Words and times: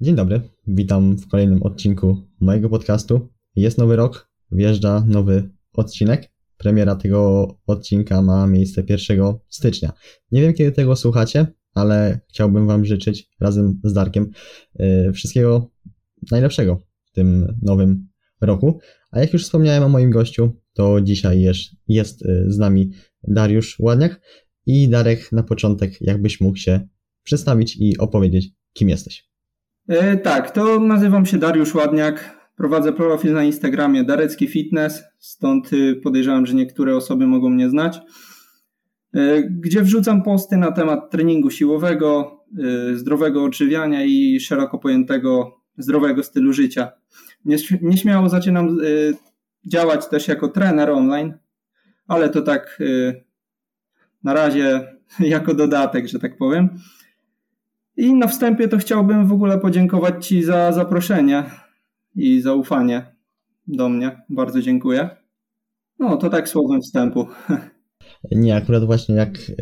Dzień 0.00 0.14
dobry, 0.14 0.40
witam 0.66 1.16
w 1.16 1.28
kolejnym 1.28 1.62
odcinku 1.62 2.16
mojego 2.40 2.68
podcastu. 2.68 3.28
Jest 3.56 3.78
nowy 3.78 3.96
rok, 3.96 4.30
wjeżdża 4.52 5.04
nowy 5.06 5.50
odcinek. 5.72 6.30
Premiera 6.56 6.96
tego 6.96 7.48
odcinka 7.66 8.22
ma 8.22 8.46
miejsce 8.46 8.82
1 8.88 9.20
stycznia. 9.48 9.92
Nie 10.32 10.40
wiem 10.40 10.54
kiedy 10.54 10.72
tego 10.72 10.96
słuchacie, 10.96 11.46
ale 11.74 12.20
chciałbym 12.28 12.66
Wam 12.66 12.84
życzyć 12.84 13.28
razem 13.40 13.80
z 13.84 13.92
Darkiem 13.92 14.30
yy, 14.78 15.12
wszystkiego 15.12 15.70
najlepszego 16.30 16.82
w 17.04 17.12
tym 17.12 17.58
nowym 17.62 18.08
roku. 18.40 18.78
A 19.10 19.20
jak 19.20 19.32
już 19.32 19.44
wspomniałem 19.44 19.82
o 19.82 19.88
moim 19.88 20.10
gościu, 20.10 20.52
to 20.72 21.00
dzisiaj 21.00 21.42
jest, 21.88 22.22
yy, 22.24 22.44
z 22.48 22.58
nami 22.58 22.90
Dariusz 23.28 23.80
Ładniak 23.80 24.20
i 24.66 24.88
Darek 24.88 25.32
na 25.32 25.42
początek 25.42 26.00
jakbyś 26.00 26.40
mógł 26.40 26.56
się 26.56 26.88
przedstawić 27.22 27.76
i 27.76 27.98
opowiedzieć 27.98 28.50
kim 28.72 28.88
jesteś. 28.88 29.27
E, 29.88 30.16
tak, 30.16 30.50
to 30.50 30.80
nazywam 30.80 31.26
się 31.26 31.38
Dariusz 31.38 31.74
Ładniak. 31.74 32.38
Prowadzę 32.56 32.92
profil 32.92 33.32
na 33.32 33.44
Instagramie 33.44 34.04
Darecki 34.04 34.48
Fitness, 34.48 35.02
stąd 35.18 35.72
y, 35.72 36.00
podejrzewam, 36.02 36.46
że 36.46 36.54
niektóre 36.54 36.96
osoby 36.96 37.26
mogą 37.26 37.50
mnie 37.50 37.70
znać. 37.70 38.00
E, 39.14 39.42
gdzie 39.42 39.82
wrzucam 39.82 40.22
posty 40.22 40.56
na 40.56 40.72
temat 40.72 41.10
treningu 41.10 41.50
siłowego, 41.50 42.40
y, 42.92 42.98
zdrowego 42.98 43.44
odżywiania 43.44 44.04
i 44.04 44.40
szeroko 44.40 44.78
pojętego 44.78 45.60
zdrowego 45.78 46.22
stylu 46.22 46.52
życia. 46.52 46.92
Nieśmiało 47.82 48.28
zaczynam 48.28 48.80
y, 48.80 49.14
działać 49.66 50.08
też 50.08 50.28
jako 50.28 50.48
trener 50.48 50.90
online, 50.90 51.34
ale 52.06 52.28
to 52.28 52.42
tak 52.42 52.82
na 54.24 54.34
razie 54.34 54.96
jako 55.20 55.54
dodatek, 55.54 56.08
że 56.08 56.18
tak 56.18 56.36
powiem. 56.36 56.68
I 57.98 58.14
na 58.14 58.26
wstępie 58.26 58.68
to 58.68 58.78
chciałbym 58.78 59.26
w 59.26 59.32
ogóle 59.32 59.58
podziękować 59.58 60.26
Ci 60.26 60.42
za 60.42 60.72
zaproszenie 60.72 61.44
i 62.14 62.40
zaufanie 62.40 63.16
do 63.66 63.88
mnie. 63.88 64.22
Bardzo 64.28 64.62
dziękuję. 64.62 65.10
No, 65.98 66.16
to 66.16 66.30
tak 66.30 66.48
słowem 66.48 66.80
wstępu. 66.80 67.26
Nie, 68.32 68.56
akurat 68.56 68.84
właśnie 68.84 69.14
jak 69.14 69.48
yy, 69.48 69.56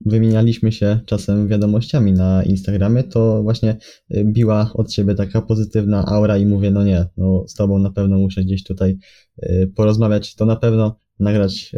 wymienialiśmy 0.00 0.72
się 0.72 1.00
czasem 1.06 1.48
wiadomościami 1.48 2.12
na 2.12 2.42
Instagramie, 2.42 3.02
to 3.02 3.42
właśnie 3.42 3.76
e, 4.10 4.24
biła 4.24 4.70
od 4.74 4.90
Ciebie 4.90 5.14
taka 5.14 5.42
pozytywna 5.42 6.04
aura 6.06 6.38
i 6.38 6.46
mówię, 6.46 6.70
no 6.70 6.84
nie, 6.84 7.06
no 7.16 7.44
z 7.48 7.54
Tobą 7.54 7.78
na 7.78 7.90
pewno 7.90 8.18
muszę 8.18 8.44
gdzieś 8.44 8.64
tutaj 8.64 8.98
yy, 9.42 9.72
porozmawiać, 9.76 10.34
to 10.34 10.46
na 10.46 10.56
pewno 10.56 10.98
nagrać 11.20 11.72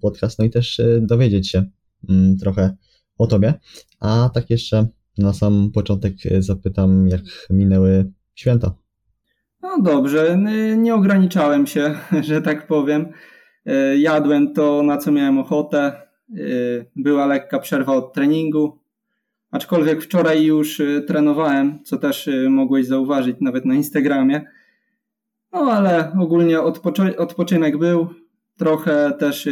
podcast, 0.00 0.38
no 0.38 0.44
i 0.44 0.50
też 0.50 0.80
dowiedzieć 1.00 1.50
się 1.50 1.64
mm, 2.08 2.36
trochę 2.36 2.76
o 3.18 3.26
Tobie. 3.26 3.54
A 4.00 4.30
tak 4.34 4.50
jeszcze 4.50 4.86
na 5.18 5.32
sam 5.32 5.70
początek 5.74 6.14
zapytam, 6.38 7.08
jak 7.08 7.22
minęły 7.50 8.12
święta. 8.34 8.74
No 9.62 9.82
dobrze, 9.82 10.38
nie 10.76 10.94
ograniczałem 10.94 11.66
się, 11.66 11.94
że 12.28 12.42
tak 12.42 12.66
powiem. 12.66 13.06
E, 13.66 13.98
jadłem 13.98 14.52
to, 14.54 14.82
na 14.82 14.96
co 14.96 15.12
miałem 15.12 15.38
ochotę. 15.38 15.78
E, 15.78 16.02
była 16.96 17.26
lekka 17.26 17.58
przerwa 17.58 17.92
od 17.92 18.12
treningu. 18.12 18.78
Aczkolwiek 19.50 20.02
wczoraj 20.02 20.44
już 20.44 20.80
e, 20.80 21.00
trenowałem, 21.00 21.84
co 21.84 21.96
też 21.96 22.30
mogłeś 22.48 22.86
zauważyć 22.86 23.36
nawet 23.40 23.64
na 23.64 23.74
Instagramie. 23.74 24.44
No 25.52 25.58
ale 25.60 26.12
ogólnie 26.20 26.60
odpoczy 26.60 27.16
odpoczynek 27.16 27.78
był. 27.78 28.08
Trochę 28.58 29.12
też 29.18 29.48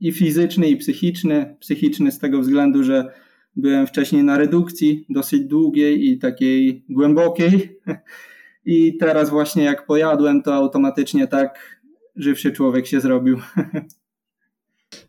i 0.00 0.12
fizyczny, 0.12 0.68
i 0.68 0.76
psychiczny. 0.76 1.56
Psychiczny 1.60 2.12
z 2.12 2.18
tego 2.18 2.40
względu, 2.40 2.84
że 2.84 3.12
byłem 3.56 3.86
wcześniej 3.86 4.24
na 4.24 4.38
redukcji, 4.38 5.06
dosyć 5.10 5.44
długiej 5.44 6.10
i 6.10 6.18
takiej 6.18 6.84
głębokiej. 6.88 7.80
I 8.64 8.96
teraz 8.96 9.30
właśnie 9.30 9.64
jak 9.64 9.86
pojadłem, 9.86 10.42
to 10.42 10.54
automatycznie 10.54 11.26
tak 11.26 11.80
żywszy 12.16 12.52
człowiek 12.52 12.86
się 12.86 13.00
zrobił. 13.00 13.38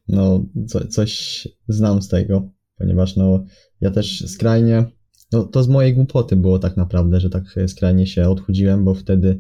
No, 0.08 0.46
co, 0.68 0.88
coś 0.88 1.48
znam 1.68 2.02
z 2.02 2.08
tego, 2.08 2.50
ponieważ 2.78 3.16
no, 3.16 3.46
ja 3.82 3.92
też 3.92 4.30
skrajnie, 4.30 4.86
no 5.32 5.44
to 5.44 5.64
z 5.64 5.68
mojej 5.68 5.94
głupoty 5.94 6.36
było 6.36 6.60
tak 6.60 6.78
naprawdę, 6.78 7.20
że 7.20 7.30
tak 7.30 7.44
skrajnie 7.68 8.08
się 8.08 8.30
odchudziłem, 8.30 8.86
bo 8.86 8.94
wtedy 8.94 9.40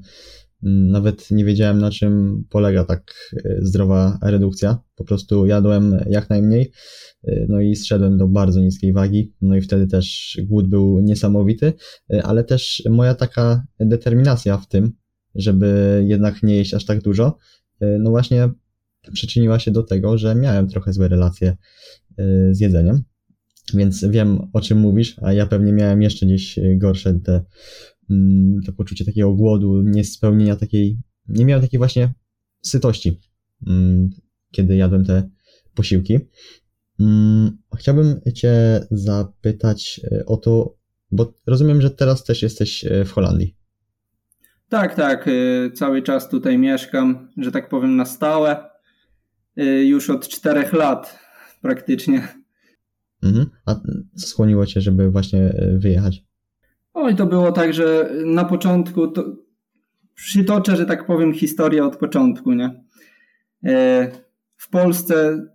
nawet 0.62 1.31
nie 1.31 1.45
wiedziałem 1.45 1.79
na 1.79 1.91
czym 1.91 2.44
polega 2.50 2.84
tak 2.84 3.34
e, 3.45 3.57
zdrowa 3.62 4.19
redukcja. 4.22 4.78
Po 4.95 5.03
prostu 5.03 5.45
jadłem 5.45 6.06
jak 6.09 6.29
najmniej, 6.29 6.72
e, 7.23 7.45
no 7.50 7.62
i 7.62 7.75
zszedłem 7.75 8.18
do 8.18 8.28
bardzo 8.28 8.59
niskiej 8.59 8.94
wagi, 8.94 9.34
no 9.41 9.56
i 9.56 9.62
wtedy 9.62 9.88
też 9.88 10.38
głód 10.44 10.67
był 10.67 11.00
niesamowity, 11.00 11.73
e, 12.13 12.23
ale 12.23 12.44
też 12.44 12.84
moja 12.90 13.16
taka 13.16 13.63
determinacja 13.79 14.57
w 14.57 14.67
tym, 14.67 14.91
żeby 15.35 16.03
jednak 16.07 16.44
nie 16.44 16.56
jeść 16.56 16.73
aż 16.73 16.85
tak 16.85 17.01
dużo, 17.01 17.38
no 17.81 18.09
właśnie 18.09 18.50
przyczyniła 19.13 19.59
się 19.59 19.72
do 19.72 19.84
tego, 19.84 20.17
że 20.17 20.35
miałem 20.35 20.67
trochę 20.67 20.94
złe 20.94 21.07
relacje 21.07 21.57
z 22.51 22.59
jedzeniem. 22.59 23.03
Więc 23.73 24.06
wiem 24.06 24.40
o 24.53 24.62
czym 24.62 24.78
mówisz, 24.78 25.16
a 25.22 25.34
ja 25.34 25.46
pewnie 25.46 25.73
miałem 25.73 26.01
jeszcze 26.01 26.25
gdzieś 26.25 26.59
gorsze 26.78 27.13
te 27.13 27.41
Mm, 27.41 27.97
to 28.66 28.73
poczucie 28.73 29.06
takiego 29.06 29.34
głodu, 29.34 29.81
niespełnienia 29.81 30.56
takiej, 30.56 31.00
nie 31.28 31.45
miałem 31.45 31.63
takiej 31.63 31.78
właśnie 31.78 32.13
sytości, 32.62 33.19
mm, 33.68 34.09
kiedy 34.51 34.75
jadłem 34.75 35.06
te 35.06 35.29
posiłki. 35.75 36.19
Mm, 37.00 37.57
chciałbym 37.78 38.22
Cię 38.35 38.85
zapytać 38.91 40.01
e, 40.12 40.25
o 40.25 40.38
to, 40.38 40.78
bo 41.12 41.34
rozumiem, 41.47 41.81
że 41.81 41.90
teraz 41.90 42.23
też 42.23 42.41
jesteś 42.41 42.85
e, 42.85 43.06
w 43.06 43.12
Holandii. 43.12 43.56
Tak, 44.69 44.96
tak. 44.96 45.28
E, 45.28 45.72
cały 45.72 46.01
czas 46.01 46.29
tutaj 46.29 46.57
mieszkam, 46.57 47.29
że 47.38 47.51
tak 47.51 47.69
powiem, 47.69 47.96
na 47.96 48.06
stałe. 48.06 48.69
Już 49.85 50.09
od 50.09 50.28
czterech 50.28 50.73
lat 50.73 51.19
praktycznie. 51.62 52.28
Mhm. 53.23 53.46
A 53.66 53.75
co 54.16 54.28
skłoniło 54.28 54.66
Cię, 54.66 54.81
żeby 54.81 55.12
właśnie 55.12 55.53
wyjechać? 55.78 56.26
Oj, 57.00 57.16
to 57.16 57.25
było 57.25 57.52
tak, 57.52 57.74
że 57.74 58.12
na 58.25 58.46
początku 58.46 59.08
to 59.08 59.24
przytoczę, 60.16 60.75
że 60.75 60.85
tak 60.85 61.06
powiem, 61.06 61.34
historię 61.34 61.85
od 61.85 61.97
początku, 61.97 62.53
nie? 62.53 62.84
E, 63.63 64.12
w 64.56 64.69
Polsce 64.69 65.46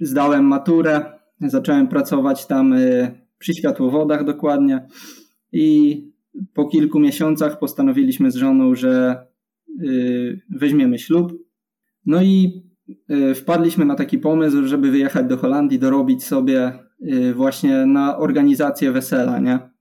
zdałem 0.00 0.44
maturę, 0.44 1.04
zacząłem 1.40 1.88
pracować 1.88 2.46
tam 2.46 2.72
e, 2.72 2.78
przy 3.38 3.54
światłowodach 3.54 4.24
dokładnie 4.24 4.86
i 5.52 6.02
po 6.54 6.68
kilku 6.68 7.00
miesiącach 7.00 7.58
postanowiliśmy 7.58 8.30
z 8.30 8.36
żoną, 8.36 8.74
że 8.74 9.16
e, 9.16 9.84
weźmiemy 10.50 10.98
ślub. 10.98 11.32
No 12.06 12.22
i 12.22 12.62
wpadliśmy 13.34 13.84
na 13.84 13.94
taki 13.94 14.18
pomysł, 14.18 14.66
żeby 14.66 14.90
wyjechać 14.90 15.26
do 15.26 15.36
Holandii, 15.36 15.78
dorobić 15.78 16.24
sobie 16.24 16.72
właśnie 17.34 17.86
na 17.86 18.18
organizację 18.18 18.92
wesela, 18.92 19.38
nie? 19.38 19.75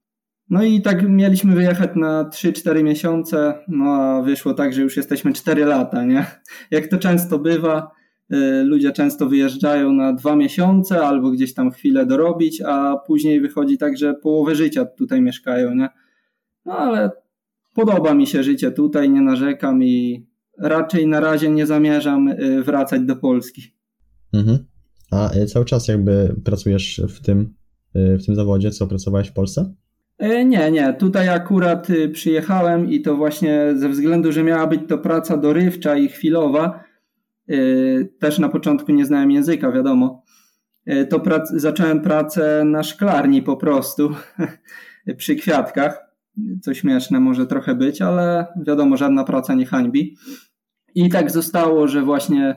No 0.50 0.64
i 0.64 0.82
tak 0.82 1.10
mieliśmy 1.10 1.56
wyjechać 1.56 1.90
na 1.96 2.24
3-4 2.24 2.84
miesiące, 2.84 3.54
no 3.68 3.86
a 3.86 4.22
wyszło 4.22 4.54
tak, 4.54 4.74
że 4.74 4.82
już 4.82 4.98
jesteśmy 4.98 5.34
4 5.34 5.66
lata, 5.66 6.06
nie? 6.06 6.26
Jak 6.72 6.88
to 6.88 6.98
często 6.98 7.40
bywa, 7.40 7.92
y, 8.34 8.64
ludzie 8.64 8.92
często 8.92 9.30
wyjeżdżają 9.30 9.94
na 9.94 10.14
2 10.14 10.36
miesiące 10.36 11.02
albo 11.02 11.32
gdzieś 11.32 11.54
tam 11.54 11.72
chwilę 11.72 12.06
dorobić, 12.06 12.62
a 12.62 12.98
później 13.08 13.42
wychodzi 13.42 13.78
tak, 13.78 13.98
że 13.98 14.14
połowę 14.14 14.56
życia 14.56 14.86
tutaj 14.86 15.22
mieszkają, 15.22 15.76
nie? 15.76 15.90
No 16.66 16.74
ale 16.74 17.12
podoba 17.74 18.14
mi 18.14 18.28
się 18.28 18.44
życie 18.44 18.72
tutaj, 18.72 19.10
nie 19.10 19.22
narzekam 19.22 19.84
i 19.84 20.26
raczej 20.58 21.08
na 21.08 21.20
razie 21.20 21.50
nie 21.50 21.66
zamierzam 21.66 22.28
y, 22.28 22.64
wracać 22.64 23.02
do 23.02 23.16
Polski. 23.16 23.62
Mhm. 24.34 24.66
A 25.12 25.36
y, 25.36 25.46
cały 25.46 25.66
czas 25.66 25.88
jakby 25.88 26.36
pracujesz 26.44 27.02
w 27.10 27.22
tym, 27.22 27.54
w 27.96 28.26
tym 28.26 28.36
zawodzie, 28.36 28.72
co 28.72 28.88
pracowałeś 28.88 29.28
w 29.28 29.34
Polsce? 29.34 29.74
E, 30.18 30.46
nie, 30.46 30.72
nie. 30.72 30.94
Tutaj 30.94 31.30
akurat 31.30 31.90
y, 31.90 32.10
przyjechałem 32.10 32.90
i 32.90 33.02
to 33.02 33.16
właśnie 33.16 33.74
ze 33.76 33.90
względu, 33.90 34.32
że 34.32 34.44
miała 34.44 34.68
być 34.68 34.82
to 34.88 34.98
praca 34.98 35.38
dorywcza 35.38 35.98
i 35.98 36.08
chwilowa. 36.08 36.84
Y, 37.50 38.14
też 38.20 38.40
na 38.40 38.50
początku 38.50 38.92
nie 38.92 39.06
znałem 39.06 39.32
języka, 39.32 39.72
wiadomo. 39.72 40.24
Y, 40.90 41.06
to 41.06 41.20
prac 41.20 41.52
zacząłem 41.52 42.02
pracę 42.02 42.64
na 42.66 42.84
szklarni 42.84 43.42
po 43.42 43.58
prostu 43.58 44.10
przy 45.18 45.36
kwiatkach. 45.36 46.06
Co 46.62 46.74
śmieszne 46.74 47.20
może 47.20 47.48
trochę 47.48 47.76
być, 47.76 48.02
ale 48.02 48.46
wiadomo, 48.68 48.98
żadna 48.98 49.24
praca 49.24 49.54
nie 49.56 49.66
hańbi. 49.66 50.18
I 50.96 51.10
tak 51.10 51.32
zostało, 51.32 51.88
że 51.88 52.02
właśnie 52.02 52.56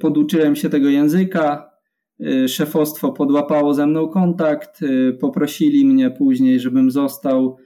poduczyłem 0.00 0.56
się 0.56 0.68
tego 0.68 0.88
języka, 0.88 1.71
Y, 1.71 1.71
szefostwo 2.48 3.12
podłapało 3.12 3.74
ze 3.74 3.86
mną 3.86 4.08
kontakt, 4.08 4.82
y, 4.82 5.12
poprosili 5.20 5.84
mnie 5.84 6.10
później, 6.10 6.60
żebym 6.60 6.90
został 6.90 7.56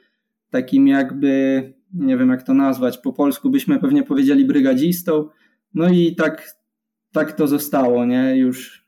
takim 0.50 0.88
jakby, 0.88 1.62
nie 1.94 2.16
wiem 2.16 2.28
jak 2.28 2.42
to 2.42 2.54
nazwać, 2.54 2.98
po 2.98 3.12
polsku 3.12 3.50
byśmy 3.50 3.80
pewnie 3.80 4.02
powiedzieli 4.02 4.44
brygadzistą. 4.44 5.28
No 5.74 5.88
i 5.88 6.14
tak, 6.14 6.56
tak 7.12 7.32
to 7.32 7.46
zostało, 7.46 8.04
nie? 8.04 8.36
Już, 8.36 8.86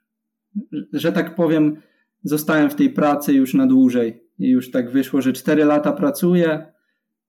że 0.93 1.13
tak 1.13 1.35
powiem, 1.35 1.77
zostałem 2.23 2.71
w 2.71 2.75
tej 2.75 2.91
pracy 2.91 3.33
już 3.33 3.55
na 3.55 3.67
dłużej. 3.67 4.29
i 4.39 4.49
już 4.49 4.71
tak 4.71 4.91
wyszło, 4.91 5.23
że 5.23 5.33
4 5.33 5.65
lata 5.65 5.93
pracuję, 5.93 6.73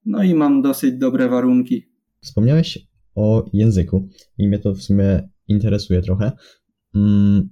no 0.05 0.23
i 0.23 0.33
mam 0.33 0.61
dosyć 0.61 0.93
dobre 0.97 1.29
warunki. 1.29 1.89
Wspomniałeś 2.21 2.79
o 3.15 3.49
języku 3.53 4.07
i 4.37 4.47
mnie 4.47 4.59
to 4.59 4.73
w 4.73 4.81
sumie 4.81 5.29
interesuje 5.47 6.01
trochę, 6.01 6.31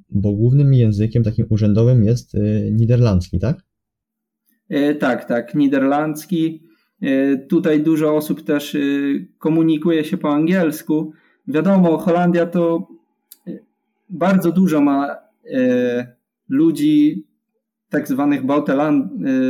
bo 0.10 0.34
głównym 0.34 0.74
językiem 0.74 1.24
takim 1.24 1.46
urzędowym 1.50 2.04
jest 2.04 2.36
y, 2.36 2.72
niderlandzki, 2.74 3.40
tak? 3.40 3.64
E, 4.70 4.96
tak, 4.96 5.26
tak, 5.26 5.56
niderlandzki. 5.56 6.64
E, 7.02 7.38
tutaj 7.38 7.84
dużo 7.84 8.16
osób 8.16 8.42
też 8.42 8.76
y, 8.76 9.28
komunikuje 9.38 10.04
się 10.04 10.18
po 10.18 10.34
angielsku. 10.34 11.12
Wiadomo, 11.48 11.98
Holandia 11.98 12.46
to 12.46 12.88
y, 13.48 13.66
bardzo 14.10 14.52
dużo 14.52 14.82
ma 14.82 15.28
ludzi 16.50 17.28
tak 17.90 18.08
zwanych 18.08 18.42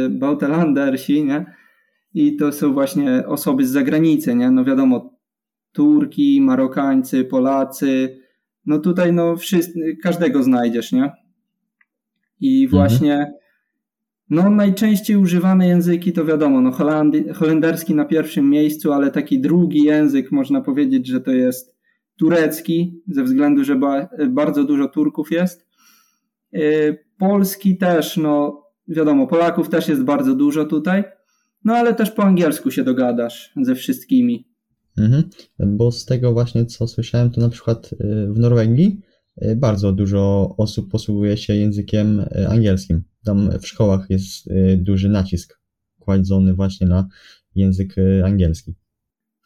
Bautelandersi, 0.10 1.24
nie? 1.26 1.46
I 2.14 2.36
to 2.36 2.52
są 2.52 2.74
właśnie 2.74 3.28
osoby 3.28 3.66
z 3.66 3.70
zagranicy, 3.70 4.36
nie? 4.36 4.52
No 4.52 4.66
wiadomo, 4.66 5.14
Turki, 5.72 6.42
Marokańcy, 6.42 7.26
Polacy, 7.26 8.20
no 8.68 8.80
tutaj 8.80 9.14
no 9.14 9.38
wszyscy, 9.38 9.98
każdego 10.04 10.44
znajdziesz, 10.44 10.92
nie? 10.92 11.12
I 12.40 12.64
mhm. 12.64 12.70
właśnie 12.70 13.14
mhm. 13.14 13.34
no 14.30 14.50
najczęściej 14.50 15.18
używane 15.18 15.68
języki 15.68 16.14
to 16.14 16.26
wiadomo, 16.26 16.62
no 16.62 16.72
Holandy, 16.72 17.34
holenderski 17.34 17.96
na 17.96 18.06
pierwszym 18.06 18.50
miejscu, 18.50 18.94
ale 18.94 19.12
taki 19.12 19.40
drugi 19.40 19.84
język 19.84 20.32
można 20.32 20.62
powiedzieć, 20.62 21.08
że 21.08 21.22
to 21.22 21.32
jest 21.32 21.78
turecki, 22.18 23.02
ze 23.08 23.24
względu, 23.24 23.64
że 23.64 23.76
ba, 23.76 24.10
bardzo 24.30 24.64
dużo 24.64 24.88
Turków 24.88 25.32
jest. 25.32 25.68
Y, 26.56 27.06
polski 27.18 27.78
też, 27.78 28.18
no 28.18 28.64
wiadomo, 28.88 29.28
Polaków 29.28 29.70
też 29.70 29.88
jest 29.88 30.04
bardzo 30.04 30.36
dużo 30.36 30.66
tutaj, 30.66 31.04
no 31.64 31.76
ale 31.76 31.94
też 31.94 32.12
po 32.12 32.24
angielsku 32.24 32.72
się 32.72 32.84
dogadasz 32.84 33.54
ze 33.62 33.76
wszystkimi. 33.76 34.47
Mhm. 34.98 35.24
Bo 35.60 35.92
z 35.92 36.06
tego 36.06 36.34
właśnie, 36.34 36.66
co 36.66 36.88
słyszałem, 36.88 37.32
to 37.32 37.42
na 37.42 37.50
przykład 37.50 37.94
y, 37.94 38.28
w 38.34 38.40
Norwegii 38.40 39.02
y, 39.42 39.56
bardzo 39.56 39.92
dużo 39.92 40.56
osób 40.58 40.92
posługuje 40.92 41.38
się 41.38 41.56
językiem 41.56 42.20
y, 42.20 42.48
angielskim. 42.50 43.04
Tam 43.26 43.50
w 43.62 43.68
szkołach 43.68 44.10
jest 44.10 44.50
duży 44.78 45.10
nacisk 45.10 45.60
kładzony 46.00 46.54
właśnie 46.54 46.88
na 46.88 47.08
język 47.56 47.96
angielski. 48.26 48.76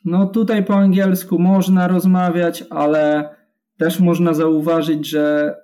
No 0.06 0.28
tutaj 0.28 0.66
po 0.66 0.76
angielsku 0.76 1.40
można 1.40 1.88
rozmawiać, 1.88 2.64
ale 2.70 3.30
też 3.78 4.00
można 4.00 4.34
zauważyć, 4.34 5.10
że 5.10 5.56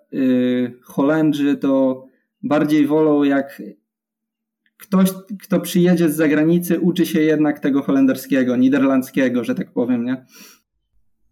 Holendrzy 0.84 1.58
to 1.58 2.04
bardziej 2.44 2.88
wolą 2.88 3.24
jak 3.24 3.62
ktoś, 4.78 5.10
kto 5.44 5.60
przyjedzie 5.60 6.10
z 6.10 6.16
zagranicy, 6.16 6.80
uczy 6.80 7.06
się 7.06 7.22
jednak 7.22 7.60
tego 7.60 7.82
holenderskiego, 7.82 8.56
niderlandzkiego, 8.56 9.44
że 9.44 9.56
tak 9.56 9.74
powiem, 9.74 10.06
nie? 10.06 10.26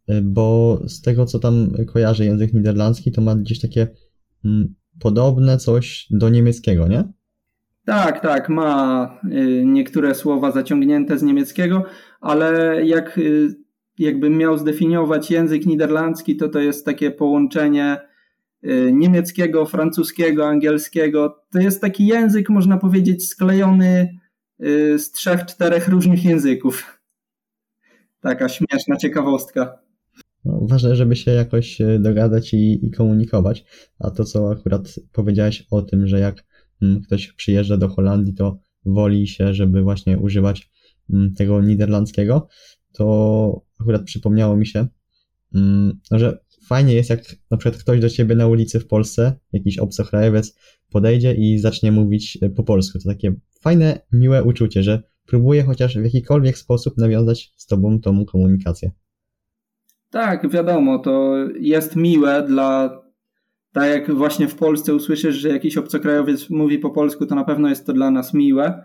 E, 0.08 0.22
bo 0.22 0.80
z 0.88 1.02
tego, 1.02 1.26
co 1.26 1.40
tam 1.40 1.72
kojarzę, 1.94 2.26
język 2.26 2.54
niderlandzki, 2.54 3.12
to 3.12 3.22
ma 3.22 3.36
gdzieś 3.36 3.62
takie 3.62 3.88
mm, 4.46 4.76
podobne 5.00 5.58
coś 5.58 6.08
do 6.12 6.30
niemieckiego, 6.30 6.88
nie? 6.88 7.04
Tak, 7.86 8.22
tak, 8.22 8.50
ma 8.50 9.20
y, 9.32 9.64
niektóre 9.66 10.16
słowa 10.16 10.52
zaciągnięte 10.52 11.18
z 11.18 11.24
niemieckiego, 11.24 11.84
ale 12.22 12.80
jak 12.86 13.18
y, 13.18 13.56
jakbym 14.00 14.38
miał 14.38 14.58
zdefiniować 14.58 15.32
język 15.32 15.66
niderlandzki, 15.66 16.36
to 16.36 16.50
to 16.50 16.60
jest 16.60 16.86
takie 16.86 17.12
połączenie 17.12 17.98
niemieckiego, 18.92 19.66
francuskiego, 19.66 20.48
angielskiego. 20.48 21.44
To 21.52 21.60
jest 21.60 21.82
taki 21.82 22.08
język, 22.08 22.50
można 22.50 22.78
powiedzieć, 22.78 23.30
sklejony 23.30 24.20
y, 24.64 25.00
z 25.00 25.12
trzech, 25.12 25.46
czterech 25.46 25.88
różnych 25.88 26.26
języków. 26.26 27.00
Taka 28.20 28.50
śmieszna 28.50 28.98
ciekawostka. 28.98 29.80
No, 30.46 30.60
ważne, 30.62 30.96
żeby 30.96 31.16
się 31.16 31.32
jakoś 31.32 31.82
y, 31.82 32.00
dogadać 32.00 32.54
i, 32.54 32.86
i, 32.86 32.92
komunikować. 32.92 33.66
A 34.00 34.12
to, 34.12 34.24
co 34.24 34.52
akurat 34.52 34.96
powiedziałeś 35.12 35.68
o 35.72 35.82
tym, 35.82 36.08
że 36.08 36.20
jak 36.20 36.44
mm, 36.82 37.02
ktoś 37.02 37.34
przyjeżdża 37.34 37.78
do 37.78 37.90
Holandii, 37.90 38.34
to 38.34 38.58
woli 38.86 39.28
się, 39.28 39.54
żeby 39.54 39.82
właśnie 39.82 40.18
używać 40.18 40.72
mm, 41.10 41.34
tego 41.34 41.62
niderlandzkiego, 41.62 42.48
to 42.92 43.62
akurat 43.82 44.04
przypomniało 44.04 44.58
mi 44.58 44.68
się, 44.68 44.88
mm, 45.56 46.00
że 46.12 46.45
fajnie 46.66 46.94
jest, 46.94 47.10
jak 47.10 47.22
na 47.52 47.58
przykład 47.58 47.82
ktoś 47.82 48.00
do 48.00 48.10
ciebie 48.10 48.36
na 48.36 48.48
ulicy 48.48 48.80
w 48.80 48.88
Polsce, 48.88 49.34
jakiś 49.54 49.78
obcokrajowiec, 49.78 50.56
podejdzie 50.92 51.34
i 51.34 51.60
zacznie 51.60 51.92
mówić 51.92 52.38
e, 52.42 52.50
po 52.50 52.64
polsku. 52.64 53.00
To 53.00 53.10
takie 53.10 53.34
fajne, 53.62 54.00
miłe 54.12 54.44
uczucie, 54.44 54.84
że 54.84 55.04
próbuje 55.26 55.64
chociaż 55.64 55.98
w 55.98 56.04
jakikolwiek 56.04 56.58
sposób 56.58 56.98
nawiązać 56.98 57.54
z 57.56 57.66
tobą 57.66 58.00
tą 58.00 58.26
komunikację. 58.26 58.92
Tak, 60.10 60.50
wiadomo, 60.50 61.00
to 61.00 61.36
jest 61.60 61.96
miłe 61.96 62.44
dla. 62.48 63.02
Tak 63.74 63.90
jak 63.90 64.12
właśnie 64.12 64.48
w 64.48 64.56
Polsce 64.56 64.96
usłyszysz, 64.96 65.36
że 65.36 65.50
jakiś 65.50 65.78
obcokrajowiec 65.78 66.50
mówi 66.50 66.80
po 66.80 66.90
polsku, 66.90 67.26
to 67.26 67.36
na 67.36 67.44
pewno 67.44 67.70
jest 67.70 67.86
to 67.86 67.94
dla 67.94 68.12
nas 68.12 68.34
miłe. 68.34 68.84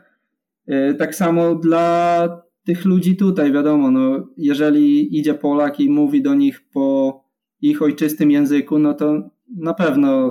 E, 0.67 0.95
tak 0.95 1.15
samo 1.15 1.55
dla 1.55 2.29
tych 2.65 2.85
ludzi 2.85 3.17
tutaj, 3.17 3.53
wiadomo, 3.53 3.91
no, 3.91 4.29
jeżeli 4.37 5.19
idzie 5.19 5.35
Polak 5.35 5.81
i 5.81 5.91
mówi 5.91 6.23
do 6.23 6.35
nich 6.35 6.69
po 6.73 7.20
ich 7.63 7.83
ojczystym 7.83 8.31
języku, 8.31 8.79
no 8.79 8.95
to 8.95 9.31
na 9.57 9.75
pewno 9.75 10.29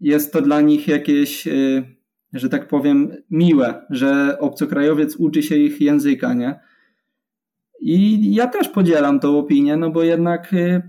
jest 0.00 0.32
to 0.32 0.42
dla 0.42 0.60
nich 0.60 0.88
jakieś, 0.88 1.46
y, 1.46 1.84
że 2.32 2.48
tak 2.48 2.68
powiem, 2.68 3.16
miłe, 3.30 3.86
że 3.90 4.38
obcokrajowiec 4.40 5.16
uczy 5.16 5.42
się 5.42 5.56
ich 5.56 5.80
języka, 5.80 6.34
nie? 6.34 6.60
I 7.80 8.34
ja 8.34 8.46
też 8.46 8.68
podzielam 8.68 9.20
tą 9.20 9.38
opinię, 9.38 9.76
no 9.76 9.90
bo 9.90 10.02
jednak 10.02 10.52
y, 10.52 10.82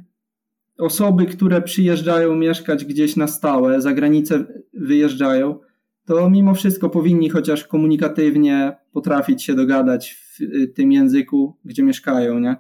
osoby, 0.78 1.26
które 1.26 1.62
przyjeżdżają 1.62 2.36
mieszkać 2.36 2.86
gdzieś 2.86 3.16
na 3.16 3.28
stałe, 3.28 3.82
za 3.82 3.94
granicę 3.94 4.46
wyjeżdżają, 4.74 5.60
to 6.06 6.30
mimo 6.30 6.54
wszystko 6.54 6.90
powinni 6.90 7.30
chociaż 7.30 7.64
komunikatywnie 7.64 8.76
potrafić 8.92 9.44
się 9.44 9.56
dogadać 9.56 10.14
w 10.14 10.42
y, 10.42 10.68
tym 10.68 10.92
języku, 10.92 11.58
gdzie 11.66 11.84
mieszkają, 11.84 12.40
nie? 12.40 12.56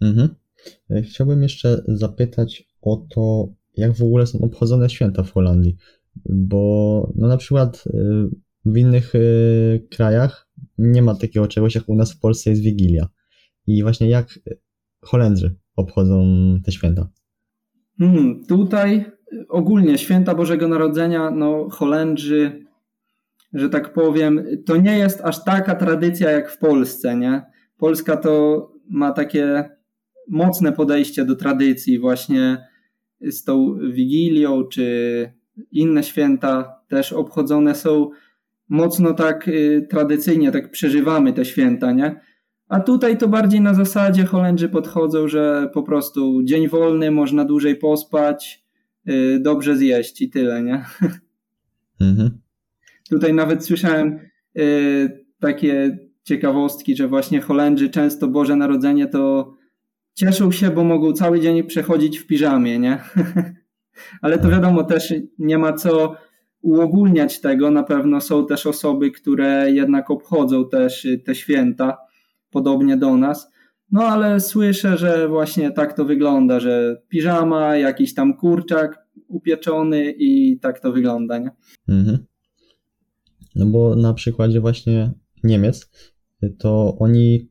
Mhm. 0.00 0.34
E, 0.90 1.02
chciałbym 1.02 1.42
jeszcze 1.42 1.82
zapytać 1.88 2.68
o 2.82 3.06
to, 3.14 3.48
jak 3.76 3.92
w 3.92 4.02
ogóle 4.02 4.26
są 4.26 4.40
obchodzone 4.40 4.90
święta 4.90 5.22
w 5.22 5.32
Holandii, 5.32 5.76
bo 6.26 7.12
no 7.14 7.28
na 7.28 7.36
przykład 7.36 7.84
e, 7.86 8.00
w 8.64 8.76
innych 8.76 9.14
e, 9.14 9.18
krajach 9.78 10.48
nie 10.78 11.02
ma 11.02 11.14
takiego 11.14 11.46
czegoś, 11.46 11.74
jak 11.74 11.88
u 11.88 11.94
nas 11.94 12.12
w 12.12 12.20
Polsce 12.20 12.50
jest 12.50 12.62
Wigilia. 12.62 13.08
I 13.66 13.82
właśnie 13.82 14.08
jak 14.08 14.38
Holendrzy 15.00 15.54
obchodzą 15.76 16.24
te 16.64 16.72
święta? 16.72 17.08
Hmm, 17.98 18.44
tutaj 18.48 19.04
ogólnie 19.48 19.98
święta 19.98 20.34
Bożego 20.34 20.68
Narodzenia, 20.68 21.30
no 21.30 21.68
Holendrzy, 21.70 22.66
że 23.52 23.68
tak 23.68 23.92
powiem, 23.92 24.44
to 24.66 24.76
nie 24.76 24.98
jest 24.98 25.20
aż 25.20 25.44
taka 25.44 25.74
tradycja 25.74 26.30
jak 26.30 26.50
w 26.50 26.58
Polsce, 26.58 27.16
nie? 27.16 27.42
Polska 27.78 28.16
to 28.16 28.72
ma 28.90 29.12
takie 29.12 29.70
mocne 30.28 30.72
podejście 30.72 31.24
do 31.24 31.36
tradycji, 31.36 31.98
właśnie 31.98 32.68
z 33.20 33.44
tą 33.44 33.78
Wigilią, 33.92 34.64
czy 34.64 35.32
inne 35.72 36.02
święta 36.02 36.80
też 36.88 37.12
obchodzone 37.12 37.74
są 37.74 38.10
mocno 38.68 39.14
tak 39.14 39.48
y, 39.48 39.86
tradycyjnie, 39.90 40.52
tak 40.52 40.70
przeżywamy 40.70 41.32
te 41.32 41.44
święta, 41.44 41.92
nie? 41.92 42.20
A 42.68 42.80
tutaj 42.80 43.18
to 43.18 43.28
bardziej 43.28 43.60
na 43.60 43.74
zasadzie 43.74 44.24
Holendrzy 44.24 44.68
podchodzą, 44.68 45.28
że 45.28 45.70
po 45.74 45.82
prostu 45.82 46.42
dzień 46.44 46.68
wolny, 46.68 47.10
można 47.10 47.44
dłużej 47.44 47.76
pospać, 47.76 48.64
y, 49.08 49.38
dobrze 49.40 49.76
zjeść 49.76 50.22
i 50.22 50.30
tyle, 50.30 50.62
nie? 50.62 50.84
Mhm. 52.00 52.38
Tutaj 53.10 53.34
nawet 53.34 53.64
słyszałem 53.64 54.18
y, 54.58 55.24
takie 55.40 55.98
ciekawostki, 56.22 56.96
że 56.96 57.08
właśnie 57.08 57.40
Holendrzy 57.40 57.90
często 57.90 58.28
Boże 58.28 58.56
Narodzenie 58.56 59.06
to 59.06 59.54
cieszą 60.18 60.52
się, 60.52 60.70
bo 60.70 60.84
mogą 60.84 61.12
cały 61.12 61.40
dzień 61.40 61.64
przechodzić 61.64 62.18
w 62.18 62.26
piżamie, 62.26 62.78
nie? 62.78 62.98
Ale 64.22 64.38
to 64.38 64.48
wiadomo, 64.48 64.84
też 64.84 65.14
nie 65.38 65.58
ma 65.58 65.72
co 65.72 66.16
uogólniać 66.62 67.40
tego. 67.40 67.70
Na 67.70 67.82
pewno 67.82 68.20
są 68.20 68.46
też 68.46 68.66
osoby, 68.66 69.10
które 69.10 69.70
jednak 69.70 70.10
obchodzą 70.10 70.68
też 70.68 71.06
te 71.24 71.34
święta, 71.34 71.96
podobnie 72.50 72.96
do 72.96 73.16
nas. 73.16 73.50
No 73.92 74.02
ale 74.02 74.40
słyszę, 74.40 74.96
że 74.96 75.28
właśnie 75.28 75.70
tak 75.70 75.92
to 75.92 76.04
wygląda, 76.04 76.60
że 76.60 77.02
piżama, 77.08 77.76
jakiś 77.76 78.14
tam 78.14 78.36
kurczak 78.36 79.06
upieczony 79.28 80.14
i 80.18 80.58
tak 80.58 80.80
to 80.80 80.92
wygląda, 80.92 81.38
nie? 81.38 81.50
Mhm. 81.88 82.18
No 83.54 83.66
bo 83.66 83.96
na 83.96 84.14
przykładzie 84.14 84.60
właśnie 84.60 85.10
Niemiec, 85.44 85.90
to 86.58 86.96
oni 86.98 87.48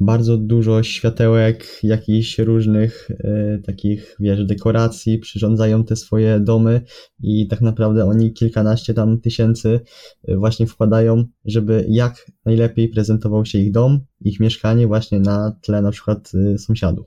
bardzo 0.00 0.36
dużo 0.36 0.82
światełek, 0.82 1.78
jakichś 1.82 2.38
różnych 2.38 3.10
e, 3.10 3.58
takich, 3.58 4.16
wiesz, 4.20 4.44
dekoracji, 4.44 5.18
przyrządzają 5.18 5.84
te 5.84 5.96
swoje 5.96 6.40
domy 6.40 6.80
i 7.22 7.48
tak 7.48 7.60
naprawdę 7.60 8.04
oni 8.04 8.32
kilkanaście 8.32 8.94
tam 8.94 9.20
tysięcy 9.20 9.80
e, 10.28 10.36
właśnie 10.36 10.66
wkładają, 10.66 11.24
żeby 11.44 11.86
jak 11.88 12.30
najlepiej 12.44 12.88
prezentował 12.88 13.44
się 13.44 13.58
ich 13.58 13.72
dom, 13.72 14.00
ich 14.20 14.40
mieszkanie 14.40 14.86
właśnie 14.86 15.20
na 15.20 15.56
tle 15.62 15.82
na 15.82 15.90
przykład 15.90 16.32
e, 16.34 16.58
sąsiadów. 16.58 17.06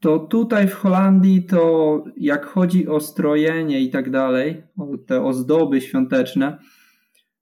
To 0.00 0.18
tutaj 0.18 0.68
w 0.68 0.74
Holandii 0.74 1.42
to 1.42 2.04
jak 2.16 2.46
chodzi 2.46 2.88
o 2.88 3.00
strojenie 3.00 3.80
i 3.80 3.90
tak 3.90 4.10
dalej, 4.10 4.62
te 5.06 5.24
ozdoby 5.24 5.80
świąteczne, 5.80 6.58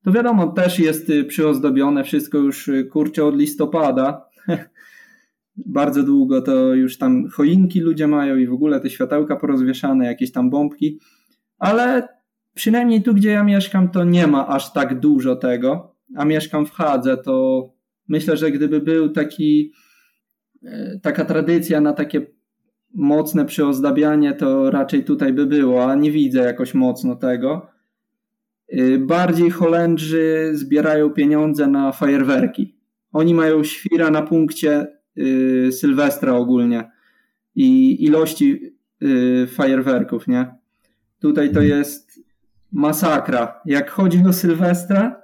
to 0.05 0.13
wiadomo, 0.13 0.47
też 0.47 0.79
jest 0.79 1.13
przyozdobione 1.29 2.05
wszystko 2.05 2.39
już 2.39 2.71
kurczę 2.91 3.25
od 3.25 3.37
listopada, 3.37 4.26
bardzo 5.57 6.03
długo 6.03 6.43
to 6.43 6.75
już 6.75 6.99
tam 6.99 7.29
choinki 7.29 7.81
ludzie 7.81 8.07
mają 8.07 8.37
i 8.37 8.47
w 8.47 8.53
ogóle 8.53 8.81
te 8.81 8.91
światełka 8.91 9.37
porozwieszane, 9.37 10.07
jakieś 10.07 10.33
tam 10.33 10.51
bombki, 10.51 11.01
ale 11.59 12.09
przynajmniej 12.55 13.03
tu, 13.03 13.15
gdzie 13.15 13.31
ja 13.31 13.45
mieszkam, 13.45 13.89
to 13.91 14.05
nie 14.05 14.27
ma 14.27 14.49
aż 14.49 14.73
tak 14.73 15.01
dużo 15.01 15.37
tego, 15.37 15.97
a 16.17 16.25
mieszkam 16.25 16.67
w 16.67 16.71
Hadze, 16.71 17.17
to 17.17 17.67
myślę, 18.09 18.37
że 18.37 18.51
gdyby 18.51 18.81
był 18.81 19.09
taki 19.09 19.73
e, 20.65 21.01
taka 21.03 21.25
tradycja 21.25 21.81
na 21.81 21.93
takie 21.93 22.27
mocne 22.95 23.45
przyozdabianie, 23.45 24.33
to 24.33 24.71
raczej 24.71 25.05
tutaj 25.05 25.33
by 25.33 25.47
było, 25.47 25.91
a 25.91 25.95
nie 25.95 26.11
widzę 26.11 26.41
jakoś 26.41 26.75
mocno 26.75 27.17
tego. 27.17 27.67
E, 28.69 28.99
bardziej 28.99 29.51
Holendrzy 29.51 30.51
zbierają 30.53 31.11
pieniądze 31.11 31.67
na 31.67 31.93
fajerwerki. 31.93 32.76
Oni 33.17 33.35
mają 33.35 33.65
świra 33.65 34.11
na 34.11 34.23
punkcie 34.23 34.87
y, 35.19 35.73
Sylwestra 35.73 36.35
ogólnie 36.35 36.91
i 37.55 38.05
ilości 38.05 38.75
y, 39.03 39.47
fajerwerków, 39.47 40.29
nie? 40.29 40.55
Tutaj 41.21 41.47
to 41.47 41.61
mhm. 41.61 41.79
jest 41.79 42.21
masakra. 42.73 43.61
Jak 43.67 43.91
chodzi 43.91 44.23
o 44.29 44.33
Sylwestra, 44.33 45.23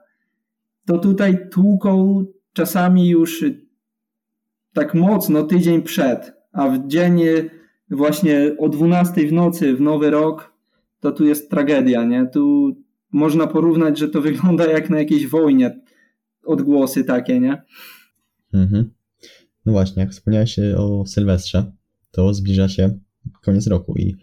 to 0.86 0.98
tutaj 0.98 1.48
tłuką 1.50 2.24
czasami 2.52 3.08
już 3.08 3.44
tak 4.72 4.94
mocno 4.94 5.42
tydzień 5.42 5.82
przed, 5.82 6.32
a 6.52 6.68
w 6.68 6.86
dzień 6.86 7.20
właśnie 7.90 8.56
o 8.58 8.68
12 8.68 9.26
w 9.26 9.32
nocy 9.32 9.74
w 9.76 9.80
Nowy 9.80 10.10
Rok, 10.10 10.52
to 11.00 11.12
tu 11.12 11.26
jest 11.26 11.50
tragedia, 11.50 12.04
nie? 12.04 12.26
Tu 12.26 12.76
można 13.12 13.46
porównać, 13.46 13.98
że 13.98 14.08
to 14.08 14.20
wygląda 14.20 14.66
jak 14.66 14.90
na 14.90 14.98
jakiejś 14.98 15.26
wojnie 15.26 15.81
odgłosy 16.44 17.04
takie, 17.04 17.40
nie? 17.40 17.62
Mhm. 18.54 18.90
No 19.66 19.72
właśnie, 19.72 20.02
jak 20.02 20.12
wspomniałeś 20.12 20.58
o 20.76 21.06
Sylwestrze, 21.06 21.72
to 22.10 22.34
zbliża 22.34 22.68
się 22.68 22.98
koniec 23.42 23.66
roku 23.66 23.94
i 23.98 24.16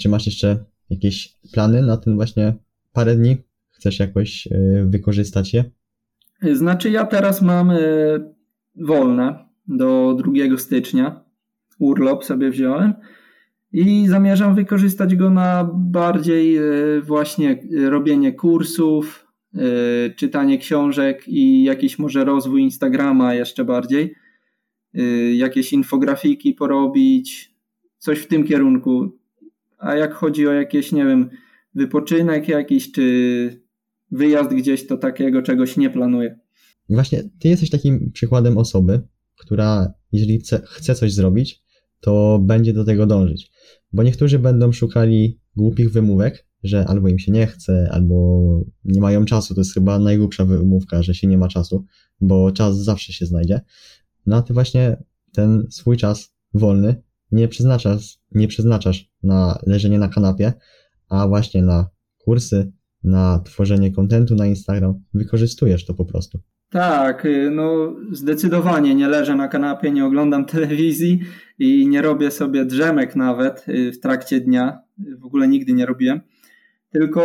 czy 0.00 0.08
masz 0.08 0.26
jeszcze 0.26 0.64
jakieś 0.90 1.38
plany 1.52 1.82
na 1.82 1.96
ten 1.96 2.14
właśnie 2.14 2.54
parę 2.92 3.16
dni? 3.16 3.36
Chcesz 3.70 3.98
jakoś 3.98 4.46
e, 4.46 4.50
wykorzystać 4.86 5.54
je? 5.54 5.64
Znaczy 6.52 6.90
ja 6.90 7.06
teraz 7.06 7.42
mam 7.42 7.70
e, 7.70 7.76
wolne 8.76 9.48
do 9.68 10.16
2 10.48 10.58
stycznia. 10.58 11.24
Urlop 11.78 12.24
sobie 12.24 12.50
wziąłem 12.50 12.94
i 13.72 14.08
zamierzam 14.08 14.54
wykorzystać 14.54 15.16
go 15.16 15.30
na 15.30 15.70
bardziej 15.74 16.56
e, 16.56 16.62
właśnie 17.02 17.62
robienie 17.88 18.32
kursów, 18.32 19.23
czytanie 20.16 20.58
książek 20.58 21.28
i 21.28 21.64
jakiś 21.64 21.98
może 21.98 22.24
rozwój 22.24 22.62
Instagrama 22.62 23.34
jeszcze 23.34 23.64
bardziej, 23.64 24.14
y, 24.98 25.34
jakieś 25.36 25.72
infografiki 25.72 26.54
porobić, 26.54 27.54
coś 27.98 28.18
w 28.18 28.26
tym 28.26 28.44
kierunku. 28.44 29.18
A 29.78 29.94
jak 29.94 30.14
chodzi 30.14 30.48
o 30.48 30.52
jakieś, 30.52 30.92
nie 30.92 31.04
wiem, 31.04 31.30
wypoczynek 31.74 32.48
jakiś, 32.48 32.92
czy 32.92 33.64
wyjazd 34.10 34.50
gdzieś, 34.50 34.86
to 34.86 34.96
takiego 34.96 35.42
czegoś 35.42 35.76
nie 35.76 35.90
planuję. 35.90 36.38
Właśnie, 36.88 37.22
ty 37.38 37.48
jesteś 37.48 37.70
takim 37.70 38.10
przykładem 38.12 38.58
osoby, 38.58 39.00
która 39.36 39.92
jeżeli 40.12 40.40
chce 40.64 40.94
coś 40.94 41.12
zrobić, 41.12 41.62
to 42.00 42.38
będzie 42.42 42.72
do 42.72 42.84
tego 42.84 43.06
dążyć. 43.06 43.50
Bo 43.92 44.02
niektórzy 44.02 44.38
będą 44.38 44.72
szukali 44.72 45.40
głupich 45.56 45.92
wymówek, 45.92 46.46
że 46.64 46.86
albo 46.86 47.08
im 47.08 47.18
się 47.18 47.32
nie 47.32 47.46
chce, 47.46 47.88
albo 47.92 48.44
nie 48.84 49.00
mają 49.00 49.24
czasu. 49.24 49.54
To 49.54 49.60
jest 49.60 49.74
chyba 49.74 49.98
najgłupsza 49.98 50.44
wymówka, 50.44 51.02
że 51.02 51.14
się 51.14 51.26
nie 51.26 51.38
ma 51.38 51.48
czasu, 51.48 51.84
bo 52.20 52.52
czas 52.52 52.76
zawsze 52.76 53.12
się 53.12 53.26
znajdzie. 53.26 53.60
No 54.26 54.36
a 54.36 54.42
ty 54.42 54.54
właśnie 54.54 54.96
ten 55.32 55.66
swój 55.70 55.96
czas 55.96 56.34
wolny 56.54 57.02
nie 57.32 57.48
przeznaczasz, 57.48 58.18
nie 58.32 58.48
przeznaczasz 58.48 59.10
na 59.22 59.58
leżenie 59.66 59.98
na 59.98 60.08
kanapie, 60.08 60.52
a 61.08 61.28
właśnie 61.28 61.62
na 61.62 61.88
kursy, 62.18 62.72
na 63.04 63.40
tworzenie 63.44 63.92
kontentu 63.92 64.34
na 64.34 64.46
Instagram. 64.46 64.94
Wykorzystujesz 65.14 65.86
to 65.86 65.94
po 65.94 66.04
prostu. 66.04 66.40
Tak, 66.70 67.24
y, 67.24 67.50
no 67.50 67.96
zdecydowanie 68.12 68.94
nie 68.94 69.08
leżę 69.08 69.36
na 69.36 69.48
kanapie, 69.48 69.90
nie 69.90 70.04
oglądam 70.04 70.44
telewizji 70.54 71.20
i 71.58 71.88
nie 71.88 72.02
robię 72.02 72.30
sobie 72.30 72.64
drzemek 72.64 73.16
nawet 73.16 73.68
y, 73.68 73.92
w 73.92 74.00
trakcie 74.00 74.40
dnia. 74.40 74.78
W 75.18 75.24
ogóle 75.24 75.48
nigdy 75.48 75.72
nie 75.72 75.86
robiłem 75.86 76.20
tylko 76.94 77.24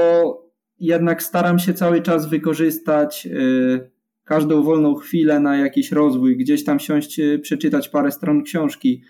jednak 0.80 1.24
staram 1.24 1.60
się 1.60 1.74
cały 1.74 2.02
czas 2.02 2.30
wykorzystać 2.30 3.26
y, 3.32 3.92
każdą 4.24 4.64
wolną 4.64 4.96
chwilę 4.96 5.40
na 5.40 5.58
jakiś 5.58 5.92
rozwój, 5.92 6.38
gdzieś 6.38 6.64
tam 6.64 6.80
siąść, 6.80 7.20
y, 7.20 7.40
przeczytać 7.40 7.90
parę 7.90 8.12
stron 8.12 8.44
książki, 8.44 9.04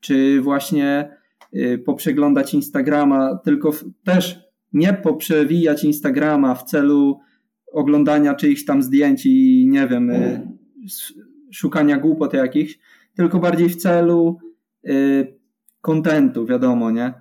czy 0.00 0.40
właśnie 0.40 1.16
y, 1.54 1.78
poprzeglądać 1.78 2.54
Instagrama, 2.54 3.38
tylko 3.44 3.70
też 4.04 4.40
nie 4.72 4.92
poprzewijać 4.92 5.84
Instagrama 5.84 6.54
w 6.54 6.64
celu 6.64 7.20
oglądania 7.72 8.34
czyichś 8.34 8.64
tam 8.64 8.82
zdjęć 8.82 9.26
i 9.26 9.66
nie 9.70 9.88
wiem, 9.88 10.10
szukania 11.52 11.98
głupot 11.98 12.34
jakichś, 12.34 12.78
tylko 13.16 13.38
bardziej 13.38 13.68
w 13.68 13.76
celu 13.76 14.38
kontentu, 15.80 16.46
wiadomo, 16.46 16.90
nie? 16.90 17.14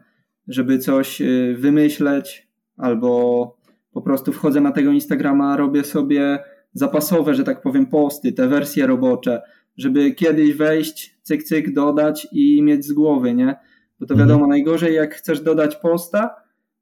Żeby 0.47 0.79
coś 0.79 1.21
wymyśleć, 1.55 2.44
albo 2.77 3.57
po 3.91 4.01
prostu 4.01 4.33
wchodzę 4.33 4.61
na 4.61 4.71
tego 4.71 4.91
Instagrama, 4.91 5.57
robię 5.57 5.83
sobie 5.83 6.39
zapasowe, 6.73 7.35
że 7.35 7.43
tak 7.43 7.61
powiem, 7.61 7.85
posty, 7.85 8.33
te 8.33 8.47
wersje 8.47 8.87
robocze, 8.87 9.41
żeby 9.77 10.11
kiedyś 10.11 10.53
wejść, 10.53 11.17
cyk, 11.21 11.43
cyk, 11.43 11.73
dodać 11.73 12.27
i 12.31 12.61
mieć 12.61 12.85
z 12.85 12.93
głowy, 12.93 13.33
nie? 13.33 13.55
Bo 13.99 14.05
to 14.05 14.13
mhm. 14.13 14.19
wiadomo, 14.29 14.47
najgorzej 14.47 14.95
jak 14.95 15.15
chcesz 15.15 15.41
dodać 15.41 15.75
posta, 15.75 16.35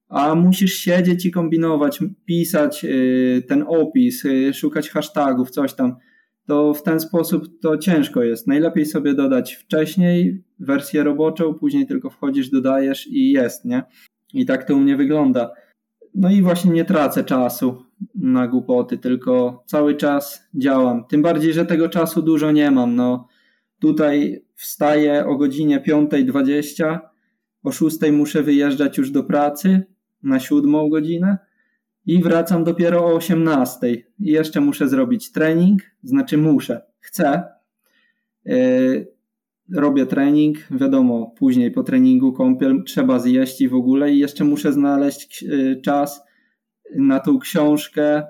a 0.10 0.36
musisz 0.36 0.74
siedzieć 0.74 1.26
i 1.26 1.32
kombinować, 1.32 2.00
pisać 2.26 2.84
yy, 2.84 3.44
ten 3.48 3.66
opis, 3.68 4.24
yy, 4.24 4.54
szukać 4.54 4.90
hashtagów, 4.90 5.50
coś 5.50 5.74
tam, 5.74 5.96
to 6.46 6.74
w 6.74 6.84
ten 6.84 7.00
sposób 7.00 7.60
to 7.62 7.78
ciężko 7.78 8.24
jest. 8.24 8.48
Najlepiej 8.48 8.86
sobie 8.86 9.14
dodać 9.14 9.54
wcześniej 9.54 10.44
wersję 10.60 11.04
roboczą, 11.04 11.54
później 11.54 11.88
tylko 11.88 12.10
wchodzisz, 12.10 12.50
dodajesz 12.50 13.08
i 13.08 13.32
jest, 13.32 13.66
nie? 13.66 13.84
I 14.34 14.46
tak 14.46 14.64
to 14.64 14.76
u 14.76 14.80
mnie 14.80 14.98
wygląda. 14.98 15.52
No 16.16 16.32
i 16.32 16.42
właśnie 16.42 16.72
nie 16.72 16.86
tracę 16.86 17.24
czasu 17.24 17.86
na 18.16 18.48
głupoty, 18.48 18.98
tylko 18.98 19.64
cały 19.66 19.96
czas 19.96 20.48
działam. 20.56 21.06
Tym 21.06 21.22
bardziej, 21.22 21.54
że 21.54 21.66
tego 21.66 21.90
czasu 21.90 22.22
dużo 22.22 22.52
nie 22.52 22.72
mam. 22.72 22.96
No, 22.96 23.28
tutaj 23.80 24.46
wstaję 24.56 25.26
o 25.26 25.36
godzinie 25.36 25.82
5.20, 25.82 27.00
o 27.64 27.72
6 27.72 27.98
muszę 28.12 28.44
wyjeżdżać 28.44 28.98
już 28.98 29.12
do 29.12 29.24
pracy 29.24 29.84
na 30.24 30.40
7 30.40 30.90
godzinę 30.90 31.38
i 32.06 32.24
wracam 32.24 32.64
dopiero 32.64 33.06
o 33.06 33.16
18. 33.16 33.88
I 33.92 34.06
jeszcze 34.20 34.62
muszę 34.62 34.90
zrobić 34.90 35.32
trening, 35.32 35.82
znaczy 36.04 36.38
muszę, 36.38 36.82
chcę. 37.00 37.44
Yy, 38.46 39.13
robię 39.72 40.06
trening, 40.06 40.58
wiadomo, 40.72 41.34
później 41.38 41.72
po 41.72 41.84
treningu 41.84 42.34
kąpiel 42.34 42.84
trzeba 42.84 43.20
zjeść 43.20 43.62
i 43.62 43.70
w 43.70 43.74
ogóle 43.74 44.12
i 44.12 44.20
jeszcze 44.20 44.44
muszę 44.44 44.74
znaleźć 44.74 45.44
y, 45.44 45.82
czas 45.84 46.22
na 46.96 47.20
tą 47.20 47.40
książkę, 47.40 48.24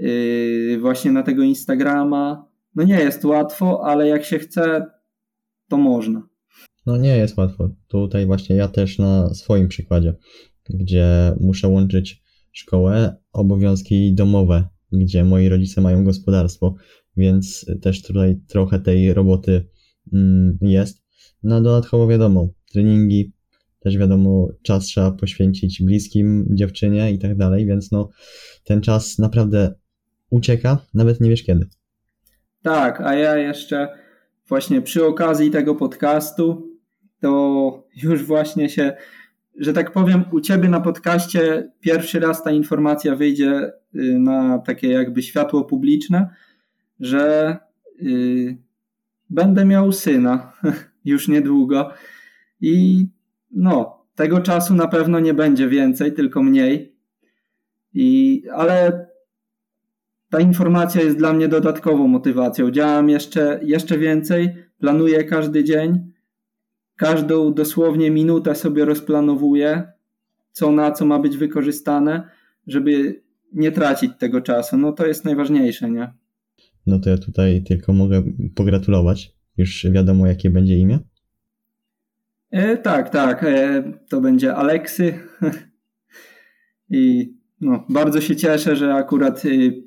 y, 0.00 0.78
właśnie 0.80 1.12
na 1.12 1.22
tego 1.22 1.42
Instagrama. 1.42 2.48
No 2.74 2.84
nie 2.84 2.94
jest 2.94 3.24
łatwo, 3.24 3.80
ale 3.84 4.08
jak 4.08 4.24
się 4.24 4.38
chce, 4.38 4.86
to 5.68 5.76
można. 5.76 6.28
No 6.86 6.96
nie 6.96 7.16
jest 7.16 7.36
łatwo. 7.36 7.68
Tutaj 7.88 8.26
właśnie 8.26 8.56
ja 8.56 8.68
też 8.68 8.98
na 8.98 9.34
swoim 9.34 9.68
przykładzie, 9.68 10.14
gdzie 10.70 11.34
muszę 11.40 11.68
łączyć 11.68 12.22
szkołę, 12.52 13.16
obowiązki 13.32 14.14
domowe, 14.14 14.68
gdzie 14.92 15.24
moi 15.24 15.48
rodzice 15.48 15.80
mają 15.80 16.04
gospodarstwo, 16.04 16.74
więc 17.16 17.66
też 17.82 18.02
tutaj 18.02 18.40
trochę 18.48 18.80
tej 18.80 19.14
roboty 19.14 19.68
jest. 20.60 21.04
No 21.42 21.60
dodatkowo 21.60 22.08
wiadomo, 22.08 22.48
treningi, 22.72 23.32
też 23.80 23.98
wiadomo, 23.98 24.48
czas 24.62 24.84
trzeba 24.84 25.10
poświęcić 25.10 25.82
bliskim, 25.82 26.46
dziewczynie 26.50 27.12
i 27.12 27.18
tak 27.18 27.36
dalej, 27.36 27.66
więc 27.66 27.92
no 27.92 28.10
ten 28.64 28.80
czas 28.80 29.18
naprawdę 29.18 29.74
ucieka, 30.30 30.78
nawet 30.94 31.20
nie 31.20 31.30
wiesz 31.30 31.42
kiedy. 31.42 31.66
Tak, 32.62 33.00
a 33.00 33.14
ja 33.14 33.36
jeszcze 33.36 33.88
właśnie 34.48 34.82
przy 34.82 35.04
okazji 35.04 35.50
tego 35.50 35.74
podcastu, 35.74 36.70
to 37.20 37.86
już 38.02 38.24
właśnie 38.24 38.68
się, 38.68 38.92
że 39.58 39.72
tak 39.72 39.92
powiem, 39.92 40.24
u 40.32 40.40
ciebie 40.40 40.68
na 40.68 40.80
podcaście 40.80 41.70
pierwszy 41.80 42.20
raz 42.20 42.42
ta 42.42 42.50
informacja 42.50 43.16
wyjdzie 43.16 43.72
y, 43.94 44.18
na 44.18 44.58
takie 44.58 44.88
jakby 44.88 45.22
światło 45.22 45.64
publiczne, 45.64 46.28
że 47.00 47.56
yy, 48.00 48.56
będę 49.30 49.64
miał 49.64 49.92
syna 49.92 50.52
już 51.04 51.28
niedługo 51.28 51.90
i 52.60 53.06
no, 53.50 54.04
tego 54.14 54.40
czasu 54.40 54.74
na 54.74 54.88
pewno 54.88 55.20
nie 55.20 55.34
będzie 55.34 55.68
więcej, 55.68 56.12
tylko 56.12 56.42
mniej. 56.42 56.94
I, 57.94 58.42
ale 58.52 59.06
ta 60.30 60.40
informacja 60.40 61.02
jest 61.02 61.16
dla 61.18 61.32
mnie 61.32 61.48
dodatkową 61.48 62.08
motywacją. 62.08 62.70
Działam 62.70 63.08
jeszcze, 63.08 63.60
jeszcze 63.62 63.98
więcej, 63.98 64.54
planuję 64.78 65.24
każdy 65.24 65.64
dzień, 65.64 66.12
każdą 66.96 67.54
dosłownie 67.54 68.10
minutę 68.10 68.54
sobie 68.54 68.84
rozplanowuję, 68.84 69.92
co 70.52 70.72
na 70.72 70.92
co 70.92 71.06
ma 71.06 71.18
być 71.18 71.36
wykorzystane, 71.36 72.28
żeby 72.66 73.22
nie 73.52 73.72
tracić 73.72 74.12
tego 74.18 74.40
czasu. 74.40 74.76
No 74.76 74.92
to 74.92 75.06
jest 75.06 75.24
najważniejsze, 75.24 75.90
nie? 75.90 76.12
No 76.86 76.98
to 76.98 77.10
ja 77.10 77.18
tutaj 77.18 77.62
tylko 77.62 77.92
mogę 77.92 78.22
pogratulować. 78.54 79.34
Już 79.56 79.86
wiadomo, 79.90 80.26
jakie 80.26 80.50
będzie 80.50 80.78
imię? 80.78 80.98
E, 82.50 82.76
tak, 82.76 83.10
tak. 83.10 83.44
E, 83.44 83.82
to 84.08 84.20
będzie 84.20 84.54
Aleksy. 84.54 85.14
I 86.90 87.34
no, 87.60 87.86
bardzo 87.88 88.20
się 88.20 88.36
cieszę, 88.36 88.76
że 88.76 88.94
akurat 88.94 89.44
y, 89.44 89.82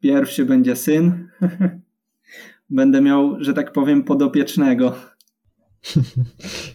pierwszy 0.00 0.44
będzie 0.44 0.76
syn. 0.76 1.28
Będę 2.70 3.00
miał, 3.00 3.44
że 3.44 3.54
tak 3.54 3.72
powiem, 3.72 4.04
podopiecznego. 4.04 4.94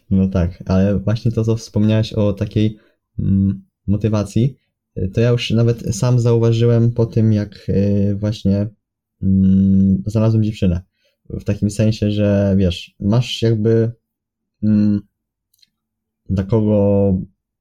No 0.10 0.28
tak, 0.28 0.64
ale 0.66 1.00
właśnie 1.00 1.32
to, 1.32 1.44
co 1.44 1.56
wspomniałeś 1.56 2.14
o 2.14 2.34
takiej 2.34 2.78
mm, 3.20 3.64
motywacji, 3.88 4.58
to 5.14 5.22
ja 5.22 5.30
już 5.30 5.52
nawet 5.52 5.96
sam 5.96 6.20
zauważyłem 6.20 6.92
po 6.92 7.06
tym, 7.06 7.34
jak 7.34 7.70
y, 7.70 8.16
właśnie 8.20 8.68
mm, 9.24 10.04
znalazłem 10.06 10.44
dziewczynę. 10.44 10.82
W 11.30 11.44
takim 11.44 11.70
sensie, 11.70 12.12
że 12.12 12.56
wiesz, 12.58 12.96
masz 13.00 13.42
jakby 13.42 13.92
mm, 14.64 15.02
dla 16.30 16.44
kogo 16.44 17.14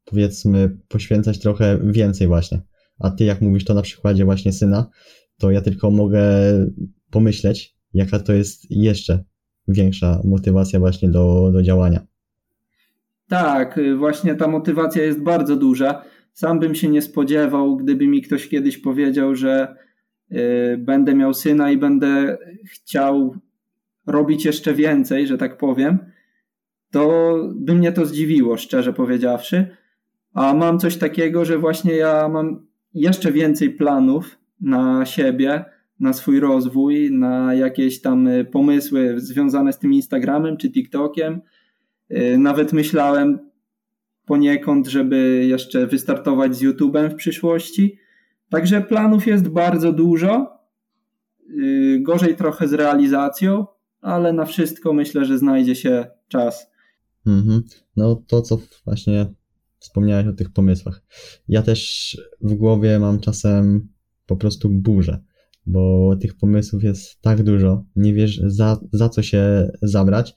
powiedzmy 0.05 0.77
poświęcać 0.89 1.39
trochę 1.39 1.79
więcej 1.85 2.27
właśnie. 2.27 2.61
A 2.99 3.11
ty 3.11 3.25
jak 3.25 3.41
mówisz 3.41 3.65
to 3.65 3.75
na 3.75 3.83
przykładzie 3.83 4.25
właśnie 4.25 4.53
syna, 4.53 4.87
to 5.39 5.51
ja 5.51 5.61
tylko 5.61 5.91
mogę 5.91 6.23
pomyśleć, 7.11 7.77
jaka 7.95 8.19
to 8.19 8.33
jest 8.33 8.71
jeszcze 8.71 9.25
większa 9.69 10.21
motywacja 10.25 10.79
właśnie 10.79 11.09
do, 11.09 11.51
do 11.53 11.63
działania. 11.63 12.07
Tak, 13.29 13.81
właśnie 13.99 14.35
ta 14.35 14.49
motywacja 14.49 15.03
jest 15.03 15.23
bardzo 15.23 15.57
duża. 15.57 16.03
Sam 16.33 16.61
bym 16.61 16.75
się 16.75 16.89
nie 16.89 17.03
spodziewał, 17.03 17.77
gdyby 17.77 18.07
mi 18.07 18.23
ktoś 18.23 18.49
kiedyś 18.49 18.79
powiedział, 18.79 19.35
że 19.35 19.69
y, 19.71 19.77
będę 20.79 21.15
miał 21.15 21.35
syna 21.35 21.71
i 21.71 21.77
będę 21.77 22.39
chciał 22.65 23.37
robić 24.07 24.45
jeszcze 24.45 24.75
więcej, 24.75 25.27
że 25.27 25.39
tak 25.39 25.59
powiem, 25.59 25.99
to 26.91 27.35
by 27.55 27.75
mnie 27.75 27.93
to 27.93 28.07
zdziwiło, 28.07 28.57
szczerze 28.57 28.93
powiedziawszy. 28.93 29.77
A 30.35 30.55
mam 30.55 30.79
coś 30.79 30.97
takiego, 30.97 31.45
że 31.45 31.59
właśnie 31.59 31.93
ja 31.93 32.29
mam 32.29 32.67
jeszcze 32.95 33.33
więcej 33.33 33.71
planów 33.71 34.39
na 34.61 35.07
siebie, 35.07 35.65
na 36.01 36.13
swój 36.13 36.41
rozwój, 36.41 37.11
na 37.11 37.55
jakieś 37.55 38.01
tam 38.01 38.27
y, 38.27 38.45
pomysły 38.45 39.15
związane 39.17 39.73
z 39.73 39.79
tym 39.79 39.93
Instagramem 39.93 40.57
czy 40.57 40.71
TikTokiem. 40.71 41.41
Y, 42.11 42.39
nawet 42.39 42.73
myślałem 42.73 43.39
poniekąd, 44.27 44.87
żeby 44.87 45.45
jeszcze 45.49 45.87
wystartować 45.87 46.57
z 46.57 46.63
YouTube'em 46.63 47.09
w 47.09 47.15
przyszłości. 47.15 47.99
Także 48.53 48.81
planów 48.81 49.27
jest 49.27 49.49
bardzo 49.49 49.93
dużo. 49.93 50.59
Y, 51.59 52.01
gorzej 52.03 52.37
trochę 52.37 52.69
z 52.69 52.73
realizacją, 52.73 53.67
ale 54.01 54.33
na 54.33 54.45
wszystko 54.45 54.93
myślę, 54.93 55.25
że 55.25 55.39
znajdzie 55.39 55.75
się 55.75 56.07
czas. 56.29 56.67
Mhm. 57.27 57.63
No 57.97 58.23
to, 58.27 58.43
co 58.43 58.59
właśnie 58.85 59.27
wspomniałeś 59.79 60.27
o 60.27 60.33
tych 60.33 60.53
pomysłach. 60.53 61.03
Ja 61.49 61.63
też 61.63 62.17
w 62.41 62.55
głowie 62.55 62.99
mam 62.99 63.21
czasem 63.21 63.89
po 64.27 64.37
prostu 64.37 64.69
burzę, 64.71 65.19
bo 65.67 66.15
tych 66.21 66.37
pomysłów 66.37 66.83
jest 66.85 67.21
tak 67.21 67.43
dużo, 67.43 67.85
nie 67.97 68.15
wiesz 68.15 68.41
za, 68.47 68.81
za 68.93 69.09
co 69.09 69.23
się 69.23 69.71
zabrać 69.83 70.35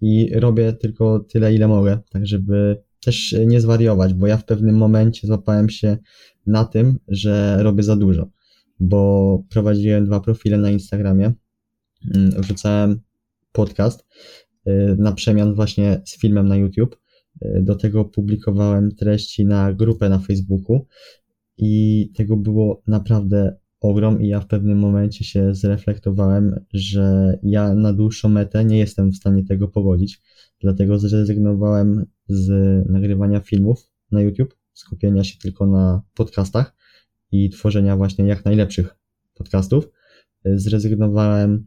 i 0.00 0.30
robię 0.34 0.72
tylko 0.72 1.20
tyle, 1.20 1.54
ile 1.54 1.68
mogę, 1.68 1.98
tak 2.10 2.26
żeby 2.26 2.82
też 3.04 3.36
nie 3.46 3.60
zwariować, 3.60 4.14
bo 4.14 4.26
ja 4.26 4.36
w 4.36 4.44
pewnym 4.44 4.76
momencie 4.76 5.26
złapałem 5.26 5.70
się 5.70 5.98
na 6.46 6.64
tym, 6.64 6.98
że 7.08 7.62
robię 7.62 7.82
za 7.82 7.96
dużo, 7.96 8.30
bo 8.80 9.42
prowadziłem 9.48 10.06
dwa 10.06 10.20
profile 10.20 10.58
na 10.58 10.70
Instagramie, 10.70 11.32
mm, 12.14 12.30
wrzucałem 12.30 13.00
podcast 13.52 14.06
y, 14.66 14.96
na 14.98 15.12
przemian 15.12 15.54
właśnie 15.54 16.00
z 16.04 16.18
filmem 16.18 16.48
na 16.48 16.56
YouTube. 16.56 16.96
Do 17.60 17.74
tego 17.74 18.04
publikowałem 18.04 18.94
treści 18.94 19.44
na 19.44 19.72
grupę 19.72 20.08
na 20.08 20.18
Facebooku 20.18 20.86
i 21.58 22.10
tego 22.16 22.36
było 22.36 22.82
naprawdę 22.86 23.56
ogrom 23.80 24.22
i 24.22 24.28
ja 24.28 24.40
w 24.40 24.46
pewnym 24.46 24.78
momencie 24.78 25.24
się 25.24 25.54
zreflektowałem, 25.54 26.60
że 26.72 27.38
ja 27.42 27.74
na 27.74 27.92
dłuższą 27.92 28.28
metę 28.28 28.64
nie 28.64 28.78
jestem 28.78 29.10
w 29.10 29.16
stanie 29.16 29.44
tego 29.44 29.68
pogodzić, 29.68 30.22
dlatego 30.60 30.98
zrezygnowałem 30.98 32.06
z 32.28 32.50
nagrywania 32.88 33.40
filmów 33.40 33.90
na 34.10 34.20
YouTube, 34.20 34.56
skupienia 34.72 35.24
się 35.24 35.38
tylko 35.38 35.66
na 35.66 36.02
podcastach 36.14 36.76
i 37.32 37.50
tworzenia 37.50 37.96
właśnie 37.96 38.26
jak 38.26 38.44
najlepszych 38.44 38.96
podcastów. 39.34 39.88
Zrezygnowałem 40.44 41.66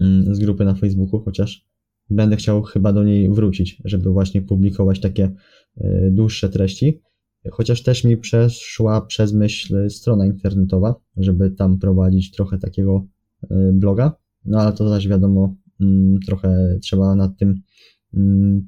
mm, 0.00 0.34
z 0.34 0.38
grupy 0.38 0.64
na 0.64 0.74
Facebooku, 0.74 1.20
chociaż 1.20 1.66
będę 2.10 2.36
chciał 2.36 2.62
chyba 2.62 2.92
do 2.92 3.04
niej 3.04 3.30
wrócić, 3.30 3.82
żeby 3.84 4.10
właśnie 4.10 4.42
publikować 4.42 5.00
takie 5.00 5.30
e, 5.76 6.10
dłuższe 6.10 6.48
treści. 6.48 7.02
Chociaż 7.50 7.82
też 7.82 8.04
mi 8.04 8.16
przeszła 8.16 9.00
przez 9.00 9.32
myśl 9.32 9.90
strona 9.90 10.26
internetowa, 10.26 10.94
żeby 11.16 11.50
tam 11.50 11.78
prowadzić 11.78 12.30
trochę 12.30 12.58
takiego 12.58 13.06
e, 13.50 13.72
bloga, 13.72 14.12
no 14.44 14.60
ale 14.60 14.72
to 14.72 14.90
też 14.90 15.08
wiadomo, 15.08 15.54
mm, 15.80 16.20
trochę 16.26 16.78
trzeba 16.82 17.14
nad 17.14 17.38
tym 17.38 17.60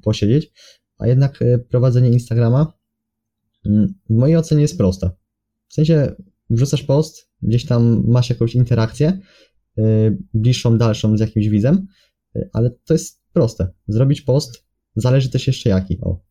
posiedzieć. 0.03 0.51
A 0.97 1.07
jednak 1.07 1.41
e, 1.41 1.59
prowadzenie 1.59 2.09
Instagrama 2.09 2.73
mm, 3.65 3.93
w 4.09 4.13
mojej 4.13 4.37
ocenie 4.37 4.61
jest 4.61 4.77
proste. 4.77 5.11
W 5.67 5.73
sensie 5.73 6.15
wrzucasz 6.49 6.83
post, 6.83 7.29
gdzieś 7.41 7.65
tam 7.65 8.03
masz 8.07 8.29
jakąś 8.29 8.55
interakcję, 8.55 9.19
bliższą, 10.33 10.77
dalszą 10.77 11.17
z 11.17 11.19
jakimś 11.19 11.47
widzem, 11.47 11.87
ale 12.53 12.71
to 12.85 12.93
jest 12.93 13.21
proste. 13.33 13.71
Zrobić 13.87 14.21
post, 14.21 14.65
zależy 14.95 15.29
też 15.29 15.47
jeszcze 15.47 15.69
jaki, 15.69 16.01
o, 16.01 16.21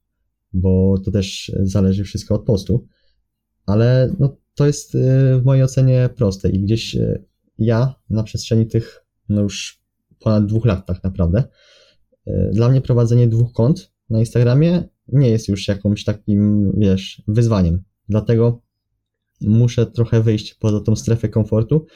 bo 0.52 0.98
to 1.04 1.10
też 1.10 1.52
zależy 1.62 2.04
wszystko 2.04 2.34
od 2.34 2.44
postu, 2.44 2.88
ale 3.66 4.14
no, 4.18 4.36
to 4.54 4.66
jest 4.66 4.96
w 5.40 5.42
mojej 5.44 5.64
ocenie 5.64 6.08
proste 6.16 6.50
i 6.50 6.60
gdzieś 6.60 6.96
ja 7.58 7.94
na 8.10 8.22
przestrzeni 8.22 8.66
tych, 8.66 9.04
no 9.28 9.42
już 9.42 9.82
ponad 10.20 10.46
dwóch 10.46 10.64
lat 10.64 10.86
tak 10.86 11.04
naprawdę, 11.04 11.44
dla 12.52 12.68
mnie 12.68 12.80
prowadzenie 12.80 13.28
dwóch 13.28 13.52
kont 13.52 13.92
na 14.10 14.18
Instagramie 14.18 14.88
nie 15.08 15.30
jest 15.30 15.48
już 15.48 15.68
jakimś 15.68 16.04
takim, 16.04 16.72
wiesz, 16.76 17.22
wyzwaniem. 17.28 17.82
Dlatego 18.08 18.62
muszę 19.40 19.86
trochę 19.86 20.22
wyjść 20.22 20.54
poza 20.54 20.80
tą 20.80 20.96
strefę 20.96 21.28
komfortu 21.28 21.86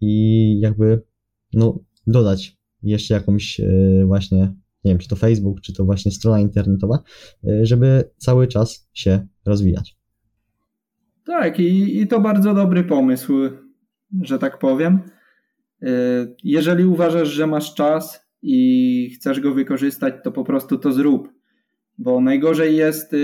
i 0.00 0.60
jakby, 0.60 1.02
no, 1.52 1.78
dodać 2.06 2.58
jeszcze 2.82 3.14
jakąś 3.14 3.60
e, 3.60 3.66
właśnie, 4.06 4.38
nie 4.84 4.90
wiem, 4.92 4.98
czy 4.98 5.08
to 5.08 5.16
Facebook, 5.16 5.60
czy 5.60 5.72
to 5.72 5.84
właśnie 5.84 6.12
strona 6.12 6.40
internetowa, 6.40 7.02
e, 7.48 7.66
żeby 7.66 8.10
cały 8.16 8.48
czas 8.48 8.88
się 8.92 9.26
rozwijać. 9.46 9.98
Tak, 11.26 11.60
i, 11.60 12.00
i 12.00 12.06
to 12.06 12.20
bardzo 12.20 12.54
dobry 12.54 12.84
pomysł, 12.84 13.32
że 14.22 14.38
tak 14.38 14.58
powiem. 14.58 15.00
E, 15.82 15.88
jeżeli 16.44 16.84
uważasz, 16.84 17.28
że 17.28 17.46
masz 17.46 17.74
czas 17.74 18.27
i 18.42 19.10
chcesz 19.14 19.40
go 19.40 19.54
wykorzystać, 19.54 20.14
to 20.24 20.32
po 20.32 20.44
prostu 20.44 20.78
to 20.78 20.92
zrób. 20.92 21.28
Bo 21.98 22.20
najgorzej 22.20 22.76
jest 22.76 23.14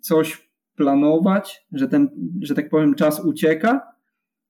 coś 0.00 0.50
planować, 0.76 1.66
że 1.72 1.88
ten, 1.88 2.08
że 2.42 2.54
tak 2.54 2.68
powiem, 2.68 2.94
czas 2.94 3.24
ucieka, 3.24 3.80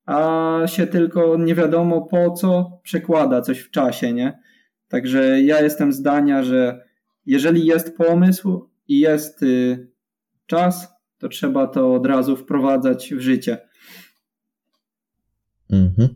a 0.07 0.63
się 0.67 0.87
tylko 0.87 1.37
nie 1.37 1.55
wiadomo 1.55 2.03
po 2.03 2.31
co 2.31 2.81
przekłada 2.83 3.43
coś 3.43 3.61
w 3.61 3.71
czasie, 3.71 4.13
nie? 4.13 4.39
Także 4.89 5.43
ja 5.43 5.61
jestem 5.61 5.93
zdania, 5.93 6.43
że 6.43 6.85
jeżeli 7.27 7.67
jest 7.67 7.97
pomysł 7.97 8.69
i 8.89 9.01
jest 9.01 9.43
y, 9.43 9.89
czas, 10.47 10.89
to 11.19 11.29
trzeba 11.29 11.67
to 11.67 11.95
od 11.95 12.07
razu 12.07 12.37
wprowadzać 12.37 13.15
w 13.15 13.21
życie. 13.21 13.59
Mhm. 15.71 16.09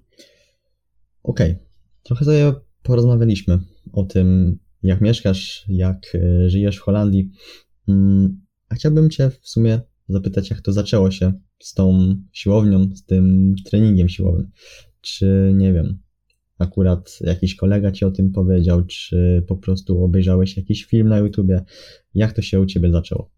Okej, 1.22 1.52
okay. 1.52 1.66
trochę 2.02 2.24
sobie 2.24 2.52
porozmawialiśmy 2.82 3.58
o 3.94 4.04
tym, 4.04 4.58
jak 4.82 5.00
mieszkasz, 5.00 5.64
jak 5.68 5.98
e, 6.14 6.50
żyjesz 6.50 6.76
w 6.76 6.80
Holandii. 6.80 7.30
Mm, 7.88 8.40
a 8.68 8.74
chciałbym 8.74 9.10
Cię 9.10 9.30
w 9.30 9.48
sumie 9.48 9.80
zapytać, 10.08 10.50
jak 10.50 10.60
to 10.60 10.72
zaczęło 10.72 11.10
się 11.10 11.32
z 11.58 11.74
tą 11.74 12.14
siłownią, 12.32 12.88
z 12.94 13.04
tym 13.04 13.54
treningiem 13.64 14.08
siłowym. 14.08 14.50
Czy 15.00 15.52
nie 15.54 15.72
wiem, 15.72 15.98
akurat 16.58 17.18
jakiś 17.20 17.56
kolega 17.56 17.92
Ci 17.92 18.04
o 18.04 18.10
tym 18.10 18.32
powiedział, 18.32 18.84
czy 18.84 19.44
po 19.48 19.56
prostu 19.56 20.04
obejrzałeś 20.04 20.56
jakiś 20.56 20.84
film 20.84 21.08
na 21.08 21.18
YouTubie? 21.18 21.64
Jak 22.14 22.32
to 22.32 22.42
się 22.42 22.60
u 22.60 22.66
Ciebie 22.66 22.90
zaczęło? 22.90 23.30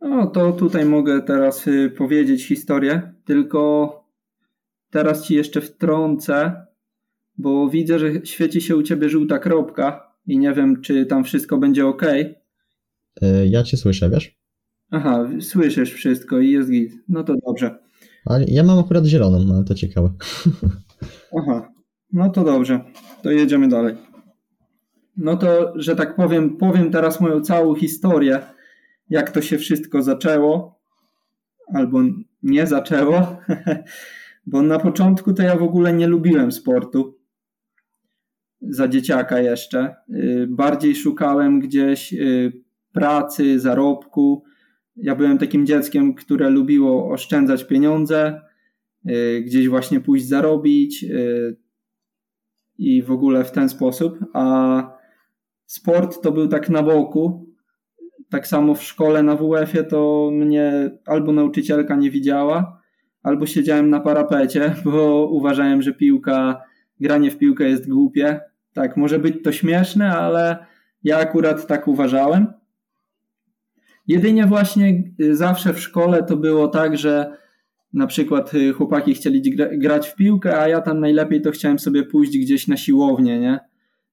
No, 0.00 0.26
to 0.26 0.52
tutaj 0.52 0.84
mogę 0.84 1.22
teraz 1.22 1.66
y, 1.66 1.90
powiedzieć 1.98 2.46
historię, 2.46 3.12
tylko 3.24 3.90
teraz 4.90 5.26
Ci 5.26 5.34
jeszcze 5.34 5.60
wtrącę, 5.60 6.66
bo 7.38 7.68
widzę, 7.68 7.98
że 7.98 8.10
świeci 8.24 8.60
się 8.60 8.76
u 8.76 8.82
Ciebie 8.82 9.08
żółta 9.08 9.38
kropka 9.38 10.12
i 10.26 10.38
nie 10.38 10.52
wiem, 10.52 10.80
czy 10.80 11.06
tam 11.06 11.24
wszystko 11.24 11.58
będzie 11.58 11.86
ok. 11.86 12.02
E, 13.22 13.46
ja 13.46 13.62
Cię 13.62 13.76
słyszę, 13.76 14.10
wiesz? 14.10 14.38
Aha, 14.90 15.28
słyszysz 15.40 15.92
wszystko 15.92 16.38
i 16.38 16.50
jest 16.50 16.70
git. 16.70 16.92
No 17.08 17.24
to 17.24 17.34
dobrze. 17.46 17.78
Ale 18.24 18.44
ja 18.48 18.62
mam 18.62 18.78
akurat 18.78 19.04
zieloną, 19.04 19.44
no 19.44 19.64
to 19.64 19.74
ciekawe. 19.74 20.10
Aha, 21.38 21.72
no 22.12 22.30
to 22.30 22.44
dobrze. 22.44 22.80
To 23.22 23.30
jedziemy 23.30 23.68
dalej. 23.68 23.94
No 25.16 25.36
to, 25.36 25.72
że 25.76 25.96
tak 25.96 26.16
powiem, 26.16 26.56
powiem 26.56 26.90
teraz 26.90 27.20
moją 27.20 27.40
całą 27.40 27.74
historię, 27.74 28.40
jak 29.10 29.30
to 29.30 29.42
się 29.42 29.58
wszystko 29.58 30.02
zaczęło, 30.02 30.80
albo 31.74 32.02
nie 32.42 32.66
zaczęło, 32.66 33.36
bo 34.46 34.62
na 34.62 34.78
początku 34.78 35.32
to 35.32 35.42
ja 35.42 35.56
w 35.56 35.62
ogóle 35.62 35.92
nie 35.92 36.06
lubiłem 36.06 36.52
sportu 36.52 37.13
za 38.68 38.88
dzieciaka 38.88 39.40
jeszcze. 39.40 39.94
Y, 40.10 40.46
bardziej 40.50 40.94
szukałem 40.94 41.60
gdzieś 41.60 42.12
y, 42.12 42.52
pracy, 42.92 43.60
zarobku. 43.60 44.44
Ja 44.96 45.14
byłem 45.14 45.38
takim 45.38 45.66
dzieckiem, 45.66 46.14
które 46.14 46.50
lubiło 46.50 47.10
oszczędzać 47.10 47.64
pieniądze, 47.64 48.40
y, 49.08 49.42
gdzieś 49.46 49.68
właśnie 49.68 50.00
pójść 50.00 50.28
zarobić 50.28 51.04
i 52.78 53.02
w 53.02 53.10
ogóle 53.10 53.44
w 53.44 53.52
ten 53.52 53.68
sposób. 53.68 54.18
A 54.32 54.98
sport 55.66 56.22
to 56.22 56.32
był 56.32 56.48
tak 56.48 56.70
na 56.70 56.82
boku. 56.82 57.54
Tak 58.30 58.46
samo 58.46 58.74
w 58.74 58.82
szkole 58.82 59.22
na 59.22 59.36
WF-ie 59.36 59.84
to 59.84 60.30
mnie 60.32 60.90
albo 61.06 61.32
nauczycielka 61.32 61.96
nie 61.96 62.10
widziała, 62.10 62.80
albo 63.22 63.46
siedziałem 63.46 63.90
na 63.90 64.00
parapecie, 64.00 64.74
bo 64.84 65.26
uważałem, 65.26 65.82
że 65.82 65.92
piłka, 65.92 66.62
granie 67.00 67.30
w 67.30 67.38
piłkę 67.38 67.68
jest 67.68 67.88
głupie 67.88 68.40
tak, 68.74 68.96
może 68.96 69.18
być 69.18 69.34
to 69.44 69.52
śmieszne, 69.52 70.12
ale 70.12 70.66
ja 71.02 71.18
akurat 71.18 71.66
tak 71.66 71.88
uważałem. 71.88 72.46
Jedynie 74.06 74.46
właśnie 74.46 75.02
y, 75.20 75.36
zawsze 75.36 75.74
w 75.74 75.80
szkole 75.80 76.22
to 76.22 76.36
było 76.36 76.68
tak, 76.68 76.98
że 76.98 77.36
na 77.92 78.06
przykład 78.06 78.54
y, 78.54 78.72
chłopaki 78.72 79.14
chcieli 79.14 79.56
grać 79.56 80.08
w 80.08 80.14
piłkę, 80.14 80.60
a 80.60 80.68
ja 80.68 80.80
tam 80.80 81.00
najlepiej 81.00 81.42
to 81.42 81.50
chciałem 81.50 81.78
sobie 81.78 82.02
pójść 82.02 82.38
gdzieś 82.38 82.68
na 82.68 82.76
siłownię, 82.76 83.40
nie? 83.40 83.60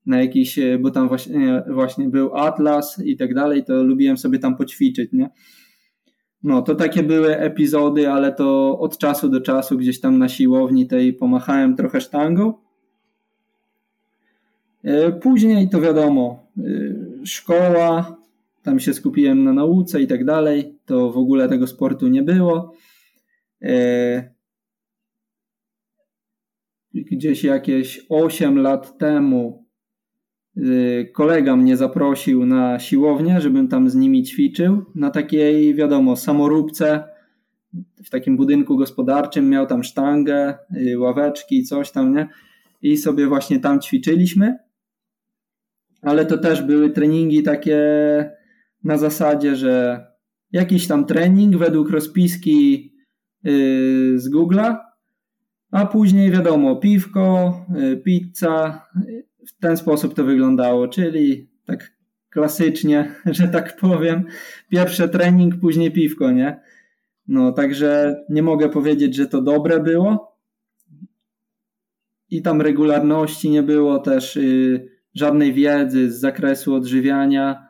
Na 0.06 0.22
jakiś, 0.22 0.60
y, 0.60 0.80
bo 0.82 0.92
tam 0.92 1.08
właśnie, 1.08 1.64
właśnie 1.70 2.10
był 2.10 2.36
atlas 2.36 3.02
i 3.06 3.18
tak 3.18 3.34
dalej, 3.34 3.64
to 3.64 3.84
lubiłem 3.84 4.18
sobie 4.18 4.40
tam 4.40 4.58
poćwiczyć, 4.58 5.12
nie? 5.14 5.30
No, 6.44 6.62
to 6.62 6.76
takie 6.76 7.04
były 7.04 7.38
epizody, 7.38 8.10
ale 8.10 8.34
to 8.34 8.80
od 8.80 8.98
czasu 8.98 9.30
do 9.30 9.42
czasu 9.42 9.78
gdzieś 9.78 10.00
tam 10.00 10.18
na 10.18 10.30
siłowni 10.30 10.88
tej 10.88 11.14
pomachałem 11.14 11.76
trochę 11.76 12.02
sztangą. 12.02 12.54
E, 14.84 15.12
później 15.12 15.70
to 15.70 15.82
wiadomo, 15.82 16.48
e, 16.58 16.62
szkoła, 17.26 18.18
tam 18.64 18.80
się 18.80 18.94
skupiłem 18.94 19.44
na 19.44 19.54
nauce 19.54 20.02
i 20.02 20.08
tak 20.08 20.26
dalej, 20.26 20.80
to 20.86 21.12
w 21.12 21.18
ogóle 21.18 21.50
tego 21.50 21.68
sportu 21.68 22.08
nie 22.08 22.24
było. 22.24 22.74
E, 23.62 24.34
gdzieś 26.94 27.44
jakieś 27.44 28.06
8 28.10 28.60
lat 28.60 28.98
temu 28.98 29.62
kolega 31.14 31.56
mnie 31.56 31.78
zaprosił 31.78 32.46
na 32.46 32.80
siłownię, 32.80 33.42
żebym 33.42 33.68
tam 33.68 33.90
z 33.90 33.96
nimi 33.96 34.24
ćwiczył 34.24 34.86
na 34.96 35.10
takiej, 35.10 35.76
wiadomo, 35.76 36.16
samoróbce 36.16 37.04
w 38.06 38.10
takim 38.10 38.38
budynku 38.38 38.78
gospodarczym, 38.78 39.50
miał 39.50 39.68
tam 39.68 39.84
sztangę, 39.84 40.58
ławeczki, 40.98 41.64
coś 41.64 41.92
tam, 41.92 42.16
nie? 42.16 42.30
I 42.82 42.98
sobie 42.98 43.28
właśnie 43.28 43.60
tam 43.60 43.82
ćwiczyliśmy 43.82 44.58
ale 46.02 46.26
to 46.26 46.38
też 46.38 46.62
były 46.62 46.90
treningi 46.90 47.44
takie 47.44 47.80
na 48.84 48.98
zasadzie, 48.98 49.56
że 49.56 50.06
jakiś 50.52 50.88
tam 50.88 51.06
trening 51.06 51.56
według 51.56 51.90
rozpiski 51.90 52.94
yy, 53.44 54.20
z 54.20 54.32
Google'a, 54.34 54.78
a 55.72 55.86
później 55.86 56.32
wiadomo, 56.32 56.76
piwko, 56.76 57.56
yy, 57.76 57.98
pizza. 57.98 58.86
W 59.48 59.60
ten 59.60 59.78
sposób 59.78 60.14
to 60.14 60.24
wyglądało, 60.24 60.88
czyli 60.88 61.50
tak 61.66 61.92
klasycznie, 62.30 63.16
że 63.26 63.48
tak 63.48 63.78
powiem, 63.78 64.24
pierwszy 64.70 65.10
trening, 65.10 65.56
później 65.60 65.92
piwko, 65.92 66.32
nie? 66.32 66.60
No, 67.28 67.52
także 67.52 68.16
nie 68.30 68.44
mogę 68.44 68.70
powiedzieć, 68.70 69.16
że 69.16 69.28
to 69.28 69.42
dobre 69.42 69.80
było. 69.80 70.38
I 72.30 72.42
tam 72.42 72.62
regularności 72.62 73.50
nie 73.50 73.64
było 73.64 74.00
też. 74.00 74.36
Yy, 74.36 74.91
żadnej 75.14 75.54
wiedzy 75.54 76.12
z 76.12 76.20
zakresu 76.20 76.76
odżywiania 76.76 77.68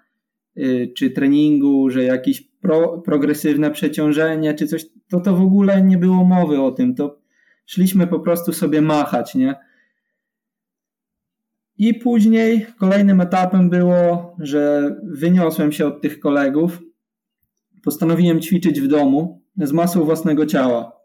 y, 0.57 0.93
czy 0.97 1.09
treningu, 1.09 1.89
że 1.89 2.03
jakieś 2.03 2.41
pro, 2.41 3.01
progresywne 3.01 3.71
przeciążenie 3.71 4.53
czy 4.53 4.67
coś, 4.67 4.85
to 5.09 5.19
to 5.19 5.35
w 5.35 5.41
ogóle 5.41 5.81
nie 5.81 5.97
było 5.97 6.23
mowy 6.23 6.61
o 6.61 6.71
tym. 6.71 6.95
To 6.95 7.19
szliśmy 7.65 8.07
po 8.07 8.19
prostu 8.19 8.53
sobie 8.53 8.81
machać, 8.81 9.35
nie? 9.35 9.55
I 11.77 11.93
później 11.93 12.65
kolejnym 12.79 13.21
etapem 13.21 13.69
było, 13.69 14.35
że 14.39 14.95
wyniosłem 15.03 15.71
się 15.71 15.85
od 15.85 16.01
tych 16.01 16.19
kolegów, 16.19 16.81
postanowiłem 17.83 18.41
ćwiczyć 18.41 18.81
w 18.81 18.87
domu 18.87 19.41
z 19.57 19.71
masą 19.71 20.03
własnego 20.03 20.45
ciała. 20.45 21.01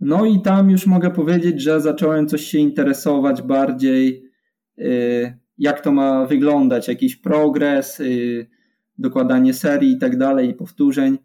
No 0.00 0.26
i 0.26 0.42
tam 0.42 0.70
już 0.70 0.86
mogę 0.86 1.10
powiedzieć, 1.10 1.62
że 1.62 1.80
zacząłem 1.80 2.28
coś 2.28 2.42
się 2.42 2.58
interesować 2.58 3.42
bardziej 3.42 4.30
yy, 4.76 5.38
jak 5.58 5.80
to 5.80 5.92
ma 5.92 6.26
wyglądać, 6.26 6.88
jakiś 6.88 7.16
progres, 7.16 7.98
yy, 7.98 8.46
dokładanie 8.98 9.54
serii 9.54 9.92
i 9.92 9.98
tak 9.98 10.18
dalej, 10.18 10.54
powtórzeń. 10.54 11.18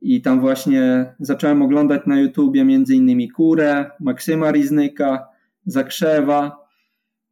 I 0.00 0.22
tam 0.22 0.40
właśnie 0.40 1.14
zacząłem 1.20 1.62
oglądać 1.62 2.02
na 2.06 2.20
YouTubie 2.20 2.60
innymi 2.90 3.30
Kurę, 3.30 3.90
Maksyma 4.00 4.50
Riznyka, 4.50 5.28
Zakrzewa. 5.66 6.66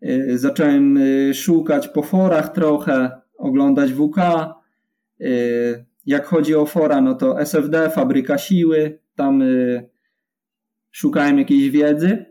Yy, 0.00 0.38
zacząłem 0.38 0.96
yy, 0.96 1.34
szukać 1.34 1.88
po 1.88 2.02
forach 2.02 2.52
trochę, 2.52 3.10
oglądać 3.38 3.92
WK. 3.92 4.16
Jak 6.06 6.26
chodzi 6.26 6.54
o 6.54 6.66
fora, 6.66 7.00
no 7.00 7.14
to 7.14 7.40
SFD, 7.40 7.90
Fabryka 7.90 8.38
Siły, 8.38 8.98
tam 9.16 9.42
szukałem 10.90 11.38
jakiejś 11.38 11.70
wiedzy 11.70 12.24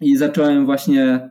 i 0.00 0.16
zacząłem 0.16 0.66
właśnie 0.66 1.30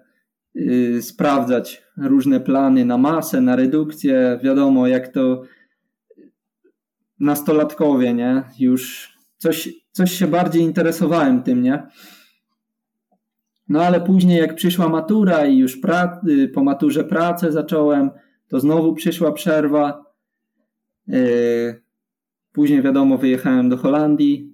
Y, 0.55 1.01
sprawdzać 1.01 1.83
różne 1.97 2.39
plany 2.39 2.85
na 2.85 2.97
masę, 2.97 3.41
na 3.41 3.55
redukcję. 3.55 4.39
Wiadomo, 4.43 4.87
jak 4.87 5.07
to 5.07 5.41
nastolatkowie, 7.19 8.13
nie? 8.13 8.43
Już 8.59 9.13
coś, 9.37 9.69
coś 9.91 10.11
się 10.11 10.27
bardziej 10.27 10.61
interesowałem 10.61 11.43
tym, 11.43 11.63
nie? 11.63 11.87
No 13.69 13.81
ale 13.81 14.01
później, 14.01 14.37
jak 14.39 14.55
przyszła 14.55 14.89
matura 14.89 15.45
i 15.45 15.57
już 15.57 15.81
pra- 15.81 16.29
y, 16.29 16.47
po 16.47 16.63
maturze 16.63 17.03
pracę 17.03 17.51
zacząłem, 17.51 18.09
to 18.47 18.59
znowu 18.59 18.93
przyszła 18.93 19.31
przerwa. 19.31 20.05
Y, 21.09 21.83
później, 22.51 22.81
wiadomo, 22.81 23.17
wyjechałem 23.17 23.69
do 23.69 23.77
Holandii. 23.77 24.53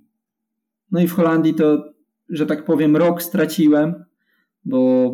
No 0.91 0.99
i 0.99 1.07
w 1.07 1.13
Holandii 1.13 1.53
to, 1.53 1.83
że 2.29 2.45
tak 2.45 2.65
powiem, 2.65 2.97
rok 2.97 3.23
straciłem, 3.23 4.05
bo 4.65 5.11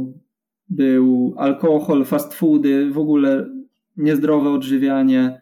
był 0.70 1.36
alkohol, 1.38 2.06
fast 2.06 2.34
foody, 2.34 2.90
w 2.92 2.98
ogóle 2.98 3.50
niezdrowe 3.98 4.50
odżywianie, 4.50 5.42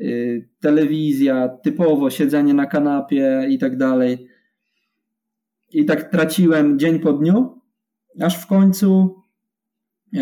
y, 0.00 0.48
telewizja, 0.60 1.48
typowo 1.48 2.10
siedzenie 2.10 2.54
na 2.54 2.66
kanapie 2.66 3.46
i 3.50 3.58
tak 3.58 3.76
dalej. 3.76 4.28
I 5.72 5.84
tak 5.84 6.10
traciłem 6.10 6.78
dzień 6.78 7.00
po 7.00 7.12
dniu, 7.12 7.60
aż 8.20 8.42
w 8.42 8.46
końcu 8.46 9.16
y, 10.14 10.18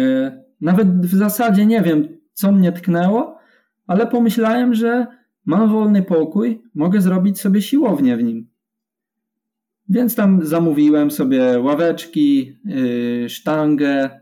nawet 0.61 1.07
w 1.07 1.14
zasadzie 1.14 1.66
nie 1.66 1.83
wiem, 1.83 2.09
co 2.33 2.52
mnie 2.52 2.72
tknęło, 2.72 3.38
ale 3.87 4.07
pomyślałem, 4.07 4.74
że 4.74 5.07
mam 5.44 5.70
wolny 5.70 6.02
pokój, 6.02 6.62
mogę 6.74 7.00
zrobić 7.00 7.40
sobie 7.40 7.62
siłownię 7.62 8.16
w 8.16 8.22
nim. 8.22 8.48
Więc 9.88 10.14
tam 10.14 10.46
zamówiłem 10.46 11.11
sobie 11.11 11.61
ławeczki, 11.61 12.59
y, 13.24 13.28
sztangę, 13.28 14.20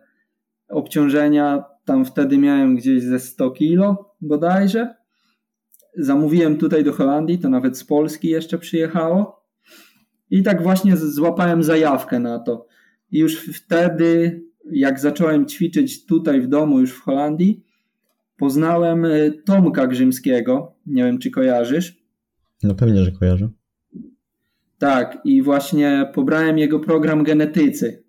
obciążenia 0.72 1.64
tam 1.84 2.04
wtedy 2.04 2.38
miałem 2.38 2.76
gdzieś 2.76 3.02
ze 3.02 3.20
100 3.20 3.50
kilo 3.50 4.14
bodajże. 4.20 4.94
Zamówiłem 5.96 6.56
tutaj 6.56 6.84
do 6.84 6.92
Holandii, 6.92 7.38
to 7.38 7.48
nawet 7.48 7.78
z 7.78 7.84
Polski 7.84 8.28
jeszcze 8.28 8.58
przyjechało. 8.58 9.42
I 10.30 10.42
tak 10.42 10.62
właśnie 10.62 10.96
złapałem 10.96 11.62
zajawkę 11.62 12.20
na 12.20 12.38
to. 12.38 12.66
I 13.10 13.18
już 13.18 13.36
wtedy, 13.36 14.42
jak 14.72 15.00
zacząłem 15.00 15.46
ćwiczyć 15.46 16.06
tutaj 16.06 16.40
w 16.40 16.48
domu, 16.48 16.80
już 16.80 16.92
w 16.92 17.00
Holandii, 17.00 17.64
poznałem 18.36 19.04
y, 19.04 19.42
Tomka 19.44 19.86
Grzymskiego. 19.86 20.74
Nie 20.86 21.04
wiem, 21.04 21.18
czy 21.18 21.30
kojarzysz. 21.30 22.02
No 22.62 22.74
pewnie, 22.74 23.04
że 23.04 23.12
kojarzę. 23.12 23.48
Tak, 24.78 25.18
i 25.24 25.42
właśnie 25.42 26.10
pobrałem 26.14 26.58
jego 26.58 26.80
program 26.80 27.24
genetycy. 27.24 28.04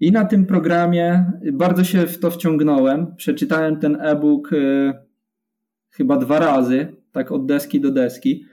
I 0.00 0.12
na 0.12 0.24
tym 0.24 0.46
programie 0.46 1.32
bardzo 1.52 1.84
się 1.84 2.06
w 2.06 2.18
to 2.18 2.30
wciągnąłem. 2.30 3.16
Przeczytałem 3.16 3.80
ten 3.80 3.96
e-book 4.00 4.52
y, 4.52 4.92
chyba 5.90 6.16
dwa 6.16 6.38
razy, 6.38 6.96
tak 7.12 7.32
od 7.32 7.46
deski 7.46 7.80
do 7.80 7.90
deski. 7.90 8.44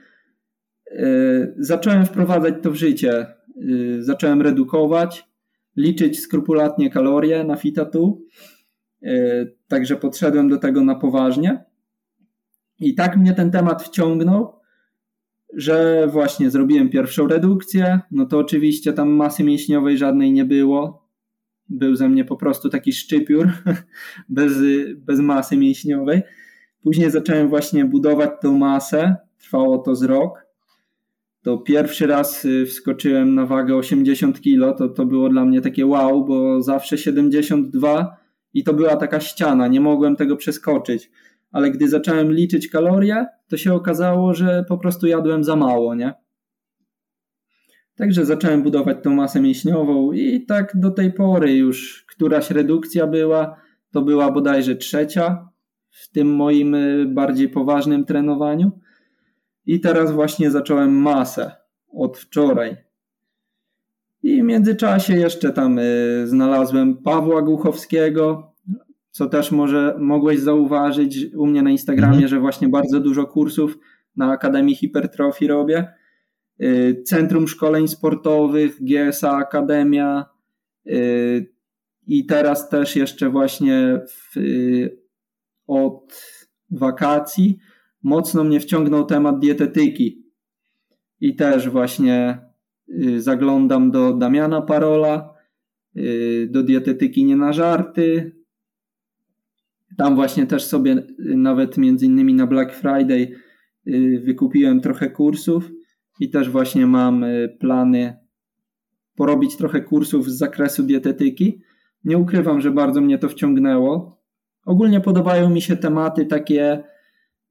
Y, 0.92 1.54
zacząłem 1.58 2.06
wprowadzać 2.06 2.54
to 2.62 2.70
w 2.70 2.74
życie. 2.74 3.26
Y, 3.62 4.02
zacząłem 4.02 4.42
redukować, 4.42 5.28
liczyć 5.76 6.20
skrupulatnie 6.20 6.90
kalorie 6.90 7.44
na 7.44 7.56
Fitatu. 7.56 8.24
Y, 9.02 9.56
także 9.68 9.96
podszedłem 9.96 10.48
do 10.48 10.56
tego 10.56 10.84
na 10.84 10.94
poważnie. 10.94 11.64
I 12.80 12.94
tak 12.94 13.16
mnie 13.16 13.34
ten 13.34 13.50
temat 13.50 13.82
wciągnął, 13.82 14.60
że 15.56 16.06
właśnie 16.12 16.50
zrobiłem 16.50 16.88
pierwszą 16.88 17.28
redukcję. 17.28 18.00
No 18.10 18.26
to 18.26 18.38
oczywiście 18.38 18.92
tam 18.92 19.08
masy 19.08 19.44
mięśniowej 19.44 19.98
żadnej 19.98 20.32
nie 20.32 20.44
było. 20.44 21.05
Był 21.68 21.96
ze 21.96 22.08
mnie 22.08 22.24
po 22.24 22.36
prostu 22.36 22.68
taki 22.68 22.92
szczypiór 22.92 23.48
bez, 24.28 24.52
bez 24.96 25.20
masy 25.20 25.56
mięśniowej. 25.56 26.22
Później 26.82 27.10
zacząłem 27.10 27.48
właśnie 27.48 27.84
budować 27.84 28.30
tą 28.42 28.58
masę. 28.58 29.16
Trwało 29.38 29.78
to 29.78 29.94
z 29.94 30.02
rok. 30.02 30.46
To 31.42 31.58
pierwszy 31.58 32.06
raz 32.06 32.44
y, 32.44 32.66
wskoczyłem 32.66 33.34
na 33.34 33.46
wagę 33.46 33.76
80 33.76 34.40
kg. 34.40 34.78
To, 34.78 34.88
to 34.88 35.06
było 35.06 35.28
dla 35.28 35.44
mnie 35.44 35.60
takie 35.60 35.86
wow, 35.86 36.24
bo 36.24 36.62
zawsze 36.62 36.98
72 36.98 38.16
i 38.54 38.64
to 38.64 38.74
była 38.74 38.96
taka 38.96 39.20
ściana. 39.20 39.68
Nie 39.68 39.80
mogłem 39.80 40.16
tego 40.16 40.36
przeskoczyć. 40.36 41.10
Ale 41.52 41.70
gdy 41.70 41.88
zacząłem 41.88 42.32
liczyć 42.32 42.68
kalorie, 42.68 43.26
to 43.48 43.56
się 43.56 43.74
okazało, 43.74 44.34
że 44.34 44.64
po 44.68 44.78
prostu 44.78 45.06
jadłem 45.06 45.44
za 45.44 45.56
mało, 45.56 45.94
nie? 45.94 46.14
Także 47.96 48.24
zacząłem 48.24 48.62
budować 48.62 48.96
tą 49.02 49.14
masę 49.14 49.40
mięśniową 49.40 50.12
i 50.12 50.46
tak 50.46 50.72
do 50.74 50.90
tej 50.90 51.12
pory 51.12 51.56
już 51.56 52.04
któraś 52.08 52.50
redukcja 52.50 53.06
była, 53.06 53.56
to 53.90 54.02
była 54.02 54.32
bodajże 54.32 54.76
trzecia 54.76 55.48
w 55.90 56.10
tym 56.10 56.34
moim 56.34 56.74
y, 56.74 57.06
bardziej 57.08 57.48
poważnym 57.48 58.04
trenowaniu. 58.04 58.70
I 59.66 59.80
teraz 59.80 60.12
właśnie 60.12 60.50
zacząłem 60.50 60.92
masę 60.92 61.50
od 61.92 62.18
wczoraj. 62.18 62.76
I 64.22 64.42
w 64.42 64.44
międzyczasie 64.44 65.14
jeszcze 65.14 65.52
tam 65.52 65.78
y, 65.78 65.82
znalazłem 66.26 66.96
Pawła 66.96 67.42
Głuchowskiego, 67.42 68.52
co 69.10 69.26
też 69.26 69.52
może 69.52 69.96
mogłeś 69.98 70.40
zauważyć 70.40 71.34
u 71.34 71.46
mnie 71.46 71.62
na 71.62 71.70
Instagramie, 71.70 72.12
mhm. 72.12 72.28
że 72.28 72.40
właśnie 72.40 72.68
bardzo 72.68 73.00
dużo 73.00 73.26
kursów 73.26 73.78
na 74.16 74.30
Akademii 74.30 74.74
Hipertrofii 74.74 75.46
robię. 75.46 75.88
Y, 76.62 77.02
Centrum 77.04 77.48
Szkoleń 77.48 77.88
Sportowych, 77.88 78.84
GSA 78.84 79.36
Akademia 79.36 80.36
i 82.06 82.26
teraz 82.26 82.68
też 82.68 82.96
jeszcze 82.96 83.30
właśnie 83.30 84.00
w, 84.08 84.36
od 85.66 86.22
wakacji 86.70 87.58
mocno 88.02 88.44
mnie 88.44 88.60
wciągnął 88.60 89.04
temat 89.04 89.38
dietetyki. 89.38 90.26
I 91.20 91.36
też 91.36 91.68
właśnie 91.68 92.38
y, 92.88 93.22
zaglądam 93.22 93.90
do 93.90 94.12
Damiana 94.12 94.62
Parola, 94.62 95.34
y, 95.96 96.48
do 96.50 96.62
dietetyki 96.62 97.24
nie 97.24 97.36
na 97.36 97.52
żarty. 97.52 98.36
Tam 99.96 100.14
właśnie 100.14 100.46
też 100.46 100.64
sobie 100.64 100.92
y, 100.92 101.36
nawet 101.36 101.78
między 101.78 102.06
innymi 102.06 102.34
na 102.34 102.46
Black 102.46 102.74
Friday 102.74 103.32
wykupiłem 104.22 104.80
trochę 104.80 105.10
kursów 105.10 105.70
i 106.20 106.30
też 106.30 106.50
właśnie 106.50 106.86
mam 106.86 107.24
plany 107.60 108.16
porobić 109.16 109.56
trochę 109.56 109.80
kursów 109.80 110.30
z 110.30 110.38
zakresu 110.38 110.82
dietetyki. 110.82 111.62
Nie 112.04 112.18
ukrywam, 112.18 112.60
że 112.60 112.70
bardzo 112.70 113.00
mnie 113.00 113.18
to 113.18 113.28
wciągnęło. 113.28 114.22
Ogólnie 114.66 115.00
podobają 115.00 115.50
mi 115.50 115.62
się 115.62 115.76
tematy 115.76 116.26
takie, 116.26 116.84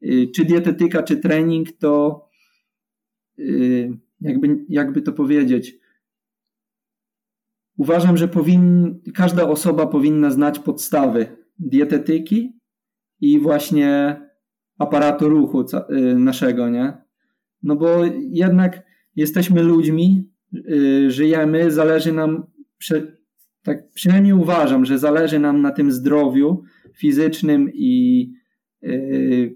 y, 0.04 0.28
czy 0.36 0.46
dietetyka, 0.46 1.04
czy 1.04 1.18
trening, 1.18 1.72
to 1.72 2.26
y, 3.40 3.92
jakby, 4.22 4.66
jakby 4.70 5.02
to 5.02 5.14
powiedzieć. 5.14 5.80
Uważam, 7.78 8.18
że 8.18 8.28
powin, 8.28 8.96
każda 9.14 9.50
osoba 9.50 9.88
powinna 9.88 10.32
znać 10.32 10.60
podstawy 10.60 11.28
dietetyki 11.60 12.60
i 13.22 13.40
właśnie 13.40 14.22
aparatu 14.78 15.30
ruchu 15.30 15.62
y, 15.62 16.16
naszego, 16.16 16.70
nie? 16.70 17.05
No 17.66 17.76
bo 17.76 18.06
jednak 18.32 18.84
jesteśmy 19.16 19.64
ludźmi, 19.64 20.30
żyjemy, 21.08 21.72
zależy 21.72 22.14
nam, 22.14 22.44
tak 23.64 23.90
przynajmniej 23.94 24.34
uważam, 24.34 24.86
że 24.86 25.00
zależy 25.00 25.40
nam 25.40 25.62
na 25.62 25.72
tym 25.72 25.92
zdrowiu, 25.92 26.64
fizycznym 26.96 27.70
i 27.74 28.32
yy, 28.82 29.56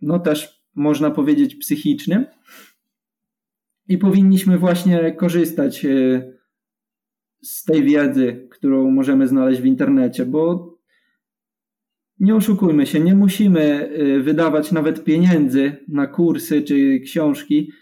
no 0.00 0.18
też 0.18 0.62
można 0.74 1.10
powiedzieć 1.10 1.54
psychicznym. 1.54 2.26
I 3.88 3.98
powinniśmy 3.98 4.58
właśnie 4.58 5.12
korzystać 5.12 5.84
yy, 5.84 6.38
z 7.42 7.64
tej 7.64 7.84
wiedzy, 7.84 8.48
którą 8.50 8.90
możemy 8.90 9.28
znaleźć 9.28 9.60
w 9.60 9.66
internecie, 9.66 10.26
bo 10.26 10.71
nie 12.22 12.36
oszukujmy 12.36 12.86
się, 12.86 13.00
nie 13.00 13.14
musimy 13.14 13.90
yy, 13.96 14.22
wydawać 14.22 14.72
nawet 14.72 15.04
pieniędzy 15.04 15.72
na 15.88 16.06
kursy 16.06 16.62
czy 16.62 17.00
książki, 17.00 17.72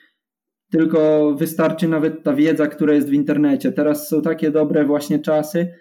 tylko 0.71 1.33
wystarczy 1.35 1.89
nawet 1.89 2.23
ta 2.23 2.35
wiedza, 2.35 2.67
która 2.67 2.95
jest 2.95 3.09
w 3.09 3.13
internecie. 3.13 3.73
Teraz 3.73 4.09
są 4.09 4.23
takie 4.23 4.51
dobre 4.51 4.85
właśnie 4.85 5.19
czasy, 5.19 5.75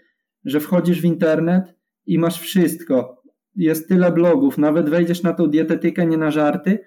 że 0.45 0.59
wchodzisz 0.59 1.01
w 1.01 1.05
internet 1.05 1.63
i 2.05 2.19
masz 2.19 2.39
wszystko. 2.39 3.21
Jest 3.55 3.89
tyle 3.89 4.11
blogów, 4.11 4.57
nawet 4.57 4.89
wejdziesz 4.89 5.23
na 5.23 5.33
tą 5.33 5.47
dietetykę 5.47 6.05
nie 6.05 6.17
na 6.17 6.31
żarty, 6.31 6.79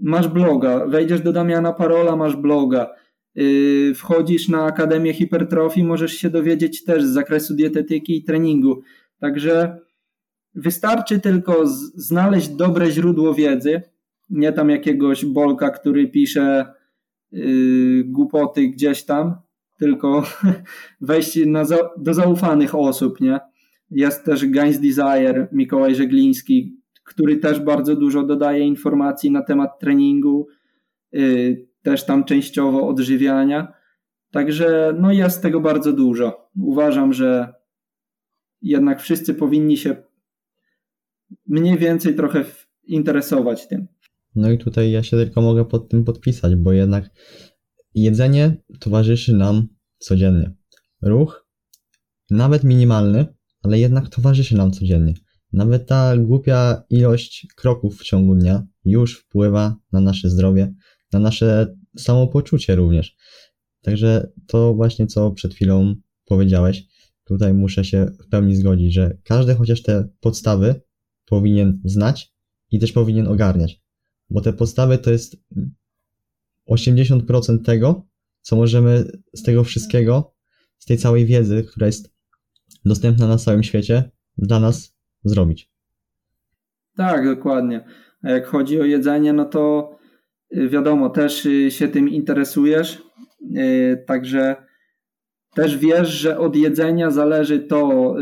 masz 0.00 0.28
bloga, 0.28 0.86
wejdziesz 0.86 1.20
do 1.20 1.32
Damiana 1.32 1.72
Parola, 1.72 2.16
masz 2.16 2.36
bloga, 2.36 2.90
yy, 3.34 3.94
wchodzisz 3.94 4.48
na 4.48 4.64
Akademię 4.64 5.14
Hipertrofii, 5.14 5.84
możesz 5.84 6.12
się 6.12 6.30
dowiedzieć 6.30 6.84
też 6.84 7.04
z 7.04 7.12
zakresu 7.12 7.54
dietetyki 7.54 8.16
i 8.16 8.24
treningu. 8.24 8.82
Także 9.20 9.87
wystarczy 10.58 11.20
tylko 11.20 11.66
znaleźć 11.94 12.48
dobre 12.48 12.90
źródło 12.90 13.34
wiedzy, 13.34 13.82
nie 14.30 14.52
tam 14.52 14.70
jakiegoś 14.70 15.24
bolka, 15.24 15.70
który 15.70 16.08
pisze 16.08 16.66
yy, 17.32 18.04
głupoty 18.04 18.68
gdzieś 18.68 19.04
tam, 19.04 19.34
tylko 19.78 20.22
wejść 21.00 21.46
na, 21.46 21.64
do 21.96 22.14
zaufanych 22.14 22.74
osób, 22.74 23.20
nie? 23.20 23.40
Jest 23.90 24.24
też 24.24 24.46
Gains 24.46 24.78
Desire, 24.78 25.48
Mikołaj 25.52 25.94
Żegliński, 25.94 26.80
który 27.04 27.36
też 27.36 27.60
bardzo 27.60 27.96
dużo 27.96 28.22
dodaje 28.22 28.66
informacji 28.66 29.30
na 29.30 29.42
temat 29.42 29.78
treningu, 29.78 30.48
yy, 31.12 31.66
też 31.82 32.06
tam 32.06 32.24
częściowo 32.24 32.88
odżywiania. 32.88 33.72
Także 34.30 34.94
no 35.00 35.12
jest 35.12 35.42
tego 35.42 35.60
bardzo 35.60 35.92
dużo. 35.92 36.50
Uważam, 36.62 37.12
że 37.12 37.54
jednak 38.62 39.00
wszyscy 39.00 39.34
powinni 39.34 39.76
się 39.76 40.07
mniej 41.46 41.78
więcej 41.78 42.14
trochę 42.14 42.44
interesować 42.84 43.68
tym. 43.68 43.86
No 44.34 44.50
i 44.50 44.58
tutaj 44.58 44.90
ja 44.90 45.02
się 45.02 45.16
tylko 45.16 45.40
mogę 45.40 45.64
pod 45.64 45.88
tym 45.88 46.04
podpisać, 46.04 46.56
bo 46.56 46.72
jednak 46.72 47.10
jedzenie 47.94 48.56
towarzyszy 48.80 49.36
nam 49.36 49.68
codziennie. 49.98 50.54
Ruch, 51.02 51.46
nawet 52.30 52.64
minimalny, 52.64 53.26
ale 53.62 53.78
jednak 53.78 54.08
towarzyszy 54.08 54.56
nam 54.56 54.70
codziennie. 54.70 55.14
Nawet 55.52 55.86
ta 55.86 56.16
głupia 56.16 56.82
ilość 56.90 57.46
kroków 57.56 57.98
w 57.98 58.02
ciągu 58.02 58.34
dnia 58.34 58.66
już 58.84 59.18
wpływa 59.18 59.76
na 59.92 60.00
nasze 60.00 60.30
zdrowie, 60.30 60.74
na 61.12 61.18
nasze 61.18 61.76
samopoczucie 61.98 62.76
również. 62.76 63.16
Także 63.82 64.30
to 64.46 64.74
właśnie 64.74 65.06
co 65.06 65.30
przed 65.30 65.54
chwilą 65.54 65.94
powiedziałeś, 66.24 66.84
tutaj 67.24 67.54
muszę 67.54 67.84
się 67.84 68.06
w 68.26 68.28
pełni 68.28 68.56
zgodzić, 68.56 68.94
że 68.94 69.16
każdy 69.24 69.54
chociaż 69.54 69.82
te 69.82 70.08
podstawy 70.20 70.80
powinien 71.28 71.80
znać 71.84 72.34
i 72.70 72.78
też 72.78 72.92
powinien 72.92 73.26
ogarniać. 73.26 73.82
Bo 74.30 74.40
te 74.40 74.52
podstawy 74.52 74.98
to 74.98 75.10
jest 75.10 75.36
80% 76.70 77.64
tego, 77.64 78.06
co 78.40 78.56
możemy 78.56 79.04
z 79.32 79.42
tego 79.42 79.64
wszystkiego, 79.64 80.34
z 80.78 80.84
tej 80.84 80.98
całej 80.98 81.26
wiedzy, 81.26 81.64
która 81.70 81.86
jest 81.86 82.12
dostępna 82.84 83.28
na 83.28 83.36
całym 83.36 83.62
świecie, 83.62 84.10
dla 84.38 84.60
nas 84.60 84.96
zrobić. 85.24 85.70
Tak, 86.96 87.24
dokładnie. 87.24 87.84
A 88.22 88.30
jak 88.30 88.46
chodzi 88.46 88.80
o 88.80 88.84
jedzenie, 88.84 89.32
no 89.32 89.44
to 89.44 89.90
y, 90.56 90.68
wiadomo, 90.68 91.10
też 91.10 91.46
y, 91.46 91.70
się 91.70 91.88
tym 91.88 92.08
interesujesz, 92.08 93.02
y, 93.56 94.04
także 94.06 94.56
też 95.54 95.76
wiesz, 95.76 96.08
że 96.08 96.38
od 96.38 96.56
jedzenia 96.56 97.10
zależy 97.10 97.58
to, 97.58 98.14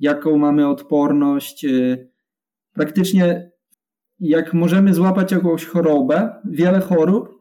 jaką 0.00 0.38
mamy 0.38 0.68
odporność. 0.68 1.66
Praktycznie 2.76 3.50
jak 4.20 4.54
możemy 4.54 4.94
złapać 4.94 5.32
jakąś 5.32 5.64
chorobę, 5.64 6.30
wiele 6.44 6.80
chorób 6.80 7.36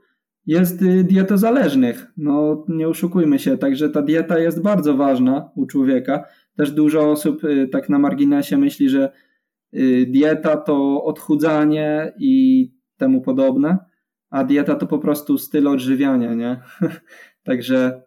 jest 0.46 0.86
dietozależnych. 1.04 2.08
No 2.18 2.66
nie 2.68 2.88
oszukujmy 2.88 3.40
się, 3.40 3.58
także 3.58 3.90
ta 3.90 4.02
dieta 4.02 4.40
jest 4.40 4.62
bardzo 4.62 4.98
ważna 4.98 5.50
u 5.56 5.66
człowieka. 5.66 6.24
Też 6.58 6.72
dużo 6.72 7.12
osób 7.12 7.42
tak 7.72 7.90
na 7.90 8.00
marginesie 8.00 8.58
myśli, 8.58 8.90
że 8.90 9.12
Y, 9.76 10.06
dieta 10.06 10.58
to 10.58 11.04
odchudzanie 11.04 12.14
i 12.18 12.72
temu 12.98 13.22
podobne, 13.22 13.78
a 14.30 14.44
dieta 14.44 14.76
to 14.76 14.88
po 14.88 15.00
prostu 15.00 15.38
styl 15.38 15.68
odżywiania, 15.68 16.34
nie? 16.34 16.62
Także 17.44 18.02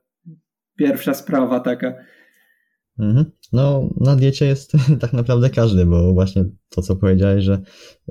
pierwsza 0.77 1.15
sprawa 1.15 1.61
taka. 1.61 1.95
Mhm. 2.99 3.25
No, 3.53 3.91
na 4.01 4.17
diecie 4.17 4.47
jest 4.47 4.73
tak 5.01 5.13
naprawdę 5.13 5.51
każdy, 5.51 5.87
bo 5.87 6.13
właśnie 6.13 6.45
to, 6.69 6.83
co 6.83 6.97
powiedziałeś, 6.97 7.45
że 7.45 7.61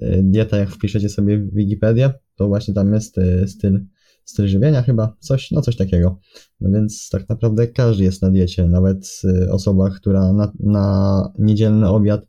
y, 0.02 0.22
dieta, 0.24 0.58
jak 0.58 0.70
wpiszecie 0.70 1.10
sobie 1.10 1.38
w 1.38 1.54
Wikipedię, 1.54 2.14
to 2.36 2.48
właśnie 2.48 2.74
tam 2.74 2.94
jest 2.94 3.18
y, 3.18 3.48
styl 3.48 3.86
styl 4.28 4.48
żywienia 4.48 4.82
chyba, 4.82 5.16
coś, 5.20 5.52
no 5.52 5.62
coś 5.62 5.76
takiego. 5.76 6.20
No 6.60 6.72
więc 6.72 7.10
tak 7.10 7.30
naprawdę 7.30 7.68
każdy 7.68 8.04
jest 8.04 8.22
na 8.22 8.30
diecie, 8.30 8.68
nawet 8.68 9.22
y, 9.24 9.52
osoba, 9.52 9.90
która 9.90 10.34
na, 10.34 10.52
na 10.60 11.32
niedzielny 11.40 11.90
obiad 11.90 12.26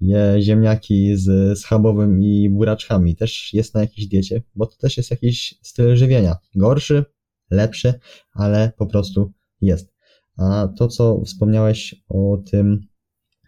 je 0.00 0.36
ziemniaki 0.40 1.16
z 1.16 1.58
schabowym 1.58 2.22
i 2.22 2.50
buraczkami, 2.50 3.16
też 3.16 3.54
jest 3.54 3.74
na 3.74 3.80
jakiejś 3.80 4.08
diecie, 4.08 4.42
bo 4.54 4.66
to 4.66 4.76
też 4.76 4.96
jest 4.96 5.10
jakiś 5.10 5.54
styl 5.62 5.96
żywienia. 5.96 6.36
Gorszy, 6.54 7.04
lepszy, 7.50 7.94
ale 8.32 8.72
po 8.76 8.86
prostu 8.86 9.32
jest. 9.60 9.92
A 10.36 10.68
to, 10.78 10.88
co 10.88 11.22
wspomniałeś 11.24 12.04
o 12.08 12.42
tym, 12.50 12.86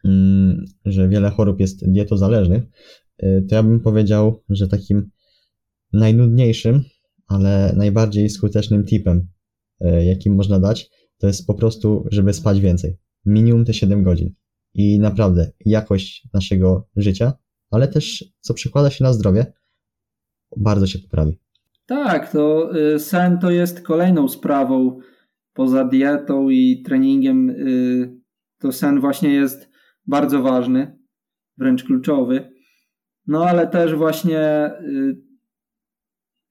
mm, 0.04 0.64
że 0.84 1.08
wiele 1.08 1.30
chorób 1.30 1.60
jest 1.60 1.90
dietozależnych, 1.90 2.62
y, 3.22 3.46
to 3.48 3.54
ja 3.54 3.62
bym 3.62 3.80
powiedział, 3.80 4.42
że 4.48 4.68
takim 4.68 5.10
najnudniejszym 5.92 6.84
ale 7.32 7.72
najbardziej 7.76 8.30
skutecznym 8.30 8.84
tipem, 8.84 9.28
e, 9.80 10.04
jakim 10.04 10.34
można 10.34 10.60
dać, 10.60 10.90
to 11.18 11.26
jest 11.26 11.46
po 11.46 11.54
prostu, 11.54 12.04
żeby 12.10 12.32
spać 12.32 12.60
więcej. 12.60 12.98
Minimum 13.26 13.64
te 13.64 13.74
7 13.74 14.02
godzin. 14.02 14.34
I 14.74 14.98
naprawdę 14.98 15.50
jakość 15.64 16.28
naszego 16.34 16.88
życia, 16.96 17.32
ale 17.70 17.88
też 17.88 18.24
co 18.40 18.54
przekłada 18.54 18.90
się 18.90 19.04
na 19.04 19.12
zdrowie, 19.12 19.52
bardzo 20.56 20.86
się 20.86 20.98
poprawi. 20.98 21.38
Tak, 21.86 22.32
to 22.32 22.70
y, 22.94 22.98
sen 22.98 23.38
to 23.38 23.50
jest 23.50 23.80
kolejną 23.80 24.28
sprawą 24.28 24.98
poza 25.54 25.84
dietą 25.84 26.48
i 26.48 26.82
treningiem. 26.82 27.50
Y, 27.50 28.20
to 28.58 28.72
sen 28.72 29.00
właśnie 29.00 29.34
jest 29.34 29.70
bardzo 30.06 30.42
ważny, 30.42 30.98
wręcz 31.58 31.84
kluczowy. 31.84 32.52
No 33.26 33.44
ale 33.44 33.66
też 33.66 33.94
właśnie 33.94 34.70
y, 34.80 35.16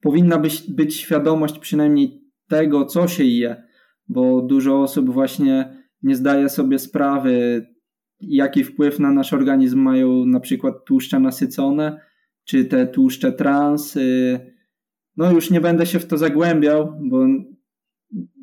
powinna 0.00 0.38
być, 0.38 0.70
być 0.70 0.96
świadomość 0.96 1.58
przynajmniej 1.58 2.22
tego, 2.48 2.84
co 2.84 3.08
się 3.08 3.24
je, 3.24 3.62
bo 4.08 4.42
dużo 4.42 4.82
osób 4.82 5.10
właśnie 5.10 5.82
nie 6.02 6.16
zdaje 6.16 6.48
sobie 6.48 6.78
sprawy, 6.78 7.66
jaki 8.20 8.64
wpływ 8.64 8.98
na 8.98 9.10
nasz 9.10 9.32
organizm 9.32 9.78
mają 9.78 10.26
na 10.26 10.40
przykład 10.40 10.84
tłuszcze 10.84 11.20
nasycone, 11.20 12.00
czy 12.44 12.64
te 12.64 12.86
tłuszcze 12.86 13.32
trans. 13.32 13.96
Y, 13.96 14.40
no 15.16 15.32
już 15.32 15.50
nie 15.50 15.60
będę 15.60 15.86
się 15.86 15.98
w 15.98 16.06
to 16.06 16.18
zagłębiał, 16.18 16.98
bo 17.00 17.26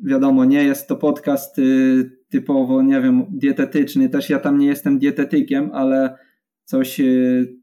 wiadomo, 0.04 0.44
nie 0.44 0.64
jest 0.64 0.88
to 0.88 0.96
podcast 0.96 1.58
y, 1.58 2.10
typowo, 2.28 2.82
nie 2.82 3.00
wiem, 3.00 3.26
dietetyczny. 3.30 4.08
Też 4.08 4.30
ja 4.30 4.38
tam 4.38 4.58
nie 4.58 4.66
jestem 4.66 4.98
dietetykiem, 4.98 5.70
ale 5.72 6.18
coś 6.64 7.00
y, 7.00 7.56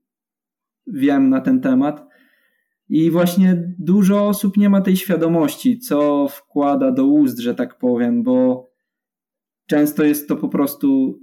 wiem 0.87 1.29
na 1.29 1.41
ten 1.41 1.61
temat. 1.61 2.07
I 2.89 3.11
właśnie 3.11 3.73
dużo 3.79 4.27
osób 4.27 4.57
nie 4.57 4.69
ma 4.69 4.81
tej 4.81 4.97
świadomości, 4.97 5.79
co 5.79 6.27
wkłada 6.27 6.91
do 6.91 7.05
ust, 7.05 7.39
że 7.39 7.55
tak 7.55 7.77
powiem, 7.77 8.23
bo 8.23 8.69
często 9.65 10.03
jest 10.03 10.27
to 10.27 10.35
po 10.35 10.49
prostu, 10.49 11.19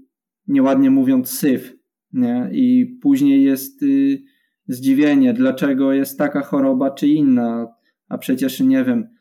nieładnie 0.49 0.91
mówiąc, 0.91 1.31
syf. 1.31 1.77
Nie? 2.13 2.49
I 2.53 2.99
później 3.03 3.45
jest 3.45 3.83
y, 3.83 4.23
zdziwienie, 4.69 5.33
dlaczego 5.33 5.93
jest 5.93 6.19
taka 6.19 6.43
choroba 6.43 6.91
czy 6.91 7.09
inna, 7.09 7.67
a 8.09 8.19
przecież 8.19 8.61
nie 8.61 8.85
wiem, 8.85 9.14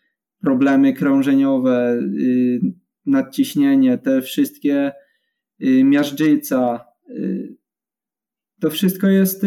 problemy 0.43 0.93
krążeniowe, 0.93 1.99
y, 2.19 2.59
nadciśnienie, 3.05 3.97
te 3.97 4.21
wszystkie 4.21 4.91
y, 5.63 5.83
miażdżyca, 5.83 6.85
y, 7.09 7.57
to 8.61 8.69
wszystko 8.69 9.07
jest 9.07 9.45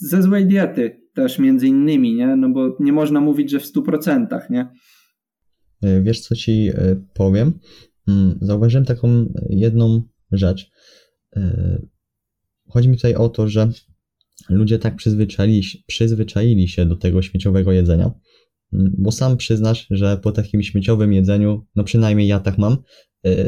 ze 0.00 0.22
złej 0.22 0.46
diety 0.46 1.06
też 1.14 1.38
między 1.38 1.66
innymi, 1.66 2.14
nie? 2.14 2.36
No 2.36 2.48
bo 2.48 2.76
nie 2.80 2.92
można 2.92 3.20
mówić, 3.20 3.50
że 3.50 3.60
w 3.60 3.66
100%, 3.66 4.50
nie? 4.50 4.68
E, 5.82 6.02
wiesz, 6.02 6.20
co 6.20 6.34
ci 6.34 6.68
e, 6.74 6.96
powiem? 7.14 7.52
Mm, 8.08 8.38
zauważyłem 8.40 8.84
taką 8.84 9.32
jedną 9.50 10.02
rzecz. 10.32 10.70
E, 11.36 11.78
chodzi 12.68 12.88
mi 12.88 12.96
tutaj 12.96 13.14
o 13.14 13.28
to, 13.28 13.48
że 13.48 13.70
ludzie 14.48 14.78
tak 14.78 14.96
przyzwyczaili, 14.96 15.62
przyzwyczaili 15.86 16.68
się 16.68 16.86
do 16.86 16.96
tego 16.96 17.22
śmieciowego 17.22 17.72
jedzenia, 17.72 18.10
bo 18.72 19.12
sam 19.12 19.36
przyznasz, 19.36 19.86
że 19.90 20.16
po 20.16 20.32
takim 20.32 20.62
śmieciowym 20.62 21.12
jedzeniu, 21.12 21.66
no 21.76 21.84
przynajmniej 21.84 22.28
ja 22.28 22.40
tak 22.40 22.58
mam, 22.58 22.76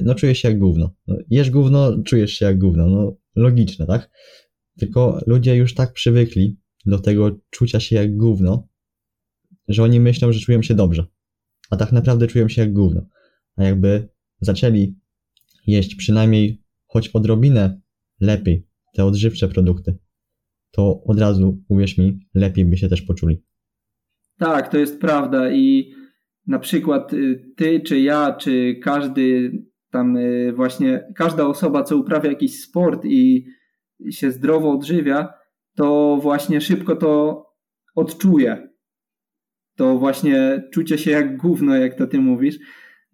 no 0.03 0.15
czuję 0.15 0.35
się 0.35 0.49
jak 0.49 0.59
gówno. 0.59 0.95
No, 1.07 1.17
jesz 1.31 1.51
gówno, 1.51 2.03
czujesz 2.03 2.33
się 2.33 2.45
jak 2.45 2.59
gówno. 2.59 2.87
No 2.87 3.17
logiczne, 3.37 3.87
tak? 3.87 4.11
Tylko 4.79 5.21
ludzie 5.27 5.57
już 5.57 5.75
tak 5.75 5.93
przywykli 5.93 6.59
do 6.87 6.99
tego 6.99 7.41
czucia 7.51 7.81
się 7.81 7.97
jak 7.97 8.17
gówno, 8.17 8.69
że 9.69 9.83
oni 9.83 10.01
myślą, 10.01 10.33
że 10.33 10.41
czują 10.41 10.63
się 10.63 10.75
dobrze. 10.75 11.07
A 11.71 11.77
tak 11.77 11.93
naprawdę 11.93 12.27
czują 12.27 12.49
się 12.49 12.63
jak 12.63 12.73
gówno. 12.73 13.07
A 13.57 13.65
jakby 13.65 14.09
zaczęli 14.41 14.97
jeść 15.67 15.95
przynajmniej 15.95 16.63
choć 16.87 17.09
odrobinę 17.09 17.81
lepiej 18.21 18.67
te 18.95 19.05
odżywcze 19.05 19.49
produkty, 19.49 19.99
to 20.71 21.03
od 21.05 21.19
razu, 21.19 21.65
uwierz 21.69 21.99
mi, 21.99 22.21
lepiej 22.35 22.65
by 22.65 22.77
się 22.77 22.89
też 22.89 23.03
poczuli. 23.03 23.43
Tak, 24.39 24.69
to 24.69 24.79
jest 24.79 25.01
prawda 25.01 25.51
i 25.51 25.95
na 26.47 26.59
przykład 26.59 27.13
y, 27.13 27.53
ty, 27.57 27.81
czy 27.81 28.01
ja, 28.01 28.33
czy 28.33 28.81
każdy 28.83 29.53
tam 29.91 30.17
y, 30.17 30.53
właśnie, 30.57 31.05
każda 31.17 31.47
osoba, 31.47 31.83
co 31.83 31.97
uprawia 31.97 32.31
jakiś 32.31 32.63
sport 32.63 33.05
i 33.05 33.47
się 34.11 34.31
zdrowo 34.31 34.71
odżywia, 34.71 35.33
to 35.77 36.19
właśnie 36.23 36.61
szybko 36.61 36.97
to 36.97 37.45
odczuje. 37.95 38.69
To 39.77 39.99
właśnie 39.99 40.63
czucie 40.73 40.99
się 40.99 41.11
jak 41.11 41.37
gówno, 41.37 41.77
jak 41.77 41.95
to 41.95 42.07
ty 42.07 42.19
mówisz, 42.19 42.59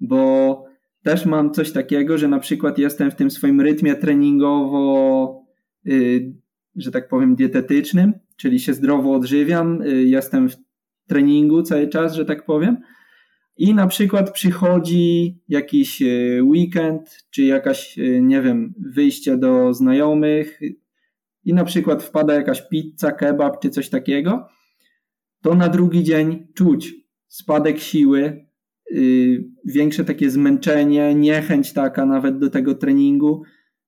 bo 0.00 0.64
też 1.02 1.26
mam 1.26 1.52
coś 1.52 1.72
takiego, 1.72 2.18
że 2.18 2.28
na 2.28 2.38
przykład 2.38 2.78
jestem 2.78 3.10
w 3.10 3.14
tym 3.14 3.30
swoim 3.30 3.60
rytmie 3.60 3.94
treningowo, 3.94 5.44
yy, 5.84 6.34
że 6.76 6.90
tak 6.90 7.08
powiem, 7.08 7.34
dietetycznym, 7.34 8.12
czyli 8.36 8.60
się 8.60 8.74
zdrowo 8.74 9.12
odżywiam, 9.12 9.82
jestem 10.04 10.48
w 10.48 10.56
treningu 11.06 11.62
cały 11.62 11.88
czas, 11.88 12.14
że 12.14 12.24
tak 12.24 12.44
powiem. 12.44 12.76
I 13.56 13.74
na 13.74 13.86
przykład 13.86 14.32
przychodzi 14.32 15.38
jakiś 15.48 16.02
y, 16.02 16.40
weekend, 16.42 17.26
czy 17.30 17.42
jakaś, 17.42 17.98
y, 17.98 18.20
nie 18.22 18.42
wiem, 18.42 18.74
wyjście 18.78 19.36
do 19.36 19.74
znajomych, 19.74 20.60
i 21.44 21.54
na 21.54 21.64
przykład 21.64 22.02
wpada 22.02 22.34
jakaś 22.34 22.68
pizza, 22.68 23.12
kebab 23.12 23.60
czy 23.60 23.70
coś 23.70 23.88
takiego, 23.88 24.48
to 25.42 25.54
na 25.54 25.68
drugi 25.68 26.02
dzień 26.02 26.46
czuć 26.54 26.94
spadek 27.28 27.78
siły, 27.78 28.46
yy, 28.90 29.44
większe 29.64 30.04
takie 30.04 30.30
zmęczenie, 30.30 31.14
niechęć 31.14 31.72
taka 31.72 32.06
nawet 32.06 32.38
do 32.38 32.50
tego 32.50 32.74
treningu 32.74 33.42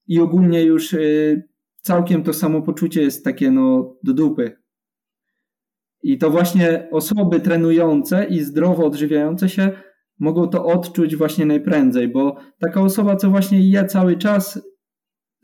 i 0.06 0.20
ogólnie 0.20 0.62
już 0.62 0.92
yy, 0.92 1.48
całkiem 1.80 2.22
to 2.22 2.32
samopoczucie 2.32 3.02
jest 3.02 3.24
takie 3.24 3.50
no 3.50 3.96
do 4.02 4.14
dupy. 4.14 4.56
I 6.06 6.18
to 6.18 6.30
właśnie 6.30 6.88
osoby 6.90 7.40
trenujące 7.40 8.24
i 8.24 8.40
zdrowo 8.40 8.86
odżywiające 8.86 9.48
się 9.48 9.70
mogą 10.18 10.48
to 10.48 10.64
odczuć 10.64 11.16
właśnie 11.16 11.46
najprędzej, 11.46 12.08
bo 12.08 12.36
taka 12.58 12.80
osoba, 12.80 13.16
co 13.16 13.30
właśnie 13.30 13.70
je 13.70 13.84
cały 13.84 14.16
czas 14.16 14.60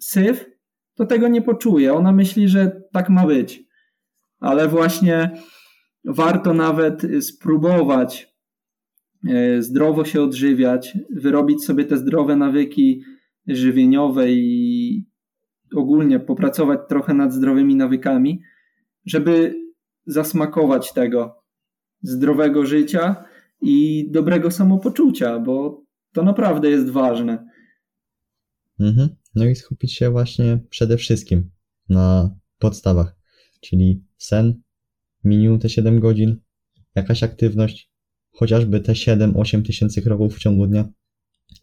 syf, 0.01 0.51
to 0.95 1.07
tego 1.07 1.29
nie 1.29 1.43
poczuje. 1.43 1.95
Ona 1.95 2.13
myśli, 2.13 2.49
że 2.49 2.83
tak 2.93 3.09
ma 3.09 3.27
być. 3.27 3.65
Ale 4.41 4.69
właśnie 4.69 5.31
warto 6.05 6.55
nawet 6.55 7.07
spróbować 7.21 8.35
e, 9.29 9.63
zdrowo 9.63 10.05
się 10.05 10.23
odżywiać, 10.23 10.99
wyrobić 11.11 11.65
sobie 11.65 11.85
te 11.85 11.97
zdrowe 11.97 12.37
nawyki 12.37 13.03
żywieniowe 13.47 14.33
i 14.33 15.07
ogólnie 15.77 16.21
popracować 16.21 16.81
trochę 16.89 17.15
nad 17.15 17.33
zdrowymi 17.33 17.77
nawykami, 17.77 18.43
żeby 19.07 19.62
zasmakować 20.07 20.93
tego 20.93 21.43
zdrowego 22.03 22.67
życia 22.67 23.25
i 23.61 24.07
dobrego 24.11 24.51
samopoczucia, 24.51 25.39
bo 25.39 25.85
to 26.13 26.23
naprawdę 26.23 26.71
jest 26.71 26.91
ważne. 26.91 27.49
Mhm. 28.81 29.09
No 29.35 29.45
i 29.45 29.55
skupić 29.55 29.95
się 29.95 30.11
właśnie 30.11 30.59
przede 30.71 30.97
wszystkim 30.97 31.51
na 31.89 32.37
podstawach, 32.59 33.17
czyli 33.61 34.05
sen, 34.19 34.63
minimum 35.25 35.59
te 35.59 35.69
7 35.69 36.01
godzin, 36.01 36.37
jakaś 36.95 37.23
aktywność, 37.23 37.93
chociażby 38.31 38.81
te 38.81 38.93
7-8 38.93 39.63
tysięcy 39.67 40.03
kroków 40.03 40.37
w 40.37 40.39
ciągu 40.39 40.67
dnia, 40.67 40.89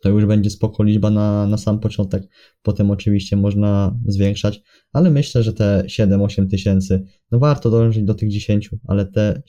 to 0.02 0.10
już 0.10 0.26
będzie 0.26 0.50
spoko 0.50 0.84
liczba 0.84 1.10
na, 1.10 1.48
na 1.48 1.58
sam 1.58 1.80
początek. 1.80 2.24
Potem 2.62 2.92
oczywiście 2.92 3.36
można 3.36 4.00
zwiększać, 4.06 4.62
ale 4.94 5.10
myślę, 5.10 5.44
że 5.44 5.54
te 5.54 5.84
7-8 5.88 6.50
tysięcy, 6.50 7.04
no 7.32 7.40
warto 7.40 7.70
dążyć 7.70 8.04
do 8.04 8.14
tych 8.14 8.30
10, 8.30 8.70
ale 8.88 9.06
te 9.06 9.42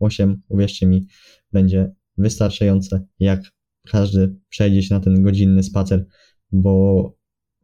7-8, 0.00 0.36
uwierzcie 0.48 0.86
mi, 0.86 1.06
będzie 1.52 1.92
wystarczające, 2.18 3.06
jak 3.18 3.42
każdy 3.86 4.36
przejdzie 4.48 4.82
się 4.82 4.94
na 4.94 5.00
ten 5.00 5.22
godzinny 5.22 5.62
spacer, 5.62 6.06
bo 6.52 7.16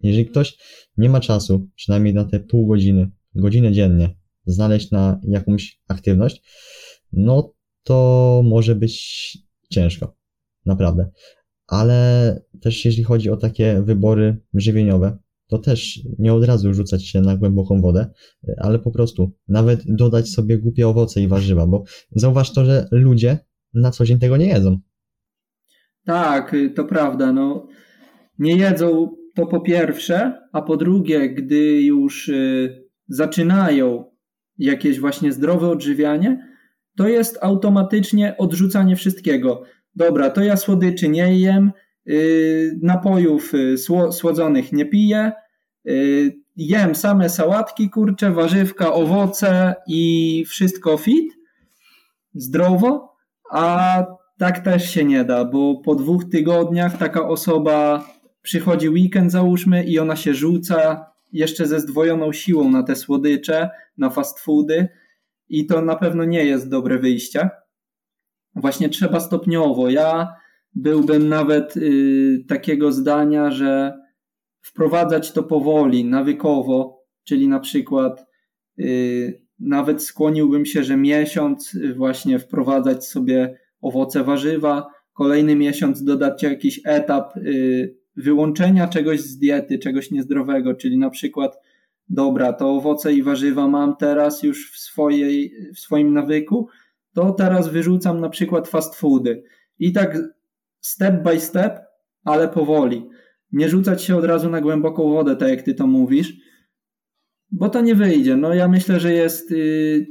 jeżeli 0.03 0.27
ktoś 0.27 0.59
nie 0.97 1.09
ma 1.09 1.21
czasu, 1.21 1.69
przynajmniej 1.75 2.15
na 2.15 2.25
te 2.25 2.41
pół 2.41 2.67
godziny, 2.67 3.11
godzinę 3.35 3.73
dziennie, 3.73 4.15
znaleźć 4.47 4.91
na 4.91 5.21
jakąś 5.23 5.81
aktywność, 5.89 6.43
no 7.13 7.55
to 7.83 8.43
może 8.45 8.75
być 8.75 9.39
ciężko. 9.71 10.17
Naprawdę. 10.67 11.11
Ale 11.69 12.41
też 12.61 12.85
jeśli 12.85 13.05
chodzi 13.05 13.31
o 13.31 13.37
takie 13.37 13.83
wybory 13.83 14.37
żywieniowe, 14.55 15.19
to 15.49 15.59
też 15.59 16.01
nie 16.19 16.35
od 16.35 16.45
razu 16.45 16.75
rzucać 16.75 17.07
się 17.07 17.21
na 17.21 17.37
głęboką 17.37 17.81
wodę, 17.81 18.11
ale 18.59 18.79
po 18.79 18.91
prostu 18.91 19.33
nawet 19.49 19.83
dodać 19.87 20.29
sobie 20.29 20.59
głupie 20.59 20.89
owoce 20.89 21.21
i 21.21 21.29
warzywa, 21.29 21.67
bo 21.67 21.85
zauważ 22.11 22.53
to, 22.53 22.65
że 22.65 22.89
ludzie 22.91 23.39
na 23.75 23.91
co 23.91 24.05
dzień 24.05 24.19
tego 24.19 24.37
nie 24.37 24.47
jedzą. 24.47 24.79
Tak, 26.05 26.57
to 26.75 26.85
prawda. 26.85 27.33
No, 27.33 27.67
nie 28.39 28.57
jedzą 28.57 29.17
to 29.35 29.47
po 29.47 29.61
pierwsze, 29.61 30.39
a 30.53 30.63
po 30.63 30.77
drugie, 30.77 31.29
gdy 31.29 31.83
już 31.83 32.29
y, 32.29 32.89
zaczynają 33.09 34.05
jakieś 34.59 35.01
właśnie 35.01 35.33
zdrowe 35.33 35.69
odżywianie, 35.69 36.49
to 36.97 37.09
jest 37.09 37.39
automatycznie 37.43 38.37
odrzucanie 38.37 38.97
wszystkiego. 38.97 39.63
Dobra, 39.99 40.31
to 40.31 40.41
ja 40.41 40.57
słodyczy 40.57 41.09
nie 41.09 41.39
jem, 41.39 41.73
y, 42.09 42.79
napojów 42.83 43.55
y, 43.55 43.77
słodzonych 44.13 44.73
nie 44.73 44.87
piję, 44.87 45.33
jem 46.57 46.95
same 46.95 47.29
sałatki, 47.29 47.91
kurcze, 47.91 48.31
warzywka, 48.31 48.93
owoce 48.93 49.75
i 49.87 50.45
wszystko 50.49 50.97
fit, 50.97 51.33
zdrowo, 52.35 53.17
a 53.51 54.05
tak 54.39 54.59
też 54.65 54.91
się 54.91 55.05
nie 55.05 55.25
da, 55.25 55.45
bo 55.45 55.81
po 55.85 55.95
dwóch 55.95 56.25
tygodniach 56.25 56.99
taka 56.99 57.29
osoba 57.29 58.09
przychodzi 58.43 58.89
weekend 58.89 59.33
załóżmy 59.33 59.85
i 59.85 59.99
ona 59.99 60.17
się 60.17 60.35
rzuca 60.35 61.07
jeszcze 61.33 61.67
ze 61.67 61.81
zdwojoną 61.81 62.33
siłą 62.33 62.71
na 62.71 62.83
te 62.83 62.97
słodycze, 62.97 63.71
na 63.97 64.11
fast 64.11 64.41
foody 64.41 64.89
i 65.49 65.67
to 65.67 65.83
na 65.83 65.97
pewno 65.97 66.25
nie 66.25 66.45
jest 66.45 66.69
dobre 66.69 66.99
wyjście. 66.99 67.51
Właśnie 68.59 68.89
trzeba 68.89 69.21
stopniowo. 69.21 69.91
Ja 69.91 70.29
byłbym 70.75 71.29
nawet 71.29 71.77
y, 71.77 72.45
takiego 72.49 72.93
zdania, 72.93 73.51
że 73.51 73.99
wprowadzać 74.61 75.33
to 75.33 75.43
powoli, 75.43 76.05
nawykowo, 76.05 77.05
czyli 77.25 77.49
na 77.49 77.61
przykład 77.61 78.27
y, 78.79 79.43
nawet 79.59 80.03
skłoniłbym 80.03 80.67
się, 80.67 80.85
że 80.85 80.97
miesiąc 80.97 81.77
właśnie 81.97 82.39
wprowadzać 82.39 83.07
sobie 83.07 83.59
owoce, 83.81 84.25
warzywa, 84.25 84.87
kolejny 85.13 85.57
miesiąc 85.57 86.05
dodać 86.05 86.43
jakiś 86.43 86.81
etap 86.85 87.37
y, 87.37 87.97
wyłączenia 88.17 88.89
czegoś 88.89 89.21
z 89.21 89.39
diety, 89.39 89.79
czegoś 89.79 90.11
niezdrowego, 90.11 90.75
czyli 90.75 90.99
na 90.99 91.11
przykład 91.11 91.59
dobra, 92.09 92.53
to 92.53 92.71
owoce 92.71 93.13
i 93.13 93.23
warzywa 93.23 93.69
mam 93.69 93.97
teraz 93.97 94.43
już 94.43 94.73
w, 94.73 94.79
swojej, 94.79 95.55
w 95.75 95.79
swoim 95.79 96.13
nawyku, 96.13 96.69
to 97.19 97.33
teraz 97.33 97.69
wyrzucam 97.69 98.21
na 98.21 98.29
przykład 98.29 98.69
fast 98.69 98.95
foody. 98.95 99.43
I 99.79 99.93
tak 99.93 100.19
step 100.81 101.23
by 101.23 101.41
step, 101.41 101.81
ale 102.25 102.49
powoli. 102.49 103.09
Nie 103.53 103.69
rzucać 103.69 104.03
się 104.03 104.17
od 104.17 104.25
razu 104.25 104.51
na 104.51 104.61
głęboką 104.61 105.11
wodę, 105.11 105.37
tak 105.37 105.49
jak 105.49 105.63
ty 105.63 105.75
to 105.75 105.87
mówisz, 105.87 106.33
bo 107.51 107.69
to 107.69 107.81
nie 107.81 107.95
wyjdzie. 107.95 108.37
No 108.37 108.55
ja 108.55 108.69
myślę, 108.69 109.01
że 109.01 109.13
jest 109.13 109.51
yy, 109.51 110.07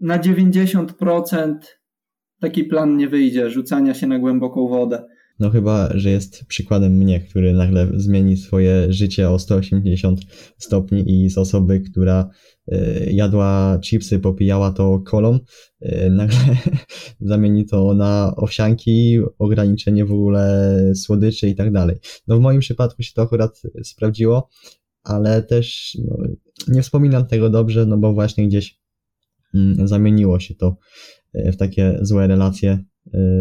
na 0.00 0.18
90% 0.18 1.54
taki 2.40 2.64
plan 2.64 2.96
nie 2.96 3.08
wyjdzie, 3.08 3.50
rzucania 3.50 3.94
się 3.94 4.06
na 4.06 4.18
głęboką 4.18 4.68
wodę. 4.68 5.04
No 5.38 5.50
chyba, 5.50 5.90
że 5.94 6.10
jest 6.10 6.44
przykładem 6.44 6.92
mnie, 6.92 7.20
który 7.20 7.54
nagle 7.54 7.88
zmieni 7.94 8.36
swoje 8.36 8.92
życie 8.92 9.30
o 9.30 9.38
180 9.38 10.20
stopni 10.58 11.24
i 11.24 11.30
z 11.30 11.38
osoby, 11.38 11.80
która 11.80 12.30
y, 12.72 13.08
jadła 13.12 13.78
chipsy, 13.84 14.18
popijała 14.18 14.72
to 14.72 14.98
kolą, 14.98 15.38
y, 15.82 16.10
nagle 16.10 16.56
zamieni 17.20 17.66
to 17.66 17.94
na 17.94 18.32
owsianki, 18.36 19.18
ograniczenie 19.38 20.04
w 20.04 20.12
ogóle 20.12 20.76
słodyczy 20.94 21.48
i 21.48 21.54
tak 21.54 21.72
dalej. 21.72 21.96
No 22.26 22.36
w 22.36 22.40
moim 22.40 22.60
przypadku 22.60 23.02
się 23.02 23.12
to 23.14 23.22
akurat 23.22 23.62
sprawdziło, 23.84 24.48
ale 25.02 25.42
też 25.42 25.98
no, 26.04 26.16
nie 26.68 26.82
wspominam 26.82 27.26
tego 27.26 27.50
dobrze, 27.50 27.86
no 27.86 27.98
bo 27.98 28.12
właśnie 28.12 28.48
gdzieś 28.48 28.80
mm, 29.54 29.88
zamieniło 29.88 30.40
się 30.40 30.54
to 30.54 30.76
y, 31.34 31.52
w 31.52 31.56
takie 31.56 31.98
złe 32.02 32.26
relacje 32.26 32.84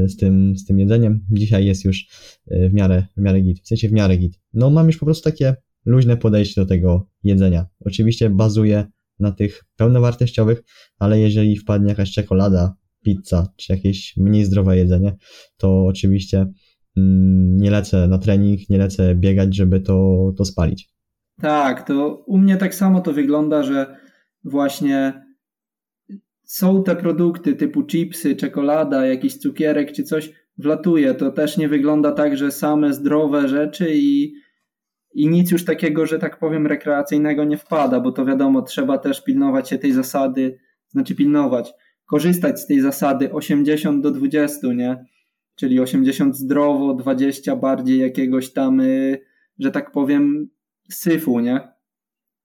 z 0.08 0.18
tym, 0.18 0.58
z 0.58 0.66
tym 0.66 0.80
jedzeniem. 0.80 1.26
Dzisiaj 1.32 1.66
jest 1.66 1.86
już 1.86 2.08
y, 2.52 2.70
w 2.70 2.74
miarę, 2.74 3.06
w 3.18 3.22
miarę 3.22 3.42
git, 3.42 3.62
w 3.62 3.68
sensie 3.68 3.90
w 3.90 3.92
miarę 3.92 4.18
git. 4.18 4.40
No 4.54 4.70
mam 4.70 4.88
już 4.88 4.98
po 4.98 5.06
prostu 5.06 5.24
takie 5.24 5.56
luźne 5.86 6.18
podejście 6.18 6.62
do 6.62 6.68
tego 6.68 7.10
jedzenia. 7.24 7.66
Oczywiście 7.80 8.30
bazuję 8.30 8.86
na 9.20 9.32
tych 9.32 9.64
pełnowartościowych, 9.76 10.64
ale 11.00 11.20
jeżeli 11.20 11.58
wpadnie 11.58 11.90
jakaś 11.90 12.12
czekolada, 12.12 12.76
pizza, 13.04 13.48
czy 13.58 13.74
jakieś 13.74 14.18
mniej 14.18 14.46
zdrowe 14.46 14.78
jedzenie, 14.78 15.16
to 15.58 15.86
oczywiście 15.86 16.52
mm, 16.98 17.58
nie 17.58 17.72
lecę 17.72 18.08
na 18.08 18.18
trening, 18.18 18.70
nie 18.70 18.78
lecę 18.78 19.16
biegać, 19.16 19.56
żeby 19.56 19.80
to, 19.80 20.18
to 20.38 20.46
spalić. 20.46 20.90
Tak, 21.42 21.88
to 21.88 22.24
u 22.28 22.38
mnie 22.38 22.58
tak 22.58 22.76
samo 22.76 23.02
to 23.02 23.14
wygląda, 23.14 23.64
że 23.64 23.96
właśnie 24.44 25.31
są 26.52 26.84
te 26.84 26.96
produkty 26.96 27.56
typu 27.56 27.84
chipsy, 27.84 28.36
czekolada, 28.36 29.06
jakiś 29.06 29.38
cukierek 29.38 29.92
czy 29.92 30.04
coś, 30.04 30.32
wlatuje. 30.58 31.14
To 31.14 31.32
też 31.32 31.58
nie 31.58 31.68
wygląda 31.68 32.12
tak, 32.12 32.38
że 32.38 32.52
same 32.52 32.94
zdrowe 32.94 33.48
rzeczy 33.48 33.88
i, 33.94 34.34
i 35.14 35.28
nic 35.28 35.52
już 35.52 35.66
takiego, 35.66 36.06
że 36.06 36.20
tak 36.20 36.40
powiem, 36.40 36.68
rekreacyjnego 36.68 37.44
nie 37.44 37.58
wpada, 37.58 38.00
bo 38.00 38.12
to 38.12 38.26
wiadomo, 38.26 38.62
trzeba 38.62 38.98
też 38.98 39.24
pilnować 39.24 39.70
się 39.70 39.78
tej 39.78 39.94
zasady, 39.94 40.60
znaczy 40.90 41.16
pilnować, 41.16 41.74
korzystać 42.06 42.60
z 42.60 42.68
tej 42.68 42.82
zasady 42.82 43.32
80 43.32 44.04
do 44.04 44.12
20, 44.12 44.68
nie? 44.68 45.06
Czyli 45.56 45.80
80 45.80 46.38
zdrowo, 46.38 46.94
20 46.94 47.56
bardziej 47.56 48.00
jakiegoś 48.00 48.54
tam, 48.54 48.80
y, 48.80 49.20
że 49.60 49.72
tak 49.72 49.92
powiem, 49.92 50.50
syfu, 50.90 51.40
nie? 51.40 51.60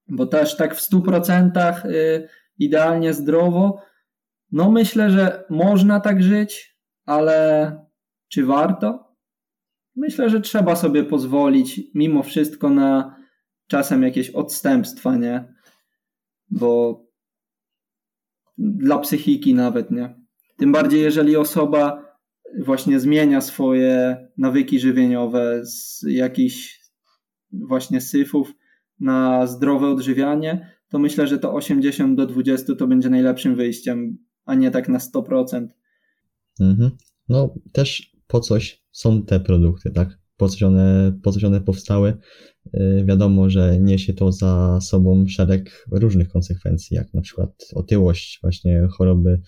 Bo 0.08 0.26
też 0.26 0.56
tak 0.56 0.74
w 0.74 0.90
100% 0.90 1.86
y, 1.86 2.28
idealnie 2.58 3.14
zdrowo, 3.14 3.80
no 4.52 4.70
myślę, 4.70 5.10
że 5.10 5.44
można 5.50 6.00
tak 6.00 6.22
żyć, 6.22 6.78
ale 7.04 7.72
czy 8.28 8.46
warto? 8.46 9.16
Myślę, 9.96 10.30
że 10.30 10.40
trzeba 10.40 10.76
sobie 10.76 11.04
pozwolić 11.04 11.80
mimo 11.94 12.22
wszystko 12.22 12.70
na 12.70 13.16
czasem 13.66 14.02
jakieś 14.02 14.30
odstępstwa, 14.30 15.16
nie? 15.16 15.54
Bo 16.50 17.02
dla 18.58 18.98
psychiki 18.98 19.54
nawet, 19.54 19.90
nie? 19.90 20.14
Tym 20.56 20.72
bardziej, 20.72 21.00
jeżeli 21.00 21.36
osoba 21.36 22.06
właśnie 22.58 23.00
zmienia 23.00 23.40
swoje 23.40 24.16
nawyki 24.38 24.80
żywieniowe 24.80 25.60
z 25.64 26.02
jakichś 26.08 26.80
właśnie 27.52 28.00
syfów 28.00 28.52
na 29.00 29.46
zdrowe 29.46 29.88
odżywianie, 29.88 30.76
to 30.88 30.98
myślę, 30.98 31.26
że 31.26 31.38
to 31.38 31.54
80 31.54 32.16
do 32.16 32.26
20 32.26 32.74
to 32.74 32.86
będzie 32.86 33.10
najlepszym 33.10 33.54
wyjściem, 33.54 34.18
a 34.46 34.54
nie 34.54 34.70
tak 34.70 34.88
na 34.88 34.98
100%. 34.98 35.66
Mhm. 36.60 36.90
No 37.28 37.54
też 37.72 38.16
po 38.26 38.40
coś 38.40 38.84
są 38.92 39.22
te 39.22 39.40
produkty, 39.40 39.90
tak? 39.90 40.18
Po 40.36 40.48
coś 40.48 40.62
one, 40.62 41.18
po 41.22 41.32
coś 41.32 41.44
one 41.44 41.60
powstały. 41.60 42.16
Yy, 42.72 43.04
wiadomo, 43.04 43.50
że 43.50 43.80
niesie 43.80 44.14
to 44.14 44.32
za 44.32 44.78
sobą 44.80 45.26
szereg 45.28 45.86
różnych 45.90 46.28
konsekwencji, 46.28 46.94
jak 46.94 47.14
na 47.14 47.20
przykład 47.20 47.50
otyłość, 47.74 48.38
właśnie 48.42 48.88
choroby 48.90 49.40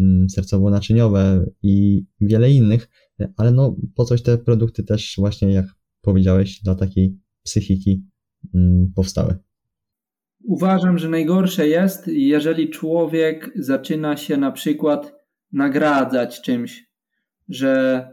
mm, 0.00 0.26
sercowo-naczyniowe 0.36 1.44
i 1.62 2.04
wiele 2.20 2.50
innych, 2.50 2.88
ale 3.36 3.52
no 3.52 3.76
po 3.94 4.04
coś 4.04 4.22
te 4.22 4.38
produkty 4.38 4.84
też 4.84 5.14
właśnie 5.18 5.52
jak 5.52 5.66
powiedziałeś, 6.00 6.60
dla 6.62 6.74
takiej 6.74 7.18
psychiki 7.42 8.04
mm, 8.54 8.92
powstały? 8.94 9.45
Uważam, 10.46 10.98
że 10.98 11.08
najgorsze 11.08 11.68
jest, 11.68 12.08
jeżeli 12.08 12.70
człowiek 12.70 13.50
zaczyna 13.54 14.16
się 14.16 14.36
na 14.36 14.52
przykład 14.52 15.14
nagradzać 15.52 16.42
czymś, 16.42 16.86
że 17.48 18.04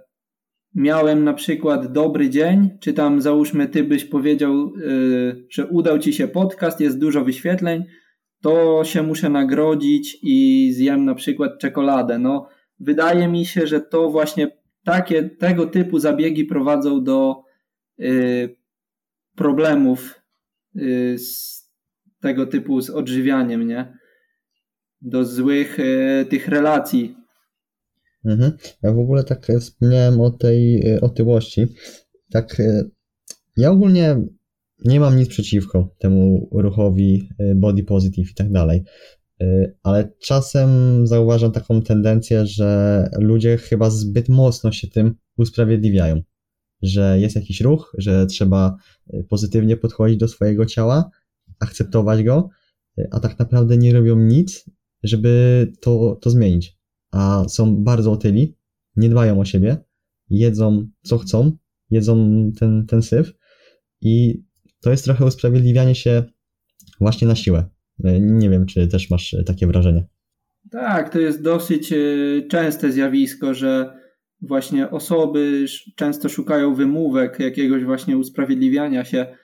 miałem 0.76 1.24
na 1.24 1.34
przykład 1.34 1.92
dobry 1.92 2.30
dzień, 2.30 2.70
czy 2.80 2.94
tam 2.94 3.22
załóżmy 3.22 3.68
ty 3.68 3.84
byś 3.84 4.06
powiedział, 4.06 4.74
yy, 4.76 5.46
że 5.50 5.68
udał 5.68 6.00
ci 6.00 6.14
się 6.14 6.28
podcast, 6.28 6.80
jest 6.80 7.00
dużo 7.00 7.24
wyświetleń, 7.24 7.86
to 8.42 8.84
się 8.84 9.04
muszę 9.04 9.30
nagrodzić 9.30 10.18
i 10.22 10.70
zjem 10.74 11.06
na 11.06 11.16
przykład 11.16 11.60
czekoladę. 11.60 12.20
No, 12.20 12.48
wydaje 12.80 13.28
mi 13.28 13.46
się, 13.46 13.68
że 13.68 13.82
to 13.82 14.10
właśnie 14.10 14.58
takie, 14.86 15.30
tego 15.30 15.66
typu 15.66 16.00
zabiegi 16.00 16.46
prowadzą 16.46 17.04
do 17.04 17.44
yy, 17.98 18.56
problemów 19.36 20.22
yy, 20.76 21.18
z 21.18 21.63
tego 22.24 22.46
typu 22.46 22.82
z 22.82 22.90
odżywianiem, 22.90 23.68
nie? 23.68 23.98
Do 25.02 25.26
złych 25.26 25.78
yy, 25.78 26.26
tych 26.30 26.48
relacji 26.48 27.16
Mhm. 28.26 28.52
Ja 28.84 28.94
w 28.94 29.00
ogóle 29.00 29.24
tak 29.24 29.50
e, 29.50 29.60
wspomniałem 29.60 30.22
o 30.22 30.32
tej 30.32 30.88
e, 30.88 31.02
otyłości. 31.02 31.66
Tak, 32.32 32.60
e, 32.60 32.84
ja 33.58 33.72
ogólnie 33.72 34.18
nie 34.86 35.00
mam 35.00 35.18
nic 35.18 35.30
przeciwko 35.30 35.96
temu 36.00 36.50
ruchowi 36.52 37.30
body 37.56 37.84
positive 37.84 38.32
i 38.32 38.34
tak 38.34 38.52
dalej. 38.52 38.84
Ale 39.84 40.10
czasem 40.20 40.70
zauważam 41.08 41.52
taką 41.52 41.82
tendencję, 41.82 42.46
że 42.46 43.10
ludzie 43.20 43.58
chyba 43.58 43.90
zbyt 43.90 44.30
mocno 44.30 44.72
się 44.72 44.88
tym 44.88 45.16
usprawiedliwiają. 45.38 46.22
Że 46.82 47.20
jest 47.20 47.36
jakiś 47.36 47.62
ruch, 47.62 47.96
że 47.98 48.26
trzeba 48.26 48.78
pozytywnie 49.30 49.78
podchodzić 49.78 50.18
do 50.18 50.28
swojego 50.28 50.66
ciała, 50.66 51.10
akceptować 51.64 52.24
go, 52.24 52.50
a 53.12 53.20
tak 53.20 53.40
naprawdę 53.40 53.78
nie 53.78 53.94
robią 53.94 54.20
nic, 54.20 54.70
żeby 55.04 55.72
to, 55.82 56.18
to 56.22 56.30
zmienić 56.30 56.78
a 57.14 57.44
są 57.48 57.84
bardzo 57.84 58.12
otyli, 58.12 58.58
nie 58.96 59.10
dbają 59.10 59.40
o 59.40 59.46
siebie, 59.46 59.78
jedzą 60.30 60.88
co 61.04 61.18
chcą, 61.18 61.52
jedzą 61.90 62.52
ten, 62.60 62.86
ten 62.88 63.02
syf 63.02 63.34
i 64.02 64.44
to 64.82 64.92
jest 64.92 65.06
trochę 65.06 65.26
usprawiedliwianie 65.26 65.96
się 65.96 66.24
właśnie 67.00 67.28
na 67.28 67.36
siłę. 67.36 67.70
Nie 68.20 68.50
wiem, 68.50 68.66
czy 68.66 68.88
też 68.88 69.10
masz 69.10 69.36
takie 69.46 69.68
wrażenie. 69.68 70.08
Tak, 70.72 71.10
to 71.10 71.20
jest 71.20 71.42
dosyć 71.42 71.94
e, 71.94 71.98
częste 72.50 72.92
zjawisko, 72.92 73.54
że 73.54 73.98
właśnie 74.42 74.90
osoby 74.90 75.66
często 75.96 76.30
szukają 76.30 76.76
wymówek, 76.76 77.40
jakiegoś 77.40 77.84
właśnie 77.84 78.18
usprawiedliwiania 78.18 79.06
się, 79.06 79.38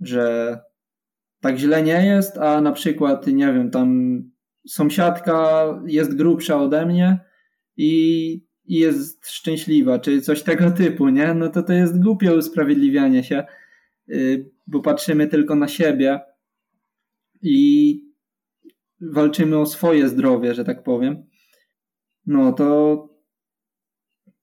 że 0.00 0.58
tak 1.46 1.58
źle 1.58 1.82
nie 1.82 2.06
jest, 2.06 2.38
a 2.38 2.60
na 2.60 2.72
przykład, 2.72 3.26
nie 3.26 3.52
wiem, 3.52 3.70
tam 3.70 4.20
sąsiadka 4.68 5.66
jest 5.86 6.16
grubsza 6.16 6.60
ode 6.60 6.86
mnie 6.86 7.20
i, 7.76 8.32
i 8.64 8.74
jest 8.74 9.28
szczęśliwa, 9.28 9.98
czy 9.98 10.20
coś 10.20 10.42
tego 10.42 10.70
typu, 10.70 11.08
nie? 11.08 11.34
No 11.34 11.48
to 11.48 11.62
to 11.62 11.72
jest 11.72 12.02
głupie 12.02 12.34
usprawiedliwianie 12.34 13.24
się, 13.24 13.44
yy, 14.06 14.50
bo 14.66 14.80
patrzymy 14.80 15.26
tylko 15.26 15.54
na 15.54 15.68
siebie 15.68 16.20
i 17.42 18.00
walczymy 19.00 19.58
o 19.58 19.66
swoje 19.66 20.08
zdrowie, 20.08 20.54
że 20.54 20.64
tak 20.64 20.82
powiem. 20.82 21.26
No 22.26 22.52
to 22.52 23.08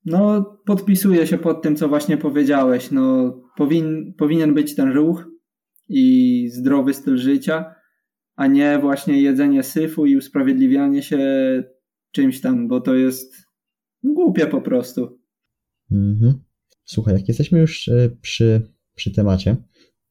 no 0.05 0.43
podpisuję 0.65 1.27
się 1.27 1.37
pod 1.37 1.61
tym, 1.61 1.75
co 1.75 1.89
właśnie 1.89 2.17
powiedziałeś. 2.17 2.91
No 2.91 3.33
powin, 3.57 4.13
powinien 4.17 4.53
być 4.53 4.75
ten 4.75 4.91
ruch 4.91 5.32
i 5.89 6.49
zdrowy 6.49 6.93
styl 6.93 7.17
życia, 7.17 7.75
a 8.35 8.47
nie 8.47 8.79
właśnie 8.79 9.21
jedzenie 9.21 9.63
syfu 9.63 10.05
i 10.05 10.17
usprawiedliwianie 10.17 11.03
się 11.03 11.19
czymś 12.11 12.41
tam, 12.41 12.67
bo 12.67 12.81
to 12.81 12.95
jest 12.95 13.35
głupie 14.03 14.47
po 14.47 14.61
prostu. 14.61 15.19
Mhm. 15.91 16.33
Słuchaj, 16.85 17.13
jak 17.13 17.27
jesteśmy 17.27 17.59
już 17.59 17.87
e, 17.87 18.09
przy, 18.21 18.61
przy 18.95 19.11
temacie, 19.11 19.55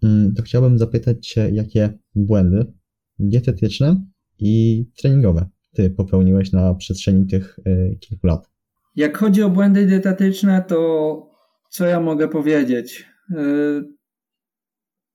mm, 0.02 0.34
to 0.34 0.42
chciałbym 0.42 0.78
zapytać 0.78 1.28
Cię, 1.28 1.50
jakie 1.52 1.98
błędy 2.14 2.72
dietetyczne 3.18 4.06
i 4.38 4.84
treningowe 4.96 5.48
Ty 5.72 5.90
popełniłeś 5.90 6.52
na 6.52 6.74
przestrzeni 6.74 7.26
tych 7.26 7.58
e, 7.66 7.94
kilku 7.96 8.26
lat? 8.26 8.50
Jak 8.96 9.18
chodzi 9.18 9.42
o 9.42 9.50
błędy 9.50 9.86
dietetyczne, 9.86 10.64
to 10.68 11.30
co 11.70 11.86
ja 11.86 12.00
mogę 12.00 12.28
powiedzieć? 12.28 13.06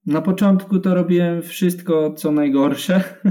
Na 0.07 0.21
początku 0.21 0.79
to 0.79 0.95
robiłem 0.95 1.41
wszystko, 1.41 2.13
co 2.13 2.31
najgorsze, 2.31 3.03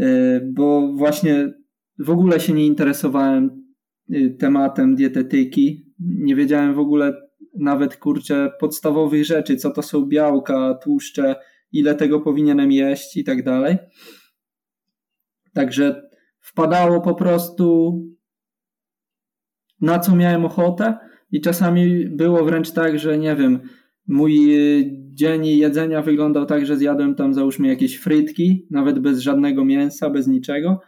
e, 0.00 0.40
bo 0.52 0.92
właśnie 0.92 1.52
w 1.98 2.10
ogóle 2.10 2.40
się 2.40 2.52
nie 2.52 2.66
interesowałem 2.66 3.64
e, 4.12 4.30
tematem 4.30 4.94
dietetyki. 4.94 5.94
Nie 5.98 6.36
wiedziałem 6.36 6.74
w 6.74 6.78
ogóle 6.78 7.12
nawet 7.58 7.96
kurczę 7.96 8.52
podstawowych 8.60 9.24
rzeczy, 9.24 9.56
co 9.56 9.70
to 9.70 9.82
są 9.82 10.06
białka, 10.06 10.74
tłuszcze, 10.74 11.36
ile 11.72 11.94
tego 11.94 12.20
powinienem 12.20 12.72
jeść 12.72 13.16
i 13.16 13.24
tak 13.24 13.44
dalej. 13.44 13.76
Także 15.54 16.02
wpadało 16.40 17.00
po 17.00 17.14
prostu 17.14 17.96
na 19.80 19.98
co 19.98 20.16
miałem 20.16 20.44
ochotę 20.44 20.98
i 21.32 21.40
czasami 21.40 22.06
było 22.06 22.44
wręcz 22.44 22.70
tak, 22.70 22.98
że 22.98 23.18
nie 23.18 23.36
wiem, 23.36 23.60
Mój 24.06 24.54
y, 24.54 24.90
dzień 25.14 25.46
jedzenia 25.46 26.02
wyglądał 26.02 26.46
tak, 26.46 26.66
że 26.66 26.76
zjadłem 26.76 27.14
tam 27.14 27.34
załóżmy 27.34 27.68
jakieś 27.68 27.96
frytki, 27.96 28.66
nawet 28.70 28.98
bez 28.98 29.18
żadnego 29.18 29.64
mięsa, 29.64 30.10
bez 30.10 30.26
niczego. 30.26 30.80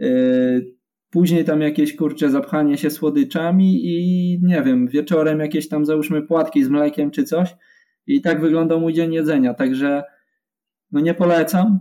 Y, 0.00 0.76
później 1.10 1.44
tam 1.44 1.60
jakieś 1.60 1.96
kurcze 1.96 2.30
zapchanie 2.30 2.76
się 2.78 2.90
słodyczami 2.90 3.86
i 3.86 4.40
nie 4.42 4.62
wiem, 4.62 4.88
wieczorem 4.88 5.40
jakieś 5.40 5.68
tam 5.68 5.84
załóżmy 5.84 6.22
płatki 6.22 6.64
z 6.64 6.68
mlekiem 6.68 7.10
czy 7.10 7.24
coś. 7.24 7.56
I 8.06 8.20
tak 8.20 8.40
wyglądał 8.40 8.80
mój 8.80 8.92
dzień 8.92 9.12
jedzenia. 9.12 9.54
Także 9.54 10.02
no 10.92 11.00
nie 11.00 11.14
polecam. 11.14 11.80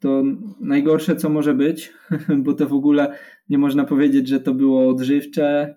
To 0.00 0.22
najgorsze 0.60 1.16
co 1.16 1.28
może 1.28 1.54
być, 1.54 1.92
bo 2.44 2.54
to 2.54 2.68
w 2.68 2.72
ogóle 2.72 3.18
nie 3.48 3.58
można 3.58 3.84
powiedzieć, 3.84 4.28
że 4.28 4.40
to 4.40 4.54
było 4.54 4.88
odżywcze, 4.88 5.76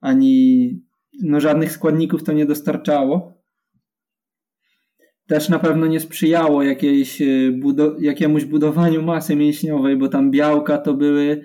ani 0.00 0.82
no 1.22 1.40
żadnych 1.40 1.72
składników 1.72 2.24
to 2.24 2.32
nie 2.32 2.46
dostarczało. 2.46 3.40
Też 5.26 5.48
na 5.48 5.58
pewno 5.58 5.86
nie 5.86 6.00
sprzyjało 6.00 6.62
jakiejś, 6.62 7.22
e, 7.22 7.50
budo 7.52 7.96
jakiemuś 8.00 8.44
budowaniu 8.44 9.02
masy 9.02 9.36
mięśniowej, 9.36 9.96
bo 9.96 10.08
tam 10.08 10.30
białka 10.30 10.78
to 10.78 10.94
były 10.94 11.44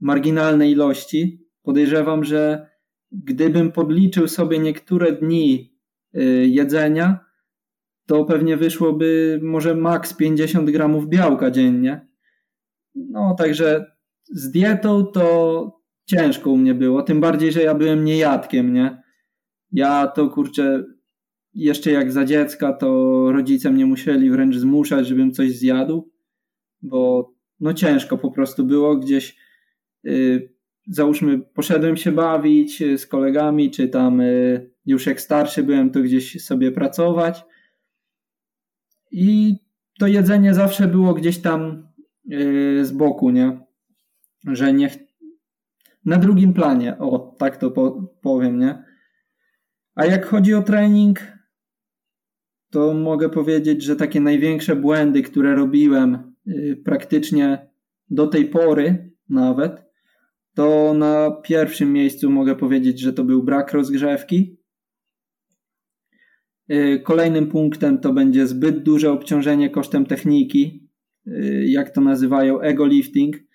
marginalne 0.00 0.70
ilości. 0.70 1.46
Podejrzewam, 1.62 2.24
że 2.24 2.66
gdybym 3.12 3.72
podliczył 3.72 4.28
sobie 4.28 4.58
niektóre 4.58 5.12
dni 5.12 5.74
e, 6.14 6.22
jedzenia, 6.46 7.26
to 8.06 8.24
pewnie 8.24 8.56
wyszłoby 8.56 9.40
może 9.42 9.74
maks 9.74 10.14
50 10.14 10.70
gramów 10.70 11.08
białka 11.08 11.50
dziennie. 11.50 12.06
No, 12.94 13.34
także 13.38 13.92
z 14.24 14.50
dietą 14.50 15.06
to 15.06 15.85
ciężko 16.06 16.50
u 16.50 16.56
mnie 16.56 16.74
było, 16.74 17.02
tym 17.02 17.20
bardziej, 17.20 17.52
że 17.52 17.62
ja 17.62 17.74
byłem 17.74 18.04
niejadkiem, 18.04 18.72
nie? 18.72 19.02
Ja 19.72 20.06
to 20.06 20.28
kurczę, 20.28 20.84
jeszcze 21.54 21.90
jak 21.90 22.12
za 22.12 22.24
dziecka, 22.24 22.72
to 22.72 22.88
rodzice 23.32 23.70
mnie 23.70 23.86
musieli 23.86 24.30
wręcz 24.30 24.56
zmuszać, 24.56 25.06
żebym 25.06 25.32
coś 25.32 25.52
zjadł, 25.52 26.12
bo 26.82 27.32
no 27.60 27.74
ciężko 27.74 28.18
po 28.18 28.30
prostu 28.30 28.64
było 28.64 28.96
gdzieś. 28.96 29.36
Yy, 30.04 30.56
załóżmy, 30.88 31.38
poszedłem 31.38 31.96
się 31.96 32.12
bawić 32.12 32.82
z 32.96 33.06
kolegami, 33.06 33.70
czy 33.70 33.88
tam 33.88 34.18
yy, 34.18 34.70
już 34.86 35.06
jak 35.06 35.20
starszy 35.20 35.62
byłem, 35.62 35.90
to 35.90 36.00
gdzieś 36.00 36.44
sobie 36.44 36.72
pracować. 36.72 37.44
I 39.10 39.56
to 39.98 40.06
jedzenie 40.06 40.54
zawsze 40.54 40.88
było 40.88 41.14
gdzieś 41.14 41.38
tam 41.38 41.88
yy, 42.24 42.84
z 42.84 42.92
boku, 42.92 43.30
nie? 43.30 43.60
Że 44.46 44.72
nie, 44.72 44.90
na 46.06 46.16
drugim 46.18 46.54
planie, 46.54 46.98
o 46.98 47.34
tak 47.38 47.56
to 47.56 47.70
po, 47.70 48.12
powiem, 48.22 48.58
nie? 48.58 48.84
A 49.94 50.04
jak 50.04 50.26
chodzi 50.26 50.54
o 50.54 50.62
trening, 50.62 51.20
to 52.70 52.94
mogę 52.94 53.28
powiedzieć, 53.28 53.82
że 53.82 53.96
takie 53.96 54.20
największe 54.20 54.76
błędy, 54.76 55.22
które 55.22 55.54
robiłem 55.54 56.34
y, 56.46 56.82
praktycznie 56.84 57.68
do 58.10 58.26
tej 58.26 58.48
pory 58.48 59.12
nawet, 59.28 59.82
to 60.54 60.94
na 60.94 61.30
pierwszym 61.30 61.92
miejscu 61.92 62.30
mogę 62.30 62.56
powiedzieć, 62.56 63.00
że 63.00 63.12
to 63.12 63.24
był 63.24 63.42
brak 63.42 63.72
rozgrzewki. 63.72 64.56
Y, 66.72 67.00
kolejnym 67.04 67.46
punktem 67.46 67.98
to 67.98 68.12
będzie 68.12 68.46
zbyt 68.46 68.82
duże 68.82 69.12
obciążenie 69.12 69.70
kosztem 69.70 70.06
techniki, 70.06 70.88
y, 71.26 71.64
jak 71.68 71.90
to 71.90 72.00
nazywają 72.00 72.60
ego 72.60 72.86
lifting, 72.86 73.45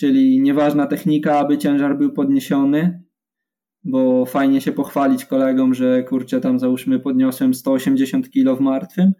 czyli 0.00 0.40
nieważna 0.40 0.86
technika, 0.86 1.38
aby 1.38 1.58
ciężar 1.58 1.98
był 1.98 2.12
podniesiony, 2.12 3.02
bo 3.84 4.26
fajnie 4.26 4.60
się 4.60 4.72
pochwalić 4.72 5.24
kolegom, 5.24 5.74
że 5.74 6.02
kurczę, 6.02 6.40
tam 6.40 6.58
załóżmy 6.58 7.00
podniosłem 7.00 7.54
180 7.54 8.30
kg 8.30 8.56
w 8.56 8.60
martwym. 8.60 9.12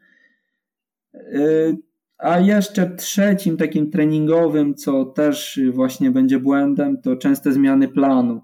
Y, 1.14 1.76
a 2.18 2.40
jeszcze 2.40 2.96
trzecim 2.96 3.56
takim 3.56 3.90
treningowym, 3.90 4.74
co 4.74 5.04
też 5.04 5.60
właśnie 5.72 6.10
będzie 6.10 6.38
błędem, 6.38 7.00
to 7.02 7.16
częste 7.16 7.52
zmiany 7.52 7.88
planu. 7.88 8.40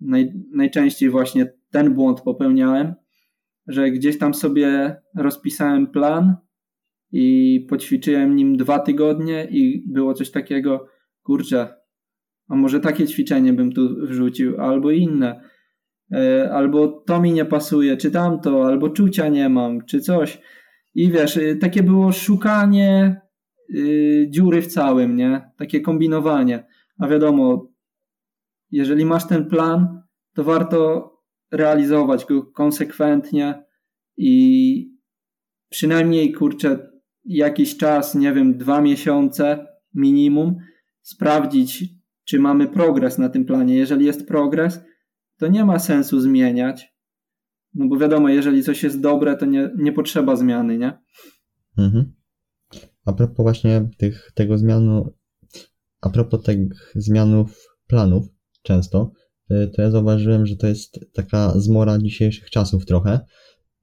Naj, 0.00 0.32
najczęściej 0.54 1.10
właśnie 1.10 1.52
ten 1.70 1.94
błąd 1.94 2.20
popełniałem, 2.20 2.94
że 3.66 3.90
gdzieś 3.90 4.18
tam 4.18 4.34
sobie 4.34 4.96
rozpisałem 5.16 5.86
plan 5.86 6.36
i 7.12 7.66
poćwiczyłem 7.68 8.36
nim 8.36 8.56
dwa 8.56 8.78
tygodnie 8.78 9.48
i 9.50 9.84
było 9.86 10.14
coś 10.14 10.30
takiego, 10.30 10.93
kurczę, 11.24 11.74
a 12.48 12.56
może 12.56 12.80
takie 12.80 13.06
ćwiczenie 13.06 13.52
bym 13.52 13.72
tu 13.72 14.06
wrzucił, 14.06 14.60
albo 14.60 14.90
inne, 14.90 15.40
e, 16.12 16.50
albo 16.52 16.88
to 16.88 17.20
mi 17.20 17.32
nie 17.32 17.44
pasuje, 17.44 17.96
czy 17.96 18.10
tamto, 18.10 18.66
albo 18.66 18.88
czucia 18.88 19.28
nie 19.28 19.48
mam, 19.48 19.84
czy 19.84 20.00
coś. 20.00 20.40
I 20.94 21.10
wiesz, 21.10 21.36
e, 21.36 21.56
takie 21.56 21.82
było 21.82 22.12
szukanie 22.12 23.20
yy, 23.68 24.26
dziury 24.30 24.62
w 24.62 24.66
całym, 24.66 25.16
nie? 25.16 25.50
Takie 25.56 25.80
kombinowanie. 25.80 26.66
A 26.98 27.08
wiadomo, 27.08 27.68
jeżeli 28.70 29.04
masz 29.04 29.26
ten 29.26 29.46
plan, 29.46 30.02
to 30.34 30.44
warto 30.44 31.10
realizować 31.52 32.24
go 32.24 32.42
konsekwentnie 32.42 33.64
i 34.16 34.94
przynajmniej, 35.68 36.32
kurczę, 36.32 36.90
jakiś 37.24 37.76
czas, 37.76 38.14
nie 38.14 38.32
wiem, 38.32 38.56
dwa 38.56 38.80
miesiące 38.80 39.66
minimum, 39.94 40.56
sprawdzić, 41.04 41.84
czy 42.24 42.38
mamy 42.38 42.68
progres 42.68 43.18
na 43.18 43.28
tym 43.28 43.44
planie. 43.44 43.76
Jeżeli 43.76 44.06
jest 44.06 44.28
progres, 44.28 44.80
to 45.38 45.48
nie 45.48 45.64
ma 45.64 45.78
sensu 45.78 46.20
zmieniać. 46.20 46.94
No 47.74 47.88
bo 47.88 47.96
wiadomo, 47.96 48.28
jeżeli 48.28 48.62
coś 48.62 48.82
jest 48.82 49.00
dobre, 49.00 49.36
to 49.36 49.46
nie, 49.46 49.70
nie 49.78 49.92
potrzeba 49.92 50.36
zmiany, 50.36 50.78
nie? 50.78 50.98
Mhm. 51.78 52.12
A 53.04 53.12
propos 53.12 53.42
właśnie 53.42 53.88
tych, 53.98 54.32
tego 54.34 54.58
zmianu, 54.58 55.14
a 56.00 56.10
propos 56.10 56.42
tych 56.42 56.92
zmianów 56.94 57.66
planów 57.86 58.26
często, 58.62 59.12
y, 59.50 59.70
to 59.76 59.82
ja 59.82 59.90
zauważyłem, 59.90 60.46
że 60.46 60.56
to 60.56 60.66
jest 60.66 61.00
taka 61.14 61.52
zmora 61.60 61.98
dzisiejszych 61.98 62.50
czasów 62.50 62.86
trochę, 62.86 63.20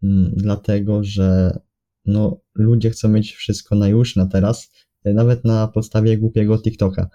mm, 0.03 0.31
dlatego 0.35 1.03
że 1.03 1.59
no, 2.05 2.41
ludzie 2.55 2.89
chcą 2.89 3.09
mieć 3.09 3.33
wszystko 3.33 3.75
na 3.75 3.87
już, 3.87 4.15
na 4.15 4.25
teraz, 4.25 4.71
nawet 5.05 5.45
na 5.45 5.67
podstawie 5.67 6.17
głupiego 6.17 6.57
TikToka. 6.57 7.09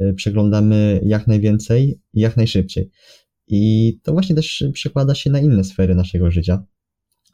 Y, 0.00 0.14
przeglądamy 0.14 1.00
jak 1.04 1.26
najwięcej 1.26 2.00
i 2.12 2.20
jak 2.20 2.36
najszybciej. 2.36 2.90
I 3.46 3.92
to 4.02 4.12
właśnie 4.12 4.36
też 4.36 4.64
przekłada 4.72 5.14
się 5.14 5.30
na 5.30 5.40
inne 5.40 5.64
sfery 5.64 5.94
naszego 5.94 6.30
życia, 6.30 6.64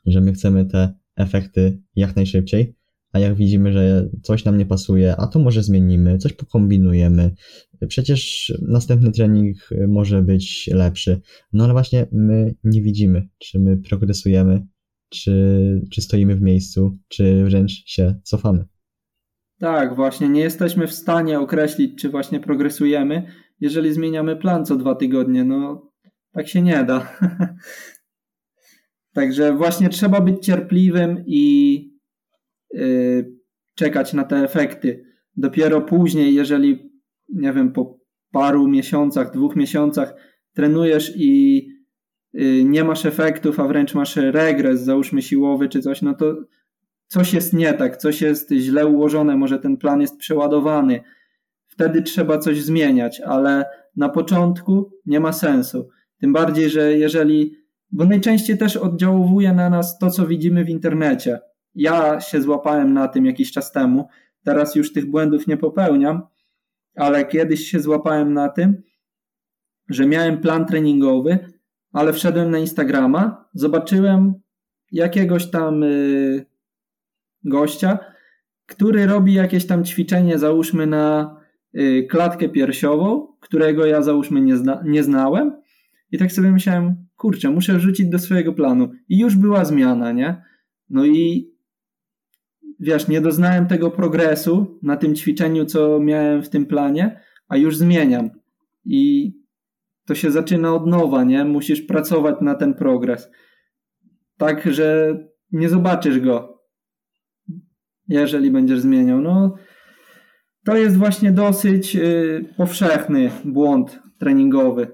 że 0.06 0.20
my 0.20 0.32
chcemy 0.32 0.66
te 0.66 0.94
efekty 1.16 1.82
jak 1.96 2.16
najszybciej, 2.16 2.76
a 3.12 3.18
jak 3.18 3.34
widzimy, 3.34 3.72
że 3.72 4.08
coś 4.22 4.44
nam 4.44 4.58
nie 4.58 4.66
pasuje, 4.66 5.16
a 5.16 5.26
to 5.26 5.38
może 5.38 5.62
zmienimy, 5.62 6.18
coś 6.18 6.32
pokombinujemy. 6.32 7.34
Przecież 7.88 8.52
następny 8.68 9.12
trening 9.12 9.56
może 9.88 10.22
być 10.22 10.70
lepszy. 10.72 11.20
No 11.52 11.64
ale 11.64 11.72
właśnie 11.72 12.06
my 12.12 12.54
nie 12.64 12.82
widzimy, 12.82 13.28
czy 13.38 13.58
my 13.58 13.76
progresujemy, 13.76 14.66
czy, 15.08 15.80
czy 15.92 16.02
stoimy 16.02 16.36
w 16.36 16.42
miejscu, 16.42 16.98
czy 17.08 17.44
wręcz 17.44 17.72
się 17.72 18.14
cofamy. 18.22 18.64
Tak, 19.58 19.94
właśnie 19.94 20.28
nie 20.28 20.40
jesteśmy 20.40 20.86
w 20.86 20.92
stanie 20.92 21.40
określić, 21.40 22.00
czy 22.00 22.08
właśnie 22.08 22.40
progresujemy, 22.40 23.32
jeżeli 23.60 23.92
zmieniamy 23.92 24.36
plan 24.36 24.66
co 24.66 24.76
dwa 24.76 24.94
tygodnie. 24.94 25.44
No, 25.44 25.92
tak 26.32 26.48
się 26.48 26.62
nie 26.62 26.84
da. 26.84 27.12
Także 29.14 29.52
właśnie 29.52 29.88
trzeba 29.88 30.20
być 30.20 30.44
cierpliwym 30.44 31.24
i 31.26 31.74
yy, 32.72 33.36
czekać 33.74 34.12
na 34.12 34.24
te 34.24 34.36
efekty. 34.36 35.04
Dopiero 35.36 35.80
później, 35.80 36.34
jeżeli, 36.34 36.90
nie 37.28 37.52
wiem, 37.52 37.72
po 37.72 37.98
paru 38.32 38.68
miesiącach, 38.68 39.32
dwóch 39.32 39.56
miesiącach 39.56 40.14
trenujesz 40.54 41.12
i 41.16 41.56
yy, 42.32 42.64
nie 42.64 42.84
masz 42.84 43.06
efektów, 43.06 43.60
a 43.60 43.68
wręcz 43.68 43.94
masz 43.94 44.16
regres, 44.16 44.80
załóżmy 44.80 45.22
siłowy 45.22 45.68
czy 45.68 45.80
coś, 45.80 46.02
no 46.02 46.14
to 46.14 46.34
coś 47.08 47.32
jest 47.32 47.52
nie 47.52 47.74
tak, 47.74 47.96
coś 47.96 48.22
jest 48.22 48.50
źle 48.52 48.86
ułożone, 48.86 49.36
może 49.36 49.58
ten 49.58 49.76
plan 49.76 50.00
jest 50.00 50.16
przeładowany. 50.16 51.00
Wtedy 51.66 52.02
trzeba 52.02 52.38
coś 52.38 52.62
zmieniać, 52.62 53.20
ale 53.20 53.64
na 53.96 54.08
początku 54.08 54.92
nie 55.06 55.20
ma 55.20 55.32
sensu. 55.32 55.88
Tym 56.20 56.32
bardziej, 56.32 56.70
że 56.70 56.96
jeżeli, 56.98 57.56
bo 57.90 58.04
najczęściej 58.04 58.58
też 58.58 58.76
oddziałuje 58.76 59.52
na 59.52 59.70
nas 59.70 59.98
to, 59.98 60.10
co 60.10 60.26
widzimy 60.26 60.64
w 60.64 60.68
internecie. 60.68 61.40
Ja 61.74 62.20
się 62.20 62.42
złapałem 62.42 62.92
na 62.92 63.08
tym 63.08 63.26
jakiś 63.26 63.52
czas 63.52 63.72
temu, 63.72 64.08
teraz 64.44 64.74
już 64.74 64.92
tych 64.92 65.10
błędów 65.10 65.46
nie 65.46 65.56
popełniam, 65.56 66.22
ale 66.96 67.24
kiedyś 67.24 67.70
się 67.70 67.80
złapałem 67.80 68.34
na 68.34 68.48
tym, 68.48 68.82
że 69.88 70.06
miałem 70.06 70.40
plan 70.40 70.66
treningowy, 70.66 71.38
ale 71.92 72.12
wszedłem 72.12 72.50
na 72.50 72.58
Instagrama, 72.58 73.48
zobaczyłem 73.54 74.34
jakiegoś 74.92 75.50
tam 75.50 75.82
y, 75.82 76.46
gościa, 77.46 77.98
który 78.66 79.06
robi 79.06 79.34
jakieś 79.34 79.66
tam 79.66 79.84
ćwiczenie, 79.84 80.38
załóżmy 80.38 80.86
na 80.86 81.36
y, 81.74 82.06
klatkę 82.10 82.48
piersiową, 82.48 83.26
którego 83.40 83.86
ja 83.86 84.02
załóżmy 84.02 84.40
nie, 84.40 84.56
zna, 84.56 84.82
nie 84.84 85.02
znałem. 85.02 85.52
I 86.12 86.18
tak 86.18 86.32
sobie 86.32 86.50
myślałem, 86.50 87.06
kurczę, 87.16 87.50
muszę 87.50 87.78
wrzucić 87.78 88.08
do 88.08 88.18
swojego 88.18 88.52
planu. 88.52 88.90
I 89.08 89.18
już 89.18 89.36
była 89.36 89.64
zmiana, 89.64 90.12
nie? 90.12 90.42
No 90.90 91.04
i 91.04 91.50
wiesz, 92.80 93.08
nie 93.08 93.20
doznałem 93.20 93.66
tego 93.66 93.90
progresu 93.90 94.78
na 94.82 94.96
tym 94.96 95.14
ćwiczeniu, 95.14 95.64
co 95.64 96.00
miałem 96.00 96.42
w 96.42 96.48
tym 96.48 96.66
planie, 96.66 97.20
a 97.48 97.56
już 97.56 97.76
zmieniam. 97.76 98.30
I 98.84 99.32
to 100.06 100.14
się 100.14 100.30
zaczyna 100.30 100.74
od 100.74 100.86
nowa, 100.86 101.24
nie? 101.24 101.44
Musisz 101.44 101.82
pracować 101.82 102.36
na 102.40 102.54
ten 102.54 102.74
progres. 102.74 103.30
Tak, 104.36 104.72
że 104.72 105.18
nie 105.52 105.68
zobaczysz 105.68 106.20
go, 106.20 106.55
jeżeli 108.08 108.50
będziesz 108.50 108.80
zmieniał. 108.80 109.20
No, 109.20 109.54
to 110.64 110.76
jest 110.76 110.96
właśnie 110.96 111.32
dosyć 111.32 111.96
y, 111.96 112.44
powszechny 112.56 113.30
błąd 113.44 114.00
treningowy. 114.18 114.88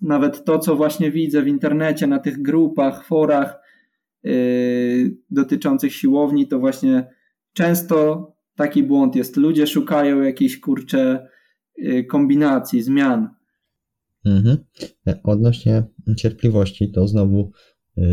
Nawet 0.00 0.44
to, 0.44 0.58
co 0.58 0.76
właśnie 0.76 1.10
widzę 1.10 1.42
w 1.42 1.48
internecie, 1.48 2.06
na 2.06 2.18
tych 2.18 2.42
grupach, 2.42 3.04
forach 3.04 3.60
yy, 4.22 5.16
dotyczących 5.30 5.94
siłowni, 5.94 6.48
to 6.48 6.58
właśnie 6.58 7.10
często 7.52 8.26
taki 8.56 8.82
błąd 8.82 9.16
jest. 9.16 9.36
Ludzie 9.36 9.66
szukają 9.66 10.22
jakiejś 10.22 10.60
kurcze 10.60 11.28
yy, 11.76 12.04
kombinacji, 12.04 12.82
zmian. 12.82 13.28
Mhm. 14.24 14.56
Odnośnie 15.24 15.82
cierpliwości, 16.16 16.92
to 16.92 17.08
znowu 17.08 17.50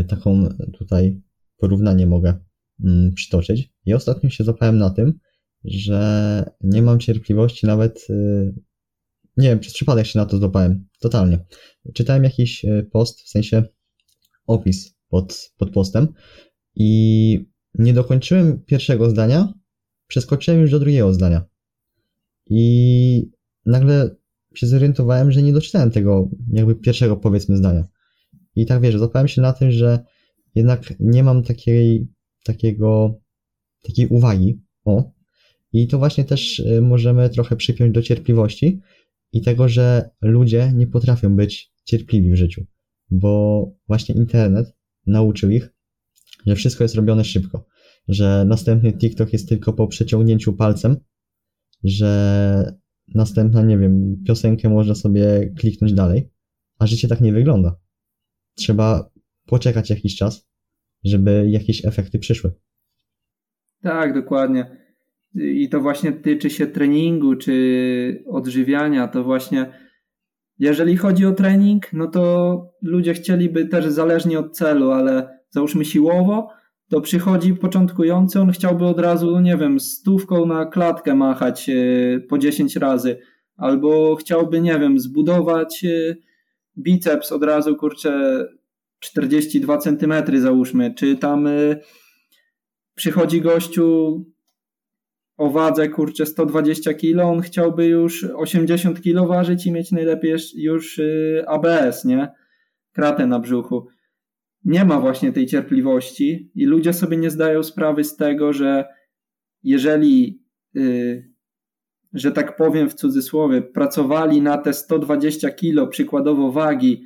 taką 0.08 0.48
tutaj 0.78 1.20
porównanie 1.56 2.06
mogę 2.06 2.34
przytoczyć. 3.14 3.70
Ja 3.86 3.96
ostatnio 3.96 4.30
się 4.30 4.44
złapałem 4.44 4.78
na 4.78 4.90
tym, 4.90 5.18
że 5.64 6.50
nie 6.60 6.82
mam 6.82 7.00
cierpliwości 7.00 7.66
nawet 7.66 8.06
y, 8.10 8.54
nie 9.36 9.48
wiem, 9.48 9.58
przez 9.58 9.74
przypadek 9.74 10.06
się 10.06 10.18
na 10.18 10.26
to 10.26 10.38
złapałem. 10.38 10.88
Totalnie. 11.00 11.38
Czytałem 11.94 12.24
jakiś 12.24 12.64
e, 12.64 12.82
post, 12.82 13.20
w 13.20 13.28
sensie 13.28 13.62
opis 14.46 14.96
pod, 15.08 15.52
pod 15.56 15.70
postem 15.70 16.08
i 16.74 17.50
nie 17.74 17.92
dokończyłem 17.92 18.62
pierwszego 18.62 19.10
zdania, 19.10 19.52
przeskoczyłem 20.06 20.60
już 20.60 20.70
do 20.70 20.78
drugiego 20.78 21.14
zdania. 21.14 21.44
I 22.46 23.30
nagle 23.66 24.16
się 24.54 24.66
zorientowałem, 24.66 25.32
że 25.32 25.42
nie 25.42 25.52
doczytałem 25.52 25.90
tego 25.90 26.30
jakby 26.52 26.74
pierwszego 26.74 27.16
powiedzmy 27.16 27.56
zdania. 27.56 27.84
I 28.56 28.66
tak 28.66 28.82
wiesz, 28.82 28.98
złapałem 28.98 29.28
się 29.28 29.42
na 29.42 29.52
tym, 29.52 29.70
że 29.70 30.04
jednak 30.54 30.94
nie 31.00 31.24
mam 31.24 31.42
takiej, 31.42 32.08
takiego, 32.46 33.20
takiej 33.82 34.06
uwagi. 34.08 34.60
O. 34.84 35.12
I 35.72 35.86
to 35.86 35.98
właśnie 35.98 36.24
też 36.24 36.60
e, 36.60 36.80
możemy 36.80 37.30
trochę 37.30 37.56
przypiąć 37.56 37.94
do 37.94 38.02
cierpliwości, 38.02 38.80
i 39.32 39.40
tego, 39.40 39.68
że 39.68 40.10
ludzie 40.22 40.72
nie 40.74 40.86
potrafią 40.86 41.36
być 41.36 41.72
cierpliwi 41.84 42.32
w 42.32 42.36
życiu, 42.36 42.66
bo 43.10 43.64
właśnie 43.88 44.14
internet 44.14 44.76
nauczył 45.06 45.50
ich, 45.50 45.74
że 46.46 46.54
wszystko 46.54 46.84
jest 46.84 46.94
robione 46.94 47.24
szybko, 47.24 47.66
że 48.08 48.44
następny 48.48 48.92
TikTok 48.92 49.32
jest 49.32 49.48
tylko 49.48 49.72
po 49.72 49.86
przeciągnięciu 49.86 50.52
palcem, 50.52 50.96
że 51.84 52.78
następna, 53.14 53.62
nie 53.62 53.78
wiem, 53.78 54.22
piosenkę 54.26 54.68
można 54.68 54.94
sobie 54.94 55.52
kliknąć 55.58 55.92
dalej, 55.92 56.30
a 56.78 56.86
życie 56.86 57.08
tak 57.08 57.20
nie 57.20 57.32
wygląda. 57.32 57.78
Trzeba 58.54 59.10
poczekać 59.46 59.90
jakiś 59.90 60.16
czas, 60.16 60.48
żeby 61.06 61.46
jakieś 61.50 61.84
efekty 61.84 62.18
przyszły. 62.18 62.52
Tak, 63.82 64.14
dokładnie. 64.14 64.76
I 65.34 65.68
to 65.68 65.80
właśnie 65.80 66.12
tyczy 66.12 66.50
się 66.50 66.66
treningu 66.66 67.36
czy 67.36 68.24
odżywiania, 68.26 69.08
to 69.08 69.24
właśnie 69.24 69.72
Jeżeli 70.58 70.96
chodzi 70.96 71.26
o 71.26 71.32
trening, 71.32 71.92
no 71.92 72.06
to 72.06 72.74
ludzie 72.82 73.14
chcieliby 73.14 73.66
też 73.66 73.86
zależnie 73.86 74.38
od 74.38 74.56
celu, 74.56 74.90
ale 74.90 75.38
załóżmy 75.50 75.84
siłowo, 75.84 76.48
to 76.88 77.00
przychodzi 77.00 77.54
początkujący, 77.54 78.40
on 78.40 78.52
chciałby 78.52 78.84
od 78.84 79.00
razu, 79.00 79.40
nie 79.40 79.56
wiem, 79.56 79.80
stówką 79.80 80.46
na 80.46 80.66
klatkę 80.66 81.14
machać 81.14 81.68
e, 81.68 82.20
po 82.20 82.38
10 82.38 82.76
razy, 82.76 83.18
albo 83.56 84.16
chciałby, 84.16 84.60
nie 84.60 84.78
wiem, 84.78 84.98
zbudować 84.98 85.84
e, 85.84 86.16
biceps 86.78 87.32
od 87.32 87.42
razu, 87.44 87.76
kurczę, 87.76 88.44
42 89.06 89.78
centymetry 89.78 90.40
załóżmy, 90.40 90.94
czy 90.94 91.16
tam 91.16 91.46
e, 91.46 91.76
przychodzi 92.94 93.40
gościu 93.40 94.24
o 95.36 95.50
wadze, 95.50 95.88
kurczę, 95.88 96.26
120 96.26 96.94
kg, 96.94 97.24
on 97.24 97.40
chciałby 97.40 97.86
już 97.86 98.24
80 98.24 99.02
kg 99.02 99.28
ważyć 99.28 99.66
i 99.66 99.72
mieć 99.72 99.92
najlepiej 99.92 100.36
już 100.54 101.00
ABS, 101.46 102.04
nie? 102.04 102.28
Kratę 102.92 103.26
na 103.26 103.38
brzuchu 103.40 103.86
nie 104.66 104.84
ma 104.84 105.00
właśnie 105.00 105.32
tej 105.32 105.46
cierpliwości 105.46 106.50
i 106.54 106.64
ludzie 106.64 106.92
sobie 106.92 107.16
nie 107.16 107.30
zdają 107.30 107.62
sprawy 107.62 108.04
z 108.04 108.16
tego, 108.16 108.52
że 108.52 108.84
jeżeli, 109.62 110.42
yy, 110.74 111.30
że 112.12 112.32
tak 112.32 112.56
powiem 112.56 112.90
w 112.90 112.94
cudzysłowie, 112.94 113.62
pracowali 113.62 114.42
na 114.42 114.58
te 114.58 114.72
120 114.72 115.50
kilo 115.50 115.86
przykładowo 115.86 116.52
wagi, 116.52 117.04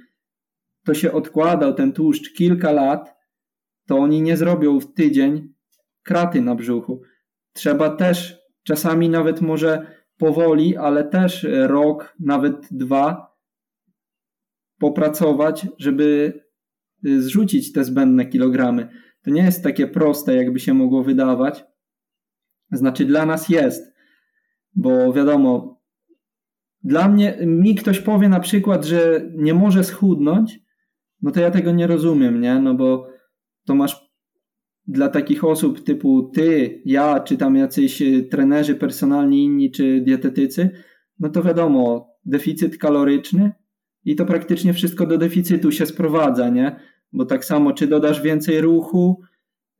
to 0.85 0.95
się 0.95 1.13
odkładał 1.13 1.75
ten 1.75 1.93
tłuszcz 1.93 2.33
kilka 2.35 2.73
lat, 2.73 3.15
to 3.87 3.97
oni 3.97 4.23
nie 4.23 4.37
zrobią 4.37 4.81
w 4.81 4.95
tydzień 4.95 5.55
kraty 6.03 6.41
na 6.41 6.55
brzuchu. 6.55 7.03
Trzeba 7.53 7.97
też 7.97 8.39
czasami 8.63 9.09
nawet 9.09 9.41
może 9.41 9.87
powoli, 10.17 10.77
ale 10.77 11.05
też 11.05 11.47
rok, 11.51 12.17
nawet 12.21 12.69
dwa 12.71 13.37
popracować, 14.79 15.67
żeby 15.79 16.41
Y, 17.07 17.23
zrzucić 17.23 17.73
te 17.73 17.85
zbędne 17.85 18.27
kilogramy. 18.27 18.89
To 19.23 19.31
nie 19.31 19.43
jest 19.43 19.65
takie 19.65 19.87
proste, 19.87 20.37
jakby 20.37 20.61
się 20.61 20.75
mogło 20.75 21.03
wydawać. 21.03 21.65
Znaczy, 22.73 23.05
dla 23.05 23.27
nas 23.27 23.49
jest, 23.49 23.95
bo 24.75 25.13
wiadomo, 25.13 25.81
dla 26.83 27.09
mnie, 27.09 27.39
mi 27.47 27.75
ktoś 27.75 28.01
powie 28.01 28.29
na 28.29 28.41
przykład, 28.41 28.85
że 28.85 29.31
nie 29.35 29.55
może 29.55 29.85
schudnąć, 29.85 30.61
no 31.23 31.31
to 31.31 31.41
ja 31.41 31.51
tego 31.51 31.73
nie 31.73 31.87
rozumiem, 31.87 32.41
nie? 32.41 32.61
No 32.61 32.75
bo 32.75 33.09
to 33.67 33.75
masz 33.75 34.11
dla 34.87 35.09
takich 35.09 35.45
osób 35.45 35.85
typu 35.85 36.31
ty, 36.35 36.83
ja, 36.85 37.21
czy 37.21 37.37
tam 37.37 37.57
jacyś 37.57 38.03
y, 38.03 38.29
trenerzy 38.31 38.75
personalni 38.75 39.45
inni, 39.45 39.71
czy 39.71 40.01
dietetycy, 40.01 40.71
no 41.19 41.29
to 41.29 41.43
wiadomo, 41.43 42.11
deficyt 42.25 42.79
kaloryczny 42.79 43.53
i 44.05 44.17
to 44.17 44.27
praktycznie 44.27 44.73
wszystko 44.73 45.07
do 45.07 45.19
deficytu 45.19 45.73
się 45.73 45.87
sprowadza, 45.87 46.49
nie? 46.49 46.81
Bo 47.13 47.25
tak 47.25 47.45
samo, 47.45 47.73
czy 47.73 47.87
dodasz 47.87 48.23
więcej 48.23 48.61
ruchu, 48.61 49.21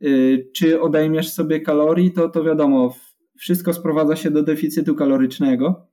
yy, 0.01 0.51
czy 0.55 0.81
odejmiesz 0.81 1.33
sobie 1.33 1.61
kalorii, 1.61 2.13
to, 2.13 2.29
to 2.29 2.45
wiadomo, 2.45 2.95
wszystko 3.39 3.73
sprowadza 3.73 4.17
się 4.17 4.31
do 4.31 4.43
deficytu 4.43 4.95
kalorycznego 4.95 5.87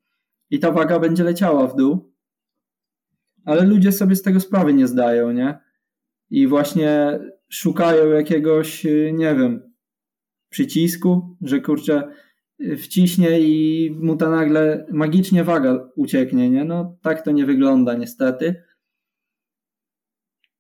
i 0.50 0.60
ta 0.60 0.72
waga 0.72 1.00
będzie 1.00 1.24
leciała 1.24 1.68
w 1.68 1.76
dół. 1.76 2.14
Ale 3.48 3.66
ludzie 3.66 3.92
sobie 3.92 4.16
z 4.16 4.22
tego 4.22 4.40
sprawy 4.40 4.74
nie 4.74 4.88
zdają, 4.88 5.32
nie? 5.32 5.60
I 6.30 6.48
właśnie 6.48 7.20
szukają 7.50 8.10
jakiegoś, 8.10 8.86
y, 8.86 9.12
nie 9.14 9.36
wiem, 9.36 9.74
przycisku, 10.50 11.38
że 11.42 11.62
kurczę, 11.62 12.12
wciśnie 12.78 13.40
i 13.40 13.92
mu 14.02 14.16
ta 14.16 14.30
nagle 14.30 14.86
magicznie 14.92 15.44
waga 15.44 15.90
ucieknie, 15.96 16.50
nie? 16.50 16.66
No 16.66 16.98
tak 17.02 17.22
to 17.22 17.32
nie 17.32 17.46
wygląda 17.46 17.94
niestety. 17.94 18.64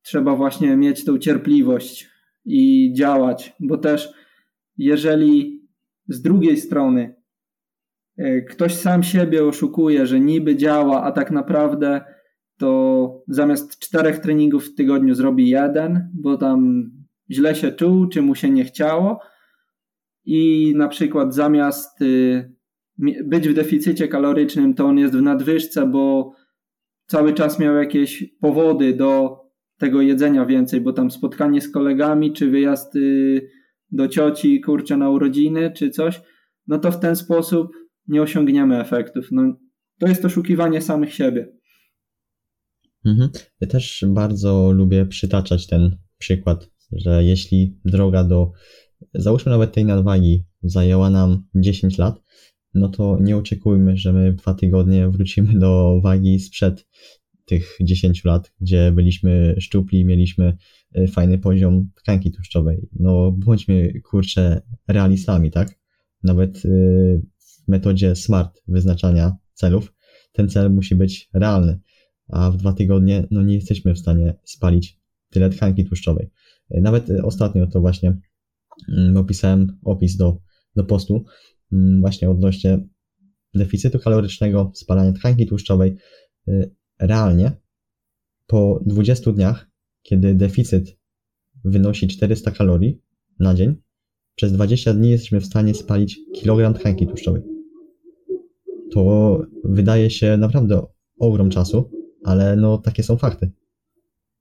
Trzeba 0.01 0.35
właśnie 0.35 0.77
mieć 0.77 1.05
tą 1.05 1.17
cierpliwość 1.17 2.09
i 2.45 2.93
działać, 2.93 3.55
bo 3.59 3.77
też 3.77 4.13
jeżeli 4.77 5.61
z 6.07 6.21
drugiej 6.21 6.57
strony 6.57 7.15
e, 8.17 8.41
ktoś 8.41 8.75
sam 8.75 9.03
siebie 9.03 9.45
oszukuje, 9.45 10.05
że 10.05 10.19
niby 10.19 10.55
działa, 10.55 11.03
a 11.03 11.11
tak 11.11 11.31
naprawdę 11.31 12.16
to 12.57 13.23
zamiast 13.27 13.79
czterech 13.79 14.19
treningów 14.19 14.65
w 14.65 14.75
tygodniu 14.75 15.15
zrobi 15.15 15.49
jeden, 15.49 16.09
bo 16.13 16.37
tam 16.37 16.91
źle 17.29 17.55
się 17.55 17.71
czuł, 17.71 18.07
czy 18.07 18.21
mu 18.21 18.35
się 18.35 18.49
nie 18.49 18.65
chciało, 18.65 19.19
i 20.25 20.73
na 20.75 20.87
przykład 20.87 21.35
zamiast 21.35 22.01
y, 22.01 22.53
być 23.25 23.49
w 23.49 23.53
deficycie 23.53 24.07
kalorycznym, 24.07 24.73
to 24.73 24.85
on 24.85 24.97
jest 24.97 25.15
w 25.15 25.21
nadwyżce, 25.21 25.85
bo 25.85 26.31
cały 27.05 27.33
czas 27.33 27.59
miał 27.59 27.75
jakieś 27.75 28.35
powody 28.41 28.93
do 28.93 29.39
tego 29.77 30.01
jedzenia 30.01 30.45
więcej, 30.45 30.81
bo 30.81 30.93
tam 30.93 31.11
spotkanie 31.11 31.61
z 31.61 31.71
kolegami, 31.71 32.33
czy 32.33 32.49
wyjazd 32.49 32.95
y, 32.95 33.49
do 33.91 34.07
cioci, 34.07 34.61
kurczę, 34.61 34.97
na 34.97 35.09
urodziny, 35.09 35.71
czy 35.75 35.89
coś, 35.89 36.21
no 36.67 36.79
to 36.79 36.91
w 36.91 36.99
ten 36.99 37.15
sposób 37.15 37.71
nie 38.07 38.21
osiągniemy 38.21 38.81
efektów. 38.81 39.27
No, 39.31 39.57
to 39.99 40.07
jest 40.07 40.25
oszukiwanie 40.25 40.81
samych 40.81 41.13
siebie. 41.13 41.56
Mhm. 43.05 43.29
Ja 43.61 43.67
też 43.67 44.05
bardzo 44.07 44.71
lubię 44.71 45.05
przytaczać 45.05 45.67
ten 45.67 45.97
przykład, 46.17 46.69
że 46.91 47.23
jeśli 47.23 47.79
droga 47.85 48.23
do 48.23 48.51
załóżmy 49.13 49.49
nawet 49.49 49.73
tej 49.73 49.85
nadwagi 49.85 50.45
zajęła 50.63 51.09
nam 51.09 51.43
10 51.55 51.97
lat, 51.97 52.21
no 52.73 52.89
to 52.89 53.17
nie 53.21 53.37
oczekujmy, 53.37 53.97
że 53.97 54.13
my 54.13 54.33
dwa 54.33 54.53
tygodnie 54.53 55.09
wrócimy 55.09 55.59
do 55.59 56.01
wagi 56.03 56.39
sprzed 56.39 56.87
tych 57.45 57.77
10 57.81 58.23
lat, 58.25 58.53
gdzie 58.61 58.91
byliśmy 58.91 59.55
szczupli, 59.59 60.05
mieliśmy 60.05 60.57
e, 60.93 61.07
fajny 61.07 61.37
poziom 61.37 61.89
tkanki 61.95 62.31
tłuszczowej. 62.31 62.89
No 62.99 63.31
bądźmy 63.31 64.01
kurczę 64.01 64.61
realistami, 64.87 65.51
tak? 65.51 65.79
Nawet 66.23 66.57
e, 66.57 66.69
w 67.39 67.67
metodzie 67.67 68.15
SMART 68.15 68.63
wyznaczania 68.67 69.35
celów, 69.53 69.93
ten 70.31 70.49
cel 70.49 70.71
musi 70.71 70.95
być 70.95 71.29
realny, 71.33 71.79
a 72.27 72.51
w 72.51 72.57
dwa 72.57 72.73
tygodnie 72.73 73.27
no 73.31 73.43
nie 73.43 73.55
jesteśmy 73.55 73.93
w 73.93 73.99
stanie 73.99 74.35
spalić 74.43 74.99
tyle 75.29 75.49
tkanki 75.49 75.85
tłuszczowej. 75.85 76.29
E, 76.69 76.81
nawet 76.81 77.09
ostatnio 77.23 77.67
to 77.67 77.81
właśnie 77.81 78.17
Mm, 78.89 79.17
opisałem 79.17 79.77
opis 79.83 80.17
do, 80.17 80.37
do 80.75 80.83
postu 80.83 81.25
mm, 81.71 82.01
właśnie 82.01 82.29
odnośnie 82.29 82.87
deficytu 83.53 83.99
kalorycznego, 83.99 84.71
spalania 84.75 85.11
tkanki 85.11 85.45
tłuszczowej. 85.45 85.95
Y, 86.47 86.75
realnie 86.99 87.51
po 88.47 88.83
20 88.85 89.31
dniach, 89.31 89.69
kiedy 90.01 90.35
deficyt 90.35 90.97
wynosi 91.65 92.07
400 92.07 92.51
kalorii 92.51 93.01
na 93.39 93.53
dzień, 93.53 93.75
przez 94.35 94.51
20 94.51 94.93
dni 94.93 95.09
jesteśmy 95.09 95.41
w 95.41 95.45
stanie 95.45 95.73
spalić 95.73 96.19
kilogram 96.35 96.73
tkanki 96.73 97.07
tłuszczowej. 97.07 97.41
To 98.91 99.41
wydaje 99.63 100.09
się 100.09 100.37
naprawdę 100.37 100.85
ogrom 101.19 101.49
czasu, 101.49 101.91
ale 102.23 102.55
no 102.55 102.77
takie 102.77 103.03
są 103.03 103.17
fakty. 103.17 103.51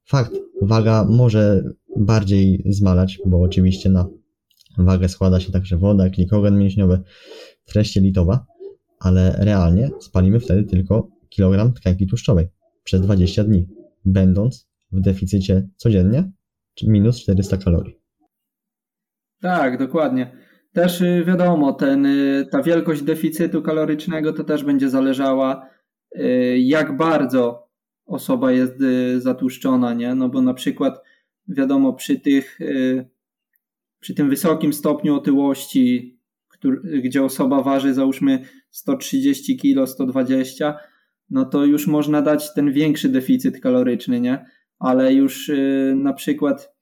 Fakt, 0.04 0.32
waga 0.62 1.06
może 1.10 1.62
bardziej 1.96 2.62
zmalać, 2.66 3.18
bo 3.26 3.40
oczywiście 3.40 3.90
na 3.90 4.06
wagę 4.78 5.08
składa 5.08 5.40
się 5.40 5.52
także 5.52 5.76
woda, 5.76 6.08
glikogen 6.08 6.58
mięśniowy, 6.58 7.00
treść 7.64 7.96
litowa, 7.96 8.46
ale 9.00 9.36
realnie 9.38 9.90
spalimy 10.00 10.40
wtedy 10.40 10.64
tylko 10.64 11.08
kilogram 11.28 11.72
tkanki 11.72 12.06
tłuszczowej 12.06 12.48
przez 12.84 13.00
20 13.00 13.44
dni, 13.44 13.68
będąc 14.04 14.68
w 14.92 15.00
deficycie 15.00 15.68
codziennie 15.76 16.30
minus 16.82 17.20
400 17.22 17.56
kalorii. 17.56 17.98
Tak, 19.40 19.78
dokładnie. 19.78 20.32
Też 20.72 21.00
y, 21.00 21.24
wiadomo, 21.26 21.72
ten, 21.72 22.06
y, 22.06 22.46
ta 22.50 22.62
wielkość 22.62 23.02
deficytu 23.02 23.62
kalorycznego 23.62 24.32
to 24.32 24.44
też 24.44 24.64
będzie 24.64 24.90
zależała, 24.90 25.68
y, 26.16 26.58
jak 26.58 26.96
bardzo 26.96 27.65
osoba 28.06 28.52
jest 28.52 28.74
zatłuszczona, 29.18 29.94
nie? 29.94 30.14
No 30.14 30.28
bo 30.28 30.42
na 30.42 30.54
przykład 30.54 31.02
wiadomo, 31.48 31.92
przy 31.92 32.20
tych 32.20 32.58
przy 34.00 34.14
tym 34.14 34.30
wysokim 34.30 34.72
stopniu 34.72 35.14
otyłości, 35.14 36.18
który, 36.48 37.00
gdzie 37.00 37.22
osoba 37.22 37.62
waży 37.62 37.94
załóżmy 37.94 38.44
130 38.70 39.56
kg, 39.56 39.86
120, 39.86 40.78
no 41.30 41.44
to 41.44 41.64
już 41.64 41.86
można 41.86 42.22
dać 42.22 42.54
ten 42.54 42.72
większy 42.72 43.08
deficyt 43.08 43.60
kaloryczny, 43.60 44.20
nie? 44.20 44.44
Ale 44.78 45.14
już 45.14 45.48
yy, 45.48 45.94
na 45.96 46.12
przykład 46.12 46.76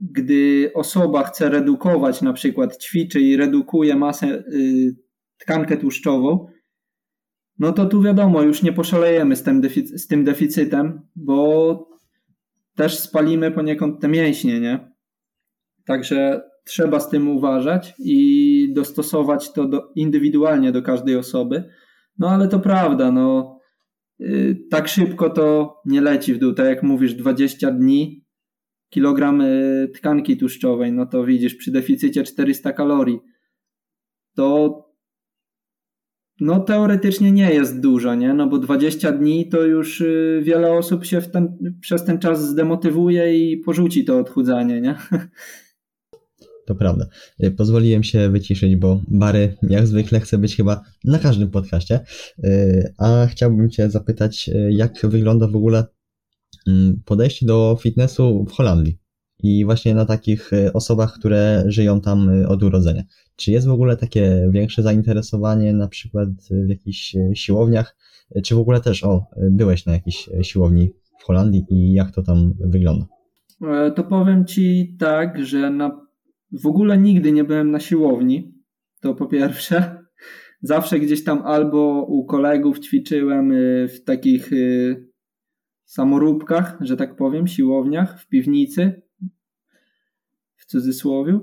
gdy 0.00 0.70
osoba 0.74 1.24
chce 1.24 1.48
redukować, 1.48 2.22
na 2.22 2.32
przykład 2.32 2.82
ćwiczy 2.82 3.20
i 3.20 3.36
redukuje 3.36 3.96
masę, 3.96 4.44
tkankę 5.38 5.76
tłuszczową, 5.76 6.46
no 7.58 7.72
to 7.72 7.86
tu 7.86 8.02
wiadomo, 8.02 8.42
już 8.42 8.62
nie 8.62 8.72
poszalejemy 8.72 9.36
z 9.36 9.42
tym, 9.42 9.62
defic- 9.62 9.98
z 9.98 10.06
tym 10.06 10.24
deficytem, 10.24 11.00
bo 11.16 11.88
też 12.76 12.98
spalimy 12.98 13.50
poniekąd 13.50 14.00
te 14.00 14.08
mięśnie, 14.08 14.60
nie? 14.60 14.92
Także 15.86 16.42
trzeba 16.64 17.00
z 17.00 17.10
tym 17.10 17.28
uważać 17.28 17.94
i 17.98 18.72
dostosować 18.74 19.52
to 19.52 19.64
do, 19.64 19.92
indywidualnie 19.94 20.72
do 20.72 20.82
każdej 20.82 21.16
osoby. 21.16 21.64
No 22.18 22.30
ale 22.30 22.48
to 22.48 22.58
prawda, 22.58 23.10
no 23.10 23.58
y, 24.20 24.66
tak 24.70 24.88
szybko 24.88 25.30
to 25.30 25.76
nie 25.84 26.00
leci 26.00 26.34
w 26.34 26.38
dół. 26.38 26.52
Tak 26.52 26.66
jak 26.66 26.82
mówisz, 26.82 27.14
20 27.14 27.70
dni, 27.70 28.24
kilogram 28.90 29.40
y, 29.40 29.88
tkanki 29.94 30.36
tłuszczowej, 30.36 30.92
no 30.92 31.06
to 31.06 31.24
widzisz, 31.24 31.54
przy 31.54 31.70
deficycie 31.70 32.22
400 32.22 32.72
kalorii, 32.72 33.20
to 34.36 34.78
no 36.40 36.60
teoretycznie 36.60 37.32
nie 37.32 37.50
jest 37.54 37.80
dużo, 37.80 38.14
nie? 38.14 38.34
No 38.34 38.46
bo 38.46 38.58
20 38.58 39.12
dni 39.12 39.48
to 39.48 39.62
już 39.62 40.00
y, 40.00 40.40
wiele 40.44 40.72
osób 40.72 41.04
się 41.04 41.22
ten, 41.22 41.74
przez 41.80 42.04
ten 42.04 42.18
czas 42.18 42.48
zdemotywuje 42.48 43.38
i 43.38 43.56
porzuci 43.56 44.04
to 44.04 44.18
odchudzanie, 44.18 44.80
nie? 44.80 44.94
To 46.66 46.74
prawda. 46.74 47.06
Y, 47.44 47.50
pozwoliłem 47.50 48.02
się 48.02 48.30
wyciszyć, 48.30 48.76
bo 48.76 49.00
Bary 49.08 49.56
jak 49.62 49.86
zwykle 49.86 50.20
chce 50.20 50.38
być 50.38 50.56
chyba 50.56 50.82
na 51.04 51.18
każdym 51.18 51.50
podcaście. 51.50 52.00
Y, 52.44 52.94
a 52.98 53.26
chciałbym 53.26 53.70
Cię 53.70 53.90
zapytać, 53.90 54.50
jak 54.70 55.06
wygląda 55.06 55.48
w 55.48 55.56
ogóle 55.56 55.84
mm, 56.66 57.02
podejście 57.04 57.46
do 57.46 57.78
fitnessu 57.80 58.44
w 58.48 58.52
Holandii 58.52 59.03
i 59.42 59.64
właśnie 59.64 59.94
na 59.94 60.04
takich 60.04 60.50
osobach, 60.74 61.14
które 61.14 61.64
żyją 61.66 62.00
tam 62.00 62.30
od 62.48 62.62
urodzenia. 62.62 63.02
Czy 63.36 63.52
jest 63.52 63.66
w 63.66 63.70
ogóle 63.70 63.96
takie 63.96 64.48
większe 64.50 64.82
zainteresowanie 64.82 65.72
na 65.72 65.88
przykład 65.88 66.28
w 66.66 66.68
jakichś 66.68 67.16
e, 67.16 67.36
siłowniach, 67.36 67.96
e, 68.34 68.42
czy 68.42 68.54
w 68.54 68.58
ogóle 68.58 68.80
też, 68.80 69.04
o, 69.04 69.26
byłeś 69.50 69.86
na 69.86 69.92
jakiejś 69.92 70.28
e, 70.28 70.44
siłowni 70.44 70.90
w 71.20 71.24
Holandii 71.24 71.64
i 71.70 71.92
jak 71.92 72.10
to 72.10 72.22
tam 72.22 72.54
wygląda? 72.60 73.06
To 73.96 74.04
powiem 74.04 74.44
Ci 74.46 74.96
tak, 74.98 75.44
że 75.46 75.70
na, 75.70 76.06
w 76.52 76.66
ogóle 76.66 76.98
nigdy 76.98 77.32
nie 77.32 77.44
byłem 77.44 77.70
na 77.70 77.80
siłowni, 77.80 78.54
to 79.00 79.14
po 79.14 79.26
pierwsze. 79.26 80.04
Zawsze 80.62 81.00
gdzieś 81.00 81.24
tam 81.24 81.42
albo 81.42 82.06
u 82.08 82.24
kolegów 82.24 82.80
ćwiczyłem 82.80 83.52
w 83.88 84.04
takich 84.04 84.50
samoróbkach, 85.84 86.78
że 86.80 86.96
tak 86.96 87.16
powiem, 87.16 87.46
siłowniach, 87.46 88.20
w 88.20 88.28
piwnicy, 88.28 89.02
w 90.64 90.66
cudzysłowie 90.66 91.40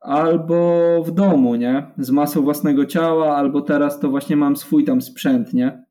albo 0.00 1.02
w 1.04 1.10
domu, 1.10 1.54
nie? 1.54 1.86
Z 1.98 2.10
masą 2.10 2.42
własnego 2.42 2.86
ciała, 2.86 3.36
albo 3.36 3.60
teraz 3.60 4.00
to 4.00 4.10
właśnie 4.10 4.36
mam 4.36 4.56
swój 4.56 4.84
tam 4.84 5.00
sprzęt, 5.02 5.54
nie? 5.54 5.84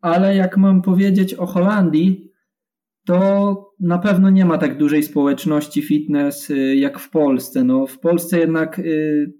Ale 0.00 0.36
jak 0.36 0.56
mam 0.56 0.82
powiedzieć 0.82 1.34
o 1.34 1.46
Holandii, 1.46 2.32
to 3.06 3.74
na 3.80 3.98
pewno 3.98 4.30
nie 4.30 4.44
ma 4.44 4.58
tak 4.58 4.78
dużej 4.78 5.02
społeczności 5.02 5.82
fitness 5.82 6.50
y, 6.50 6.76
jak 6.76 6.98
w 6.98 7.10
Polsce. 7.10 7.64
No, 7.64 7.86
w 7.86 7.98
Polsce 7.98 8.38
jednak, 8.38 8.78
y, 8.78 9.32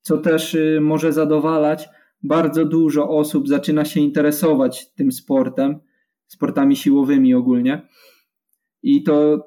co 0.00 0.18
też 0.18 0.54
y, 0.54 0.78
może 0.82 1.12
zadowalać, 1.12 1.88
bardzo 2.22 2.64
dużo 2.64 3.08
osób 3.08 3.48
zaczyna 3.48 3.84
się 3.84 4.00
interesować 4.00 4.92
tym 4.92 5.12
sportem, 5.12 5.80
sportami 6.26 6.76
siłowymi 6.76 7.34
ogólnie. 7.34 7.88
I 8.82 9.02
to 9.02 9.46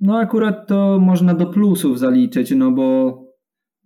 no 0.00 0.18
akurat 0.18 0.68
to 0.68 0.98
można 1.00 1.34
do 1.34 1.46
plusów 1.46 1.98
zaliczyć, 1.98 2.50
no 2.50 2.70
bo 2.70 3.18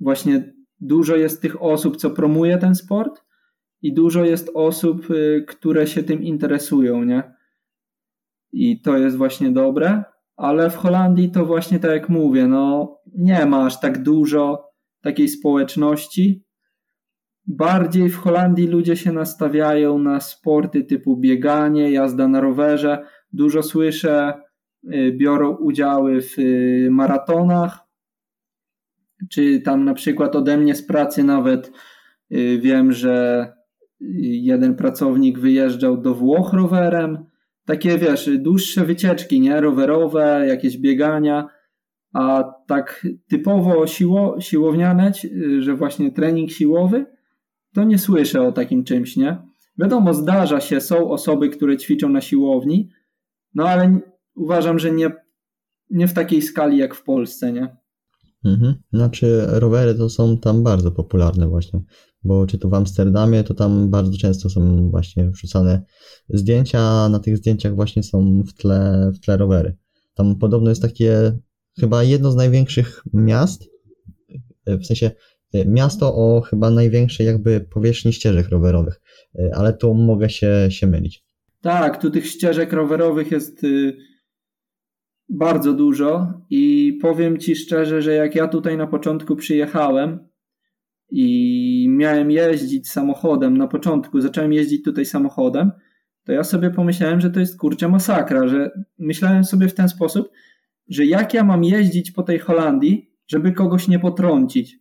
właśnie 0.00 0.54
dużo 0.80 1.16
jest 1.16 1.42
tych 1.42 1.62
osób, 1.62 1.96
co 1.96 2.10
promuje 2.10 2.58
ten 2.58 2.74
sport 2.74 3.22
i 3.82 3.94
dużo 3.94 4.24
jest 4.24 4.50
osób, 4.54 5.10
y, 5.10 5.44
które 5.48 5.86
się 5.86 6.02
tym 6.02 6.22
interesują, 6.22 7.04
nie? 7.04 7.32
I 8.52 8.80
to 8.80 8.98
jest 8.98 9.16
właśnie 9.16 9.50
dobre, 9.50 10.04
ale 10.36 10.70
w 10.70 10.76
Holandii 10.76 11.30
to 11.30 11.46
właśnie 11.46 11.78
tak 11.78 11.90
jak 11.90 12.08
mówię, 12.08 12.46
no 12.46 12.96
nie 13.14 13.46
ma 13.46 13.66
aż 13.66 13.80
tak 13.80 14.02
dużo 14.02 14.72
takiej 15.00 15.28
społeczności. 15.28 16.44
Bardziej 17.46 18.10
w 18.10 18.16
Holandii 18.16 18.66
ludzie 18.66 18.96
się 18.96 19.12
nastawiają 19.12 19.98
na 19.98 20.20
sporty 20.20 20.84
typu 20.84 21.16
bieganie, 21.16 21.90
jazda 21.90 22.28
na 22.28 22.40
rowerze. 22.40 23.04
Dużo 23.32 23.62
słyszę 23.62 24.34
biorą 25.12 25.56
udziały 25.56 26.22
w 26.22 26.38
y, 26.38 26.88
maratonach, 26.90 27.78
czy 29.30 29.60
tam 29.60 29.84
na 29.84 29.94
przykład 29.94 30.36
ode 30.36 30.56
mnie 30.56 30.74
z 30.74 30.86
pracy 30.86 31.24
nawet 31.24 31.72
y, 32.32 32.58
wiem, 32.62 32.92
że 32.92 33.46
jeden 34.20 34.74
pracownik 34.74 35.38
wyjeżdżał 35.38 35.96
do 35.96 36.14
Włoch 36.14 36.52
rowerem. 36.52 37.24
Takie 37.64 37.98
wiesz, 37.98 38.30
dłuższe 38.38 38.84
wycieczki, 38.84 39.40
nie? 39.40 39.60
Rowerowe, 39.60 40.44
jakieś 40.48 40.78
biegania, 40.78 41.48
a 42.12 42.44
tak 42.66 43.06
typowo 43.28 43.86
siło, 43.86 44.40
siłowniane, 44.40 45.12
że 45.58 45.74
właśnie 45.74 46.12
trening 46.12 46.50
siłowy, 46.50 47.06
to 47.74 47.84
nie 47.84 47.98
słyszę 47.98 48.42
o 48.42 48.52
takim 48.52 48.84
czymś, 48.84 49.16
nie? 49.16 49.36
Wiadomo, 49.78 50.14
zdarza 50.14 50.60
się, 50.60 50.80
są 50.80 51.10
osoby, 51.10 51.48
które 51.48 51.76
ćwiczą 51.76 52.08
na 52.08 52.20
siłowni, 52.20 52.90
no 53.54 53.68
ale 53.68 54.00
uważam, 54.34 54.78
że 54.78 54.92
nie, 54.92 55.10
nie 55.90 56.08
w 56.08 56.14
takiej 56.14 56.42
skali 56.42 56.78
jak 56.78 56.94
w 56.94 57.04
Polsce, 57.04 57.52
nie? 57.52 57.76
Mhm. 58.44 58.74
Znaczy, 58.92 59.42
rowery 59.46 59.94
to 59.94 60.10
są 60.10 60.38
tam 60.38 60.62
bardzo 60.62 60.92
popularne, 60.92 61.48
właśnie, 61.48 61.80
bo 62.24 62.46
czy 62.46 62.58
to 62.58 62.68
w 62.68 62.74
Amsterdamie, 62.74 63.44
to 63.44 63.54
tam 63.54 63.90
bardzo 63.90 64.18
często 64.18 64.50
są 64.50 64.90
właśnie 64.90 65.30
wrzucane 65.30 65.82
zdjęcia, 66.28 66.80
a 66.80 67.08
na 67.08 67.18
tych 67.18 67.36
zdjęciach 67.36 67.74
właśnie 67.74 68.02
są 68.02 68.42
w 68.42 68.52
tle, 68.52 69.10
w 69.14 69.20
tle 69.20 69.36
rowery. 69.36 69.76
Tam 70.14 70.38
podobno 70.38 70.70
jest 70.70 70.82
takie 70.82 71.38
chyba 71.80 72.02
jedno 72.02 72.30
z 72.32 72.36
największych 72.36 73.02
miast, 73.12 73.64
w 74.66 74.86
sensie 74.86 75.10
miasto 75.66 76.14
o 76.14 76.40
chyba 76.40 76.70
największej 76.70 77.26
jakby 77.26 77.60
powierzchni 77.60 78.12
ścieżek 78.12 78.48
rowerowych, 78.48 79.00
ale 79.54 79.72
tu 79.72 79.94
mogę 79.94 80.30
się, 80.30 80.66
się 80.70 80.86
mylić. 80.86 81.24
Tak, 81.60 82.02
tu 82.02 82.10
tych 82.10 82.26
ścieżek 82.26 82.72
rowerowych 82.72 83.30
jest 83.30 83.64
y, 83.64 83.96
bardzo 85.32 85.72
dużo 85.72 86.32
i 86.50 86.92
powiem 87.02 87.38
Ci 87.38 87.56
szczerze, 87.56 88.02
że 88.02 88.14
jak 88.14 88.34
ja 88.34 88.48
tutaj 88.48 88.76
na 88.76 88.86
początku 88.86 89.36
przyjechałem 89.36 90.18
i 91.10 91.86
miałem 91.90 92.30
jeździć 92.30 92.90
samochodem, 92.90 93.56
na 93.58 93.68
początku 93.68 94.20
zacząłem 94.20 94.52
jeździć 94.52 94.84
tutaj 94.84 95.04
samochodem, 95.06 95.72
to 96.24 96.32
ja 96.32 96.44
sobie 96.44 96.70
pomyślałem, 96.70 97.20
że 97.20 97.30
to 97.30 97.40
jest 97.40 97.58
kurczę 97.58 97.88
masakra, 97.88 98.48
że 98.48 98.70
myślałem 98.98 99.44
sobie 99.44 99.68
w 99.68 99.74
ten 99.74 99.88
sposób, 99.88 100.30
że 100.88 101.06
jak 101.06 101.34
ja 101.34 101.44
mam 101.44 101.64
jeździć 101.64 102.10
po 102.10 102.22
tej 102.22 102.38
Holandii, 102.38 103.10
żeby 103.26 103.52
kogoś 103.52 103.88
nie 103.88 103.98
potrącić, 103.98 104.78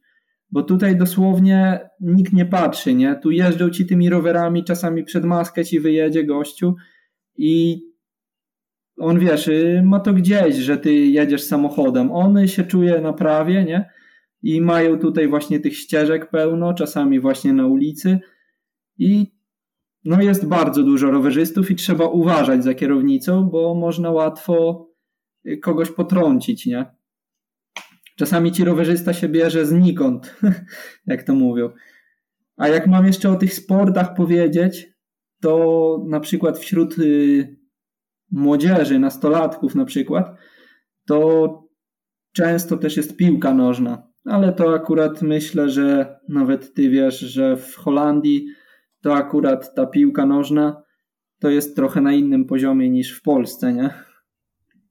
bo 0.52 0.64
tutaj 0.64 0.98
dosłownie 0.98 1.80
nikt 2.00 2.34
nie 2.34 2.46
patrzy, 2.46 2.94
nie? 2.94 3.16
Tu 3.16 3.32
jeżdżą 3.32 3.70
ci 3.70 3.86
tymi 3.86 4.10
rowerami, 4.10 4.64
czasami 4.64 5.04
przed 5.04 5.26
maskę 5.26 5.66
ci 5.66 5.80
wyjedzie 5.80 6.24
gościu 6.24 6.76
i 7.38 7.82
on 9.02 9.20
wiesz, 9.20 9.48
y, 9.48 9.82
ma 9.86 10.00
to 10.00 10.14
gdzieś, 10.14 10.56
że 10.56 10.78
ty 10.78 10.94
jedziesz 10.94 11.44
samochodem. 11.44 12.12
On 12.12 12.48
się 12.48 12.64
czuje 12.64 13.02
na 13.02 13.14
prawie, 13.14 13.64
nie? 13.64 13.90
I 14.44 14.62
mają 14.62 15.00
tutaj 15.00 15.28
właśnie 15.28 15.60
tych 15.60 15.78
ścieżek 15.78 16.30
pełno, 16.30 16.74
czasami 16.74 17.20
właśnie 17.20 17.54
na 17.54 17.68
ulicy. 17.68 18.20
I 18.98 19.32
no 20.06 20.22
jest 20.22 20.48
bardzo 20.48 20.84
dużo 20.84 21.12
rowerzystów 21.12 21.72
i 21.72 21.76
trzeba 21.76 22.06
uważać 22.06 22.64
za 22.64 22.74
kierownicą, 22.74 23.50
bo 23.50 23.76
można 23.76 24.12
łatwo 24.12 24.88
y, 25.46 25.58
kogoś 25.58 25.92
potrącić, 25.92 26.66
nie? 26.66 26.86
Czasami 28.18 28.52
ci 28.52 28.64
rowerzysta 28.64 29.14
się 29.14 29.30
bierze 29.30 29.66
znikąd, 29.66 30.36
jak 31.08 31.24
to 31.24 31.36
mówią. 31.36 31.70
A 32.58 32.68
jak 32.68 32.88
mam 32.88 33.06
jeszcze 33.06 33.32
o 33.32 33.36
tych 33.36 33.54
sportach 33.54 34.16
powiedzieć, 34.16 34.94
to 35.42 36.06
na 36.10 36.20
przykład 36.20 36.60
wśród 36.60 36.98
y, 37.00 37.61
młodzieży, 38.32 39.00
nastolatków 39.00 39.76
na 39.76 39.86
przykład, 39.86 40.38
to 41.08 41.64
często 42.32 42.78
też 42.78 42.98
jest 42.98 43.18
piłka 43.18 43.54
nożna. 43.54 44.12
Ale 44.26 44.54
to 44.54 44.74
akurat 44.74 45.22
myślę, 45.22 45.70
że 45.70 46.20
nawet 46.30 46.74
ty 46.74 46.90
wiesz, 46.90 47.20
że 47.20 47.58
w 47.58 47.76
Holandii 47.76 48.46
to 49.02 49.16
akurat 49.16 49.76
ta 49.76 49.86
piłka 49.86 50.26
nożna 50.26 50.84
to 51.40 51.50
jest 51.50 51.76
trochę 51.76 52.02
na 52.02 52.14
innym 52.14 52.46
poziomie 52.46 52.90
niż 52.90 53.18
w 53.18 53.22
Polsce, 53.22 53.74
nie? 53.74 53.90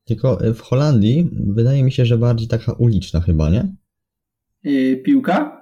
Tylko 0.04 0.38
w 0.54 0.60
Holandii 0.60 1.30
wydaje 1.46 1.84
mi 1.84 1.92
się, 1.92 2.06
że 2.06 2.18
bardziej 2.18 2.48
taka 2.48 2.72
uliczna 2.72 3.20
chyba, 3.20 3.50
nie? 3.50 3.76
Yy, 4.64 4.96
piłka? 4.96 5.59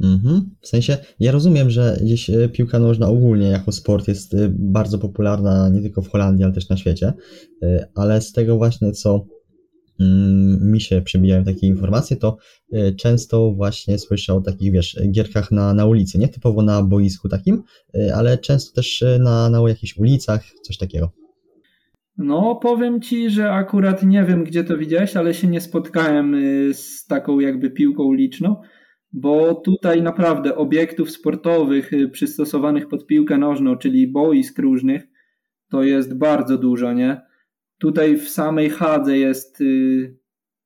Mhm. 0.00 0.50
W 0.60 0.68
sensie, 0.68 0.96
ja 1.20 1.32
rozumiem, 1.32 1.70
że 1.70 1.98
gdzieś 2.02 2.30
e, 2.30 2.48
piłka 2.48 2.78
nożna 2.78 3.08
ogólnie 3.08 3.48
jako 3.48 3.72
sport 3.72 4.08
jest 4.08 4.34
e, 4.34 4.48
bardzo 4.52 4.98
popularna 4.98 5.68
nie 5.68 5.82
tylko 5.82 6.02
w 6.02 6.08
Holandii, 6.08 6.44
ale 6.44 6.52
też 6.52 6.68
na 6.68 6.76
świecie, 6.76 7.12
e, 7.62 7.88
ale 7.94 8.20
z 8.20 8.32
tego 8.32 8.56
właśnie, 8.56 8.92
co 8.92 9.26
mm, 10.00 10.72
mi 10.72 10.80
się 10.80 11.02
przebijają 11.02 11.44
takie 11.44 11.66
informacje, 11.66 12.16
to 12.16 12.36
często 12.96 13.52
właśnie 13.52 13.98
słyszę 13.98 14.34
o 14.34 14.40
takich, 14.40 14.72
wiesz, 14.72 15.00
gierkach 15.10 15.50
na, 15.50 15.74
na 15.74 15.86
ulicy, 15.86 16.18
nie 16.18 16.28
typowo 16.28 16.62
na 16.62 16.82
boisku 16.82 17.28
takim, 17.28 17.62
ale 18.14 18.38
często 18.38 18.74
też 18.74 19.04
na, 19.18 19.50
na 19.50 19.68
jakichś 19.68 19.96
ulicach, 19.96 20.44
coś 20.62 20.78
takiego. 20.78 21.12
No, 22.18 22.56
powiem 22.62 23.00
ci, 23.00 23.30
że 23.30 23.52
akurat 23.52 24.02
nie 24.02 24.24
wiem, 24.24 24.44
gdzie 24.44 24.64
to 24.64 24.78
widziałeś, 24.78 25.16
ale 25.16 25.34
się 25.34 25.48
nie 25.48 25.60
spotkałem 25.60 26.36
z 26.72 27.06
taką 27.06 27.40
jakby 27.40 27.70
piłką 27.70 28.02
uliczną. 28.02 28.56
Bo 29.16 29.54
tutaj 29.54 30.02
naprawdę 30.02 30.56
obiektów 30.56 31.10
sportowych 31.10 31.92
y, 31.92 32.08
przystosowanych 32.08 32.88
pod 32.88 33.06
piłkę 33.06 33.38
nożną, 33.38 33.76
czyli 33.76 34.08
boisk 34.08 34.58
różnych, 34.58 35.02
to 35.70 35.82
jest 35.82 36.18
bardzo 36.18 36.58
dużo, 36.58 36.92
nie? 36.92 37.20
Tutaj 37.78 38.16
w 38.16 38.28
samej 38.28 38.70
Hadze 38.70 39.18
jest, 39.18 39.60
y, 39.60 40.16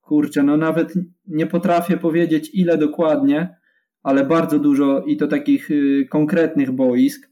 kurczę, 0.00 0.42
no 0.42 0.56
nawet 0.56 0.94
nie 1.26 1.46
potrafię 1.46 1.96
powiedzieć 1.96 2.50
ile 2.54 2.78
dokładnie, 2.78 3.56
ale 4.02 4.24
bardzo 4.24 4.58
dużo 4.58 5.04
i 5.06 5.16
to 5.16 5.26
takich 5.26 5.70
y, 5.70 6.06
konkretnych 6.10 6.72
boisk. 6.72 7.30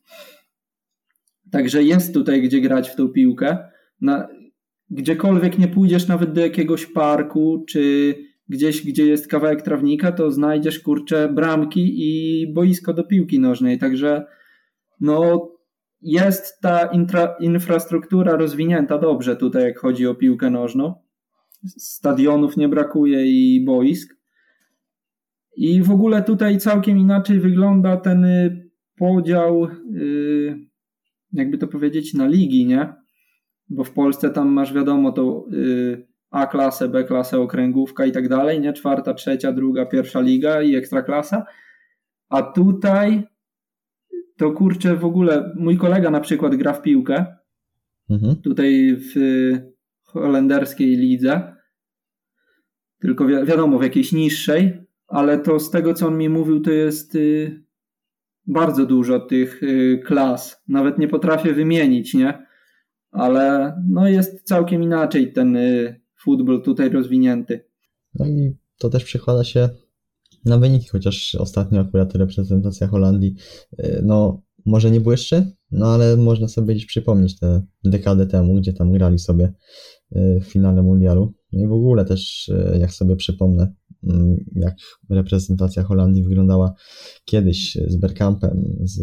Także 1.51 1.83
jest 1.83 2.15
tutaj 2.15 2.43
gdzie 2.43 2.61
grać 2.61 2.89
w 2.89 2.97
tą 2.97 3.09
piłkę. 3.09 3.59
Na, 4.01 4.29
gdziekolwiek 4.91 5.59
nie 5.59 5.69
pójdziesz, 5.69 6.09
nawet 6.09 6.33
do 6.33 6.41
jakiegoś 6.41 6.87
parku, 6.87 7.65
czy 7.69 8.15
gdzieś, 8.49 8.87
gdzie 8.87 9.07
jest 9.07 9.29
kawałek 9.29 9.63
trawnika, 9.63 10.13
to 10.13 10.31
znajdziesz 10.31 10.81
kurcze 10.81 11.29
bramki 11.29 11.95
i 11.97 12.47
boisko 12.53 12.93
do 12.93 13.05
piłki 13.05 13.41
nożnej. 13.41 13.79
Także 13.79 14.27
no, 15.01 15.49
jest 16.03 16.61
ta 16.61 16.87
intra, 16.87 17.37
infrastruktura 17.41 18.37
rozwinięta 18.37 18.99
dobrze 18.99 19.37
tutaj, 19.37 19.63
jak 19.63 19.79
chodzi 19.79 20.07
o 20.07 20.15
piłkę 20.15 20.51
nożną. 20.51 20.95
Stadionów 21.67 22.57
nie 22.57 22.69
brakuje 22.69 23.27
i 23.27 23.65
boisk. 23.65 24.17
I 25.57 25.83
w 25.83 25.91
ogóle 25.91 26.23
tutaj 26.23 26.59
całkiem 26.59 26.99
inaczej 26.99 27.41
wygląda 27.41 27.97
ten 27.97 28.25
y, 28.25 28.71
podział, 28.97 29.65
y, 29.65 30.59
jakby 31.33 31.59
to 31.59 31.67
powiedzieć, 31.67 32.15
na 32.15 32.27
ligi, 32.27 32.67
nie? 32.67 32.95
Bo 33.69 33.85
w 33.85 33.91
Polsce 33.91 34.31
tam 34.31 34.49
masz 34.49 34.73
wiadomo 34.73 35.13
to 35.13 35.47
y, 35.53 36.06
A 36.31 36.47
klasę, 36.47 36.89
B 36.89 37.05
klasę, 37.05 37.39
okręgówka 37.39 38.07
i 38.07 38.13
tak 38.13 38.29
dalej, 38.29 38.61
nie? 38.61 38.73
Czwarta, 38.73 39.15
trzecia, 39.15 39.53
druga, 39.53 39.87
pierwsza 39.87 40.21
liga 40.21 40.63
i 40.63 40.77
ekstraklasa. 40.77 41.45
A 42.29 42.43
tutaj 42.43 43.23
to 44.37 44.53
kurczę 44.53 44.97
w 44.97 45.05
ogóle, 45.05 45.53
mój 45.57 45.77
kolega 45.77 46.11
na 46.11 46.21
przykład 46.21 46.55
gra 46.55 46.73
w 46.73 46.83
piłkę, 46.83 47.27
mhm. 48.11 48.37
tutaj 48.37 48.97
w 48.97 49.15
holenderskiej 50.03 50.97
lidze, 50.97 51.57
tylko 53.01 53.27
wi 53.27 53.35
wiadomo, 53.45 53.79
w 53.79 53.83
jakiejś 53.83 54.13
niższej, 54.13 54.87
ale 55.09 55.39
to 55.39 55.61
z 55.61 55.71
tego, 55.71 55.95
co 55.95 56.07
on 56.07 56.19
mi 56.19 56.29
mówił, 56.29 56.61
to 56.61 56.71
jest 56.71 57.15
y, 57.15 57.63
bardzo 58.47 58.87
dużo 58.87 59.21
tych 59.21 59.63
y, 59.63 60.03
klas. 60.07 60.63
Nawet 60.69 60.99
nie 60.99 61.09
potrafię 61.09 61.53
wymienić, 61.53 62.15
nie? 62.15 62.47
Ale 63.11 63.75
no 63.89 64.09
jest 64.09 64.43
całkiem 64.43 64.83
inaczej 64.83 65.33
ten 65.33 65.57
y, 65.57 66.01
futbol 66.27 66.63
tutaj 66.63 66.91
rozwinięty. 66.91 67.65
No 68.15 68.27
i 68.27 68.57
to 68.79 68.91
też 68.91 69.05
przekłada 69.05 69.45
się 69.45 69.69
na 70.45 70.59
wyniki, 70.59 70.89
chociaż 70.89 71.35
ostatnio 71.35 71.81
akurat 71.81 72.15
reprezentacja 72.15 72.87
Holandii, 72.87 73.35
no 74.03 74.43
może 74.67 74.91
nie 74.91 75.01
błyszczy, 75.01 75.53
no 75.71 75.87
ale 75.87 76.17
można 76.17 76.49
sobie 76.49 76.75
gdzieś 76.75 76.87
przypomnieć 76.87 77.39
te 77.39 77.63
dekadę 77.85 78.27
temu, 78.27 78.55
gdzie 78.55 78.73
tam 78.73 78.93
grali 78.93 79.19
sobie 79.19 79.53
w 80.13 80.45
finale 80.45 80.83
mundialu. 80.83 81.35
No 81.53 81.65
i 81.65 81.67
w 81.67 81.73
ogóle 81.73 82.05
też, 82.05 82.51
jak 82.81 82.93
sobie 82.93 83.17
przypomnę, 83.17 83.73
Mm, 84.07 84.45
jak 84.53 84.75
reprezentacja 85.11 85.83
Holandii 85.83 86.23
wyglądała 86.23 86.75
kiedyś 87.25 87.75
z 87.87 87.97
Bergkampem, 87.97 88.77
z 88.85 89.01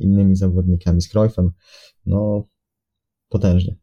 innymi 0.00 0.36
zawodnikami, 0.36 1.02
z 1.02 1.08
Cruyffem, 1.08 1.50
no 2.06 2.48
potężnie. 3.28 3.76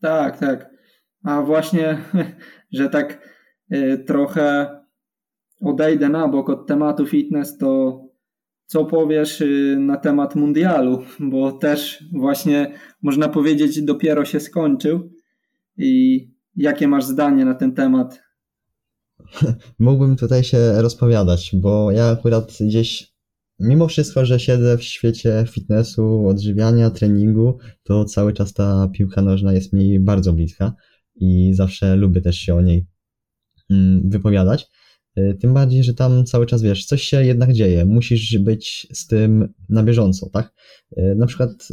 Tak, 0.00 0.40
tak. 0.40 0.75
A 1.24 1.42
właśnie, 1.42 1.98
że 2.72 2.88
tak 2.88 3.28
y, 3.72 4.04
trochę 4.06 4.68
odejdę 5.60 6.08
na 6.08 6.28
bok 6.28 6.50
od 6.50 6.66
tematu 6.66 7.06
fitness, 7.06 7.58
to 7.58 8.00
co 8.66 8.84
powiesz 8.84 9.40
y, 9.40 9.76
na 9.80 9.96
temat 9.96 10.34
mundialu, 10.34 11.02
bo 11.20 11.52
też 11.52 12.04
właśnie 12.12 12.72
można 13.02 13.28
powiedzieć 13.28 13.82
dopiero 13.82 14.24
się 14.24 14.40
skończył. 14.40 15.10
I 15.78 16.20
jakie 16.56 16.88
masz 16.88 17.04
zdanie 17.04 17.44
na 17.44 17.54
ten 17.54 17.74
temat? 17.74 18.22
mógłbym 19.78 20.16
tutaj 20.16 20.44
się 20.44 20.82
rozpowiadać, 20.82 21.50
bo 21.54 21.90
ja 21.92 22.08
akurat 22.08 22.52
gdzieś, 22.60 23.14
mimo 23.60 23.88
wszystko, 23.88 24.24
że 24.24 24.40
siedzę 24.40 24.78
w 24.78 24.82
świecie 24.82 25.44
fitnessu, 25.48 26.28
odżywiania, 26.28 26.90
treningu, 26.90 27.58
to 27.82 28.04
cały 28.04 28.32
czas 28.32 28.52
ta 28.52 28.88
piłka 28.92 29.22
nożna 29.22 29.52
jest 29.52 29.72
mi 29.72 30.00
bardzo 30.00 30.32
bliska 30.32 30.72
i 31.16 31.54
zawsze 31.54 31.96
lubię 31.96 32.20
też 32.20 32.36
się 32.36 32.54
o 32.54 32.60
niej 32.60 32.86
mm, 33.70 34.10
wypowiadać. 34.10 34.66
Y, 35.18 35.36
tym 35.40 35.54
bardziej, 35.54 35.84
że 35.84 35.94
tam 35.94 36.24
cały 36.24 36.46
czas 36.46 36.62
wiesz, 36.62 36.86
coś 36.86 37.02
się 37.02 37.24
jednak 37.24 37.52
dzieje, 37.52 37.84
musisz 37.84 38.38
być 38.38 38.86
z 38.92 39.06
tym 39.06 39.54
na 39.68 39.82
bieżąco, 39.82 40.30
tak? 40.30 40.54
Y, 40.98 41.14
na 41.16 41.26
przykład 41.26 41.68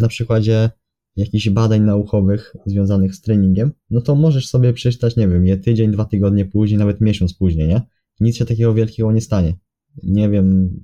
na 0.00 0.08
przykładzie 0.08 0.70
jakichś 1.16 1.48
badań 1.48 1.82
naukowych 1.82 2.56
związanych 2.66 3.14
z 3.14 3.20
treningiem, 3.20 3.72
no 3.90 4.00
to 4.00 4.14
możesz 4.14 4.48
sobie 4.48 4.72
przeczytać, 4.72 5.16
nie 5.16 5.28
wiem, 5.28 5.46
je 5.46 5.56
tydzień, 5.56 5.90
dwa 5.90 6.04
tygodnie 6.04 6.44
później, 6.44 6.78
nawet 6.78 7.00
miesiąc 7.00 7.34
później, 7.34 7.68
nie? 7.68 7.82
Nic 8.20 8.36
się 8.36 8.44
takiego 8.44 8.74
wielkiego 8.74 9.12
nie 9.12 9.20
stanie. 9.20 9.54
Nie 10.02 10.28
wiem, 10.28 10.80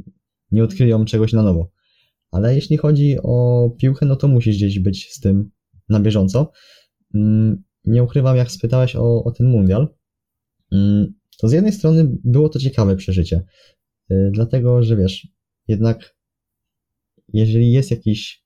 nie 0.51 0.65
odkryją 0.65 1.05
czegoś 1.05 1.33
na 1.33 1.43
nowo. 1.43 1.71
Ale 2.31 2.55
jeśli 2.55 2.77
chodzi 2.77 3.17
o 3.23 3.71
piłkę, 3.79 4.07
no 4.07 4.17
to 4.17 4.29
musisz 4.29 4.57
gdzieś 4.57 4.79
być 4.79 5.13
z 5.13 5.21
tym 5.21 5.51
na 5.89 6.01
bieżąco. 6.01 6.53
Nie 7.85 8.03
ukrywam, 8.03 8.37
jak 8.37 8.51
spytałeś 8.51 8.97
o, 8.97 9.25
o 9.25 9.31
ten 9.31 9.47
mundial, 9.47 9.89
mm, 10.73 11.15
to 11.39 11.49
z 11.49 11.53
jednej 11.53 11.73
strony 11.73 12.09
było 12.25 12.49
to 12.49 12.59
ciekawe 12.59 12.97
przeżycie, 12.97 13.43
y, 14.11 14.31
dlatego, 14.33 14.83
że 14.83 14.97
wiesz, 14.97 15.29
jednak 15.69 16.17
jeżeli 17.33 17.73
jest 17.73 17.91
jakiś 17.91 18.45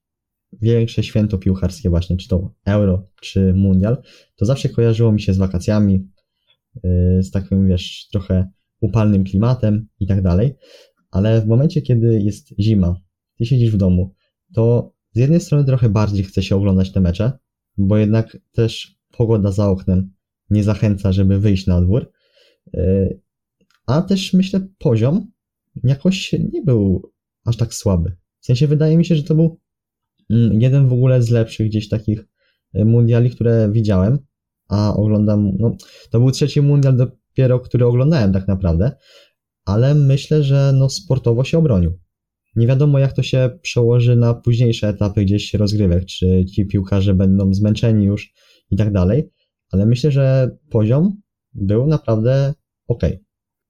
większe 0.63 1.03
święto 1.03 1.39
piłkarskie 1.39 1.91
właśnie, 1.91 2.17
czy 2.17 2.29
to 2.29 2.55
Euro, 2.67 3.07
czy 3.21 3.55
Mundial, 3.55 4.03
to 4.37 4.47
zawsze 4.47 4.69
kojarzyło 4.69 5.13
mi 5.13 5.21
się 5.21 5.35
z 5.35 5.39
wakacjami, 5.39 6.09
y, 6.77 7.23
z 7.23 7.31
takim, 7.31 7.69
wiesz, 7.69 8.09
trochę 8.13 8.49
upalnym 8.81 9.25
klimatem 9.25 9.89
i 10.01 10.07
tak 10.07 10.23
dalej, 10.23 10.55
ale 11.11 11.41
w 11.41 11.47
momencie, 11.47 11.83
kiedy 11.83 12.21
jest 12.23 12.61
zima, 12.61 13.01
ty 13.39 13.47
siedzisz 13.47 13.71
w 13.71 13.77
domu, 13.77 14.15
to 14.55 14.93
z 15.13 15.19
jednej 15.19 15.41
strony 15.41 15.65
trochę 15.65 15.89
bardziej 15.89 16.25
chce 16.25 16.43
się 16.43 16.57
oglądać 16.57 16.93
te 16.93 17.01
mecze, 17.01 17.33
bo 17.77 17.97
jednak 17.97 18.37
też 18.53 18.94
pogoda 19.17 19.53
za 19.53 19.69
oknem 19.69 20.13
nie 20.51 20.65
zachęca, 20.65 21.13
żeby 21.13 21.39
wyjść 21.39 21.67
na 21.67 21.81
dwór, 21.81 22.11
y, 22.75 23.21
a 23.87 24.03
też 24.03 24.33
myślę 24.33 24.69
poziom 24.79 25.31
jakoś 25.85 26.33
nie 26.53 26.63
był 26.63 27.13
aż 27.45 27.57
tak 27.57 27.75
słaby. 27.75 28.17
W 28.41 28.47
sensie 28.47 28.67
wydaje 28.67 28.97
mi 28.97 29.05
się, 29.05 29.17
że 29.17 29.23
to 29.23 29.35
był 29.35 29.59
Mm, 30.31 30.61
jeden 30.61 30.89
w 30.89 30.93
ogóle 30.93 31.23
z 31.23 31.31
lepszych 31.31 31.67
gdzieś 31.67 31.89
takich 31.89 32.27
e, 32.75 32.85
mundiali, 32.85 33.31
które 33.31 33.69
widziałem, 33.73 34.19
a 34.69 34.97
oglądam, 34.97 35.53
no 35.59 35.77
to 36.11 36.21
był 36.21 36.31
trzeci 36.31 36.61
mundial 36.61 36.97
dopiero, 36.97 37.61
który 37.61 37.87
oglądałem 37.87 38.33
tak 38.33 38.49
naprawdę, 38.49 38.93
ale 39.65 39.95
myślę, 39.95 40.43
że 40.43 40.73
no 40.79 40.89
sportowo 40.89 41.45
się 41.45 41.59
obronił. 41.59 41.99
Nie 42.57 42.67
wiadomo 42.67 42.99
jak 42.99 43.13
to 43.13 43.23
się 43.23 43.59
przełoży 43.63 44.17
na 44.17 44.35
późniejsze 44.35 44.89
etapy 44.89 45.25
gdzieś 45.25 45.55
rozgrywek, 45.55 46.07
czy 46.07 46.45
ci 46.45 46.67
piłkarze 46.67 47.15
będą 47.15 47.55
zmęczeni 47.55 48.05
już 48.05 48.33
i 48.71 48.77
tak 48.77 48.93
dalej, 48.93 49.31
ale 49.73 49.87
myślę, 49.87 50.11
że 50.11 50.57
poziom 50.71 51.13
był 51.55 51.87
naprawdę 51.87 52.55
ok. 52.89 53.03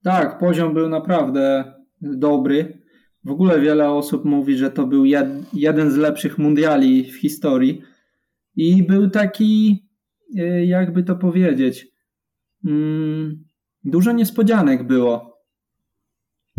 Tak, 0.03 0.38
poziom 0.38 0.74
był 0.74 0.88
naprawdę 0.88 1.74
dobry. 2.01 2.84
W 3.24 3.30
ogóle 3.30 3.61
wiele 3.61 3.90
osób 3.90 4.24
mówi, 4.24 4.57
że 4.57 4.70
to 4.70 4.86
był 4.86 5.05
jed, 5.05 5.28
jeden 5.53 5.90
z 5.90 5.97
lepszych 5.97 6.38
mundiali 6.38 7.05
w 7.05 7.20
historii. 7.20 7.82
I 8.57 8.82
był 8.82 9.11
taki, 9.11 9.84
e, 10.38 10.64
jakby 10.64 11.03
to 11.03 11.16
powiedzieć, 11.16 11.86
mm, 12.64 13.45
dużo 13.84 14.12
niespodzianek 14.12 14.86
było. 14.86 15.34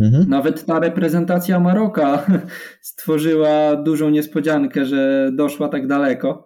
Mhm. 0.00 0.28
Nawet 0.28 0.64
ta 0.64 0.80
reprezentacja 0.80 1.60
Maroka 1.60 2.26
stworzyła 2.80 3.76
dużą 3.76 4.10
niespodziankę, 4.10 4.84
że 4.84 5.30
doszła 5.34 5.68
tak 5.68 5.86
daleko. 5.86 6.45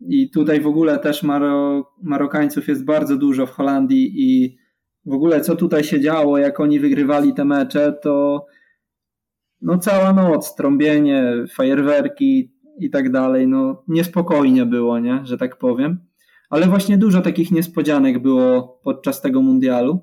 I 0.00 0.30
tutaj 0.30 0.60
w 0.60 0.66
ogóle 0.66 0.98
też 0.98 1.22
Maro, 1.22 1.84
Marokańców 2.02 2.68
jest 2.68 2.84
bardzo 2.84 3.16
dużo 3.16 3.46
w 3.46 3.50
Holandii 3.50 4.12
i 4.16 4.58
w 5.06 5.12
ogóle 5.12 5.40
co 5.40 5.56
tutaj 5.56 5.84
się 5.84 6.00
działo, 6.00 6.38
jak 6.38 6.60
oni 6.60 6.80
wygrywali 6.80 7.34
te 7.34 7.44
mecze, 7.44 7.92
to 8.02 8.46
no 9.62 9.78
cała 9.78 10.12
noc, 10.12 10.54
trąbienie, 10.54 11.32
fajerwerki 11.54 12.52
i 12.78 12.90
tak 12.90 13.12
dalej, 13.12 13.48
no 13.48 13.84
niespokojnie 13.88 14.66
było, 14.66 14.98
nie, 14.98 15.20
że 15.24 15.38
tak 15.38 15.58
powiem. 15.58 15.98
Ale 16.50 16.66
właśnie 16.66 16.98
dużo 16.98 17.20
takich 17.20 17.50
niespodzianek 17.50 18.18
było 18.18 18.80
podczas 18.84 19.20
tego 19.20 19.42
mundialu. 19.42 20.00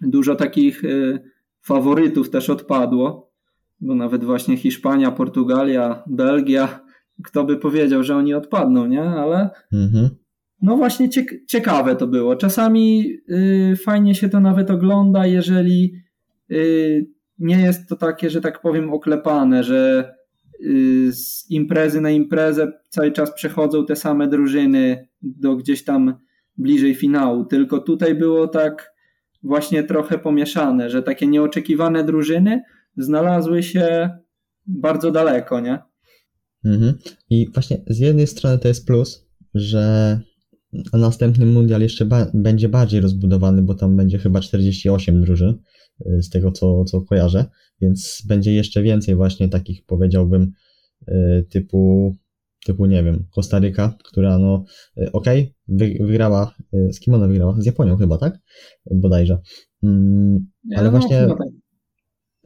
Dużo 0.00 0.34
takich 0.34 0.84
y, 0.84 1.20
faworytów 1.60 2.30
też 2.30 2.50
odpadło, 2.50 3.32
bo 3.80 3.94
nawet 3.94 4.24
właśnie 4.24 4.56
Hiszpania, 4.56 5.10
Portugalia, 5.10 6.02
Belgia, 6.06 6.80
kto 7.24 7.44
by 7.44 7.56
powiedział, 7.56 8.02
że 8.02 8.16
oni 8.16 8.34
odpadną, 8.34 8.86
nie? 8.86 9.02
Ale, 9.02 9.50
mhm. 9.72 10.08
no 10.62 10.76
właśnie 10.76 11.08
ciekawe 11.48 11.96
to 11.96 12.06
było. 12.06 12.36
Czasami 12.36 13.12
y, 13.30 13.76
fajnie 13.84 14.14
się 14.14 14.28
to 14.28 14.40
nawet 14.40 14.70
ogląda, 14.70 15.26
jeżeli 15.26 15.94
y, 16.50 17.06
nie 17.38 17.60
jest 17.60 17.88
to 17.88 17.96
takie, 17.96 18.30
że 18.30 18.40
tak 18.40 18.60
powiem, 18.60 18.92
oklepane, 18.92 19.64
że 19.64 20.12
y, 20.60 21.12
z 21.12 21.50
imprezy 21.50 22.00
na 22.00 22.10
imprezę 22.10 22.72
cały 22.88 23.12
czas 23.12 23.34
przechodzą 23.34 23.86
te 23.86 23.96
same 23.96 24.28
drużyny 24.28 25.08
do 25.22 25.56
gdzieś 25.56 25.84
tam 25.84 26.14
bliżej 26.56 26.94
finału. 26.94 27.44
Tylko 27.44 27.78
tutaj 27.78 28.14
było 28.14 28.48
tak 28.48 28.92
właśnie 29.42 29.82
trochę 29.82 30.18
pomieszane, 30.18 30.90
że 30.90 31.02
takie 31.02 31.26
nieoczekiwane 31.26 32.04
drużyny 32.04 32.62
znalazły 32.96 33.62
się 33.62 34.10
bardzo 34.66 35.10
daleko, 35.10 35.60
nie? 35.60 35.78
Mhm. 36.64 36.94
I 37.30 37.50
właśnie 37.54 37.82
z 37.86 37.98
jednej 37.98 38.26
strony 38.26 38.58
to 38.58 38.68
jest 38.68 38.86
plus, 38.86 39.26
że 39.54 40.20
następny 40.92 41.46
mundial 41.46 41.80
jeszcze 41.80 42.06
ba 42.06 42.30
będzie 42.34 42.68
bardziej 42.68 43.00
rozbudowany, 43.00 43.62
bo 43.62 43.74
tam 43.74 43.96
będzie 43.96 44.18
chyba 44.18 44.40
48 44.40 45.20
drużyn, 45.20 45.54
y, 46.06 46.22
z 46.22 46.28
tego 46.28 46.52
co, 46.52 46.84
co 46.84 47.00
kojarzę, 47.00 47.44
więc 47.80 48.22
będzie 48.28 48.52
jeszcze 48.52 48.82
więcej 48.82 49.14
właśnie 49.14 49.48
takich, 49.48 49.84
powiedziałbym, 49.86 50.52
y, 51.08 51.46
typu, 51.50 52.14
typu 52.66 52.86
nie 52.86 53.04
wiem, 53.04 53.24
Kostaryka, 53.34 53.98
która 54.04 54.38
no, 54.38 54.64
y, 54.98 55.12
okej, 55.12 55.54
okay, 55.68 56.06
wygrała, 56.06 56.54
z 56.92 57.00
kim 57.00 57.14
ona 57.14 57.28
wygrała? 57.28 57.60
Z 57.60 57.66
Japonią 57.66 57.96
chyba, 57.96 58.18
tak? 58.18 58.38
Bodajże. 58.90 59.38
Mm, 59.82 60.46
ale 60.76 60.84
no, 60.84 60.90
właśnie, 60.90 61.26
tak. 61.26 61.38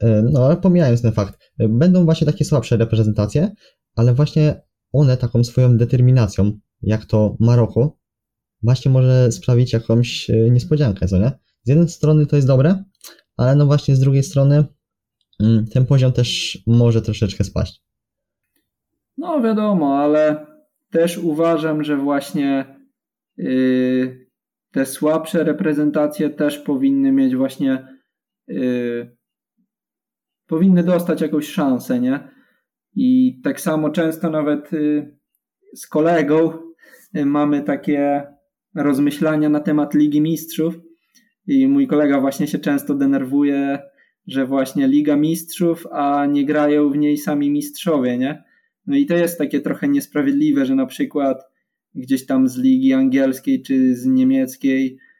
No 0.01 0.45
ale 0.45 0.57
pomijając 0.57 1.01
ten 1.01 1.11
fakt, 1.11 1.39
będą 1.59 2.05
właśnie 2.05 2.27
takie 2.27 2.45
słabsze 2.45 2.77
reprezentacje, 2.77 3.51
ale 3.95 4.13
właśnie 4.13 4.61
one 4.93 5.17
taką 5.17 5.43
swoją 5.43 5.77
determinacją, 5.77 6.59
jak 6.81 7.05
to 7.05 7.35
Maroko, 7.39 7.97
właśnie 8.63 8.91
może 8.91 9.31
sprawić 9.31 9.73
jakąś 9.73 10.29
e, 10.29 10.49
niespodziankę, 10.49 11.07
co 11.07 11.17
nie? 11.17 11.31
Z 11.63 11.69
jednej 11.69 11.89
strony 11.89 12.25
to 12.25 12.35
jest 12.35 12.47
dobre, 12.47 12.83
ale 13.37 13.55
no 13.55 13.65
właśnie 13.65 13.95
z 13.95 13.99
drugiej 13.99 14.23
strony 14.23 14.63
mm, 15.39 15.65
ten 15.67 15.85
poziom 15.85 16.11
też 16.11 16.57
może 16.67 17.01
troszeczkę 17.01 17.43
spaść. 17.43 17.83
No 19.17 19.41
wiadomo, 19.41 19.97
ale 19.97 20.45
też 20.91 21.17
uważam, 21.17 21.83
że 21.83 21.97
właśnie 21.97 22.79
yy, 23.37 24.27
te 24.71 24.85
słabsze 24.85 25.43
reprezentacje 25.43 26.29
też 26.29 26.59
powinny 26.59 27.11
mieć 27.11 27.35
właśnie 27.35 27.87
yy, 28.47 29.17
powinny 30.47 30.83
dostać 30.83 31.21
jakąś 31.21 31.47
szansę, 31.47 31.99
nie? 31.99 32.19
I 32.95 33.39
tak 33.43 33.61
samo 33.61 33.89
często 33.89 34.29
nawet 34.29 34.71
yy, 34.71 35.17
z 35.75 35.87
kolegą 35.87 36.53
y, 37.17 37.25
mamy 37.25 37.61
takie 37.61 38.23
rozmyślania 38.75 39.49
na 39.49 39.59
temat 39.59 39.93
Ligi 39.93 40.21
Mistrzów 40.21 40.79
i 41.47 41.67
mój 41.67 41.87
kolega 41.87 42.19
właśnie 42.19 42.47
się 42.47 42.59
często 42.59 42.95
denerwuje, 42.95 43.79
że 44.27 44.45
właśnie 44.45 44.87
Liga 44.87 45.15
Mistrzów, 45.15 45.87
a 45.91 46.25
nie 46.25 46.45
grają 46.45 46.89
w 46.89 46.97
niej 46.97 47.17
sami 47.17 47.51
mistrzowie, 47.51 48.17
nie? 48.17 48.43
No 48.87 48.95
i 48.95 49.05
to 49.05 49.15
jest 49.15 49.37
takie 49.37 49.59
trochę 49.59 49.87
niesprawiedliwe, 49.87 50.65
że 50.65 50.75
na 50.75 50.85
przykład 50.85 51.43
gdzieś 51.95 52.25
tam 52.25 52.47
z 52.47 52.57
ligi 52.57 52.93
angielskiej, 52.93 53.61
czy 53.61 53.95
z 53.95 54.05
niemieckiej, 54.05 54.97
y, 54.97 55.12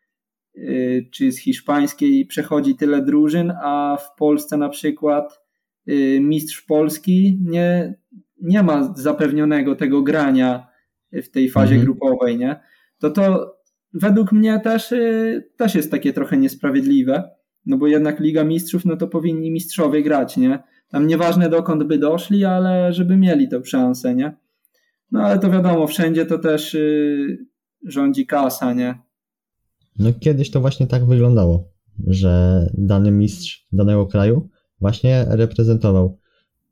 czy 1.12 1.32
z 1.32 1.40
hiszpańskiej 1.40 2.26
przechodzi 2.26 2.76
tyle 2.76 3.02
drużyn, 3.02 3.54
a 3.64 3.98
w 3.98 4.16
Polsce 4.16 4.58
na 4.58 4.70
przykład 4.70 5.42
y, 5.90 6.20
mistrz 6.22 6.62
Polski 6.62 7.40
nie, 7.42 7.96
nie 8.42 8.64
ma 8.64 8.94
zapewnionego 8.94 9.76
tego 9.76 10.02
grania 10.02 10.68
w 11.12 11.30
tej 11.30 11.50
fazie 11.50 11.76
mhm. 11.76 11.86
grupowej, 11.86 12.38
nie? 12.38 12.60
to 13.00 13.10
to 13.10 13.56
według 13.94 14.32
mnie 14.32 14.60
też, 14.60 14.92
y, 14.92 15.50
też 15.58 15.76
jest 15.76 15.92
takie 15.92 16.14
trochę 16.14 16.38
niesprawiedliwe, 16.38 17.30
no 17.66 17.78
bo 17.78 17.88
jednak 17.88 18.20
Liga 18.20 18.44
Mistrzów, 18.44 18.86
no 18.86 18.98
to 18.98 19.08
powinni 19.08 19.52
mistrzowie 19.52 20.04
grać, 20.04 20.38
nie? 20.38 20.64
Tam 20.90 21.08
nieważne 21.08 21.50
dokąd 21.50 21.84
by 21.84 21.98
doszli, 21.98 22.46
ale 22.46 22.94
żeby 22.94 23.18
mieli 23.18 23.50
tę 23.50 23.66
szansę, 23.66 24.16
nie? 24.16 24.36
No 25.12 25.24
ale 25.24 25.40
to 25.40 25.50
wiadomo, 25.50 25.88
wszędzie 25.88 26.26
to 26.26 26.40
też 26.40 26.78
rządzi 27.84 28.26
kasa, 28.26 28.74
nie? 28.74 28.96
No 30.00 30.14
kiedyś 30.20 30.52
to 30.52 30.62
właśnie 30.62 30.88
tak 30.88 31.06
wyglądało, 31.06 31.74
że 32.08 32.70
dany 32.74 33.12
mistrz 33.12 33.68
danego 33.72 34.06
kraju 34.06 34.50
właśnie 34.80 35.26
reprezentował 35.30 36.20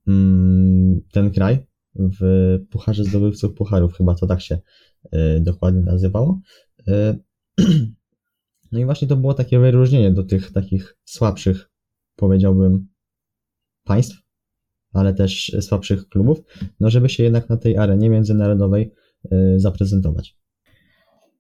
mm, 0.08 1.02
ten 1.12 1.32
kraj 1.32 1.68
w 1.96 2.60
Pucharze 2.70 3.04
Zdobywców 3.04 3.54
Pucharów, 3.54 3.98
chyba 3.98 4.16
to 4.16 4.28
tak 4.28 4.42
się 4.42 4.60
y, 5.06 5.40
dokładnie 5.42 5.82
nazywało. 5.82 6.40
Y, 6.88 7.20
no 8.72 8.80
i 8.80 8.86
właśnie 8.86 9.08
to 9.08 9.16
było 9.16 9.34
takie 9.34 9.60
wyróżnienie 9.60 10.12
do 10.12 10.24
tych 10.24 10.52
takich 10.52 10.98
słabszych, 11.06 11.70
powiedziałbym, 12.16 12.88
państw, 13.84 14.22
ale 14.94 15.14
też 15.14 15.56
słabszych 15.62 16.10
klubów, 16.10 16.42
no 16.80 16.90
żeby 16.90 17.10
się 17.10 17.24
jednak 17.24 17.50
na 17.50 17.58
tej 17.58 17.78
arenie 17.78 18.10
międzynarodowej 18.10 18.94
y, 19.26 19.60
zaprezentować. 19.60 20.38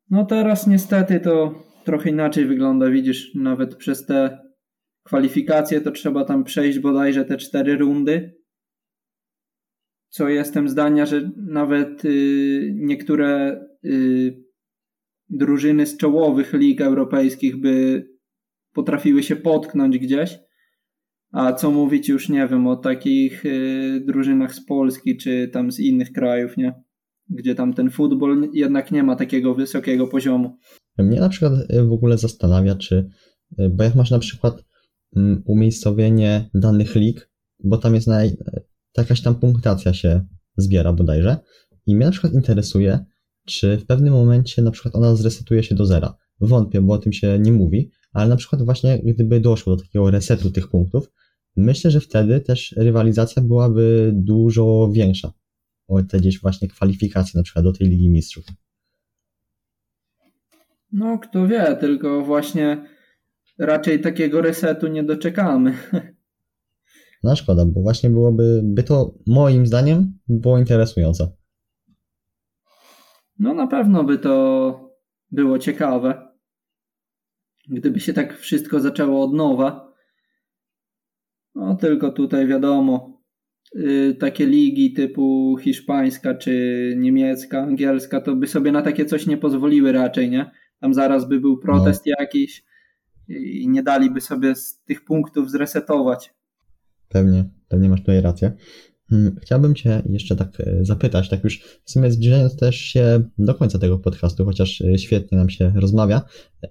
No 0.09 0.25
teraz 0.25 0.67
niestety 0.67 1.19
to 1.19 1.53
trochę 1.83 2.09
inaczej 2.09 2.45
wygląda. 2.45 2.89
Widzisz, 2.89 3.35
nawet 3.35 3.75
przez 3.75 4.05
te 4.05 4.39
kwalifikacje 5.03 5.81
to 5.81 5.91
trzeba 5.91 6.25
tam 6.25 6.43
przejść 6.43 6.79
bodajże 6.79 7.25
te 7.25 7.37
cztery 7.37 7.77
rundy 7.77 8.41
co 10.11 10.29
jestem 10.29 10.69
zdania, 10.69 11.05
że 11.05 11.31
nawet 11.37 12.05
y, 12.05 12.73
niektóre 12.75 13.61
y, 13.85 14.43
drużyny 15.29 15.85
z 15.85 15.97
czołowych 15.97 16.53
lig 16.53 16.81
europejskich 16.81 17.57
by 17.57 18.07
potrafiły 18.73 19.23
się 19.23 19.35
potknąć 19.35 19.97
gdzieś. 19.99 20.39
A 21.31 21.53
co 21.53 21.71
mówić 21.71 22.09
już 22.09 22.29
nie 22.29 22.47
wiem 22.47 22.67
o 22.67 22.75
takich 22.75 23.45
y, 23.45 24.03
drużynach 24.05 24.53
z 24.53 24.65
Polski 24.65 25.17
czy 25.17 25.49
tam 25.53 25.71
z 25.71 25.79
innych 25.79 26.11
krajów, 26.11 26.57
nie? 26.57 26.73
Gdzie 27.31 27.55
tam 27.55 27.73
ten 27.73 27.89
futbol 27.89 28.49
jednak 28.53 28.91
nie 28.91 29.03
ma 29.03 29.15
takiego 29.15 29.55
wysokiego 29.55 30.07
poziomu. 30.07 30.57
Mnie 30.97 31.19
na 31.19 31.29
przykład 31.29 31.53
w 31.87 31.91
ogóle 31.91 32.17
zastanawia, 32.17 32.75
czy, 32.75 33.09
bo 33.69 33.83
jak 33.83 33.95
masz 33.95 34.11
na 34.11 34.19
przykład 34.19 34.63
mm, 35.15 35.43
umiejscowienie 35.45 36.49
danych 36.53 36.95
lig, 36.95 37.29
bo 37.63 37.77
tam 37.77 37.95
jest 37.95 38.07
naj, 38.07 38.37
jakaś 38.97 39.21
tam 39.21 39.35
punktacja 39.35 39.93
się 39.93 40.25
zbiera 40.57 40.93
bodajże. 40.93 41.37
I 41.85 41.95
mnie 41.95 42.05
na 42.05 42.11
przykład 42.11 42.33
interesuje, 42.33 43.05
czy 43.45 43.77
w 43.77 43.85
pewnym 43.85 44.13
momencie 44.13 44.61
na 44.61 44.71
przykład 44.71 44.95
ona 44.95 45.15
zresetuje 45.15 45.63
się 45.63 45.75
do 45.75 45.85
zera. 45.85 46.17
Wątpię, 46.41 46.81
bo 46.81 46.93
o 46.93 46.97
tym 46.97 47.13
się 47.13 47.39
nie 47.39 47.51
mówi, 47.51 47.91
ale 48.13 48.29
na 48.29 48.35
przykład 48.35 48.61
właśnie 48.61 48.99
gdyby 49.03 49.39
doszło 49.39 49.75
do 49.75 49.83
takiego 49.83 50.11
resetu 50.11 50.51
tych 50.51 50.67
punktów, 50.67 51.11
myślę, 51.57 51.91
że 51.91 51.99
wtedy 51.99 52.39
też 52.39 52.75
rywalizacja 52.77 53.41
byłaby 53.41 54.11
dużo 54.15 54.89
większa. 54.93 55.33
O 55.91 56.03
te 56.03 56.17
gdzieś 56.17 56.41
właśnie 56.41 56.67
kwalifikacje 56.67 57.37
na 57.37 57.43
przykład 57.43 57.65
do 57.65 57.73
tej 57.73 57.87
Ligi 57.87 58.09
Mistrzów. 58.09 58.45
No, 60.91 61.19
kto 61.19 61.47
wie, 61.47 61.77
tylko 61.79 62.21
właśnie 62.21 62.85
raczej 63.57 64.01
takiego 64.01 64.41
resetu 64.41 64.87
nie 64.87 65.03
doczekamy. 65.03 65.73
No 67.23 67.35
szkoda, 67.35 67.65
bo 67.65 67.81
właśnie 67.81 68.09
byłoby, 68.09 68.61
by 68.63 68.83
to 68.83 69.13
moim 69.27 69.67
zdaniem 69.67 70.19
było 70.27 70.59
interesujące. 70.59 71.31
No 73.39 73.53
na 73.53 73.67
pewno 73.67 74.03
by 74.03 74.17
to 74.17 74.95
było 75.31 75.59
ciekawe. 75.59 76.31
Gdyby 77.67 77.99
się 77.99 78.13
tak 78.13 78.37
wszystko 78.37 78.79
zaczęło 78.79 79.23
od 79.23 79.33
nowa. 79.33 79.93
No 81.55 81.75
tylko 81.75 82.11
tutaj 82.11 82.47
wiadomo, 82.47 83.20
takie 84.19 84.45
ligi 84.45 84.93
typu 84.93 85.57
hiszpańska 85.61 86.35
czy 86.35 86.93
niemiecka, 86.97 87.61
angielska, 87.61 88.21
to 88.21 88.35
by 88.35 88.47
sobie 88.47 88.71
na 88.71 88.81
takie 88.81 89.05
coś 89.05 89.27
nie 89.27 89.37
pozwoliły 89.37 89.91
raczej, 89.91 90.29
nie? 90.29 90.51
Tam 90.79 90.93
zaraz 90.93 91.29
by 91.29 91.39
był 91.39 91.57
protest 91.57 92.05
no. 92.05 92.13
jakiś 92.19 92.63
i 93.27 93.69
nie 93.69 93.83
daliby 93.83 94.21
sobie 94.21 94.55
z 94.55 94.81
tych 94.83 95.05
punktów 95.05 95.51
zresetować. 95.51 96.33
Pewnie, 97.09 97.49
pewnie 97.67 97.89
masz 97.89 97.99
tutaj 97.99 98.21
rację. 98.21 98.51
Hmm, 99.09 99.35
chciałbym 99.41 99.75
Cię 99.75 100.01
jeszcze 100.09 100.35
tak 100.35 100.59
e, 100.59 100.85
zapytać, 100.85 101.29
tak 101.29 101.43
już 101.43 101.59
w 101.83 101.91
sumie 101.91 102.11
zbliżając 102.11 102.55
też 102.55 102.75
się 102.75 103.23
do 103.37 103.55
końca 103.55 103.79
tego 103.79 103.99
podcastu, 103.99 104.45
chociaż 104.45 104.81
e, 104.81 104.97
świetnie 104.97 105.37
nam 105.37 105.49
się 105.49 105.73
rozmawia, 105.75 106.21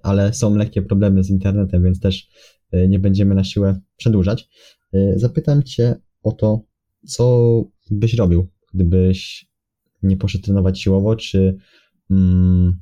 ale 0.03 0.33
są 0.33 0.55
lekkie 0.55 0.81
problemy 0.81 1.23
z 1.23 1.29
internetem, 1.29 1.83
więc 1.83 1.99
też 1.99 2.29
e, 2.71 2.87
nie 2.87 2.99
będziemy 2.99 3.35
na 3.35 3.43
siłę 3.43 3.79
przedłużać. 3.97 4.49
Zapytam 5.15 5.63
Cię 5.63 5.95
o 6.23 6.31
to, 6.31 6.61
co 7.05 7.63
byś 7.91 8.13
robił, 8.13 8.47
gdybyś 8.73 9.49
nie 10.03 10.17
poszedł 10.17 10.43
trenować 10.43 10.81
siłowo, 10.81 11.15
czy 11.15 11.57
mm, 12.11 12.79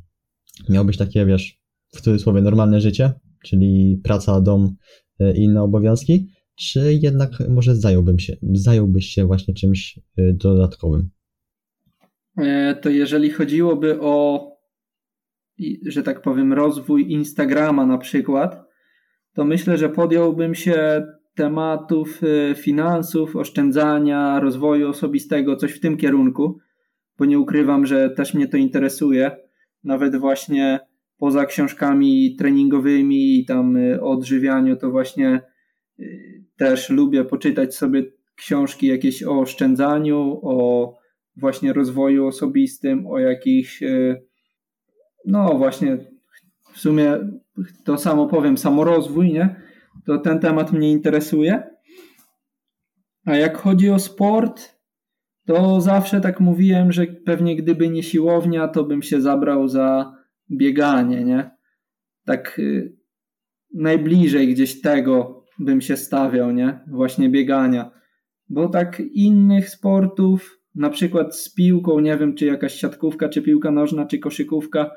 miałbyś 0.69 0.97
takie, 0.97 1.25
wiesz, 1.25 1.59
w 1.91 2.01
cudzysłowie 2.01 2.41
normalne 2.41 2.81
życie, 2.81 3.13
czyli 3.43 4.01
praca, 4.03 4.41
dom 4.41 4.75
i 5.35 5.43
inne 5.43 5.63
obowiązki, 5.63 6.27
czy 6.55 6.93
jednak 7.01 7.31
może 7.49 7.75
zająłbym 7.75 8.19
się, 8.19 8.37
zająłbyś 8.53 9.05
się 9.05 9.25
właśnie 9.25 9.53
czymś 9.53 9.99
y, 10.19 10.33
dodatkowym? 10.33 11.09
E, 12.37 12.75
to 12.75 12.89
jeżeli 12.89 13.29
chodziłoby 13.29 14.01
o 14.01 14.49
że 15.85 16.03
tak 16.03 16.21
powiem, 16.21 16.53
rozwój 16.53 17.11
Instagrama 17.11 17.85
na 17.85 17.97
przykład, 17.97 18.65
to 19.33 19.45
myślę, 19.45 19.77
że 19.77 19.89
podjąłbym 19.89 20.55
się 20.55 21.07
tematów 21.35 22.23
y, 22.23 22.55
finansów, 22.55 23.35
oszczędzania, 23.35 24.39
rozwoju 24.39 24.89
osobistego, 24.89 25.55
coś 25.55 25.71
w 25.71 25.79
tym 25.79 25.97
kierunku, 25.97 26.59
bo 27.17 27.25
nie 27.25 27.39
ukrywam, 27.39 27.85
że 27.85 28.09
też 28.09 28.33
mnie 28.33 28.47
to 28.47 28.57
interesuje. 28.57 29.31
Nawet 29.83 30.15
właśnie 30.15 30.79
poza 31.17 31.45
książkami 31.45 32.35
treningowymi 32.35 33.39
i 33.39 33.45
tam 33.45 33.77
o 34.01 34.11
odżywianiu, 34.11 34.75
to 34.75 34.91
właśnie 34.91 35.41
y, 35.99 36.43
też 36.57 36.89
lubię 36.89 37.25
poczytać 37.25 37.75
sobie 37.75 38.03
książki 38.35 38.87
jakieś 38.87 39.23
o 39.23 39.39
oszczędzaniu, 39.39 40.39
o 40.41 40.97
właśnie 41.37 41.73
rozwoju 41.73 42.27
osobistym, 42.27 43.07
o 43.07 43.19
jakichś, 43.19 43.83
no 45.25 45.57
właśnie, 45.57 45.97
w 46.73 46.79
sumie 46.79 47.17
to 47.85 47.97
samo 47.97 48.27
powiem, 48.27 48.57
samorozwój, 48.57 49.33
nie? 49.33 49.68
To 50.05 50.17
ten 50.17 50.39
temat 50.39 50.71
mnie 50.71 50.91
interesuje. 50.91 51.63
A 53.25 53.35
jak 53.35 53.57
chodzi 53.57 53.89
o 53.89 53.99
sport, 53.99 54.79
to 55.47 55.81
zawsze 55.81 56.21
tak 56.21 56.39
mówiłem, 56.39 56.91
że 56.91 57.07
pewnie 57.07 57.55
gdyby 57.55 57.89
nie 57.89 58.03
siłownia, 58.03 58.67
to 58.67 58.83
bym 58.83 59.01
się 59.01 59.21
zabrał 59.21 59.67
za 59.67 60.13
bieganie, 60.51 61.23
nie? 61.23 61.51
Tak 62.25 62.59
y, 62.59 62.95
najbliżej 63.73 64.47
gdzieś 64.47 64.81
tego 64.81 65.45
bym 65.59 65.81
się 65.81 65.97
stawiał, 65.97 66.51
nie? 66.51 66.79
Właśnie 66.87 67.29
biegania. 67.29 67.91
Bo 68.49 68.69
tak 68.69 68.99
innych 68.99 69.69
sportów, 69.69 70.59
na 70.75 70.89
przykład 70.89 71.35
z 71.35 71.53
piłką, 71.53 71.99
nie 71.99 72.17
wiem, 72.17 72.35
czy 72.35 72.45
jakaś 72.45 72.73
siatkówka, 72.73 73.29
czy 73.29 73.41
piłka 73.41 73.71
nożna, 73.71 74.05
czy 74.05 74.19
koszykówka, 74.19 74.91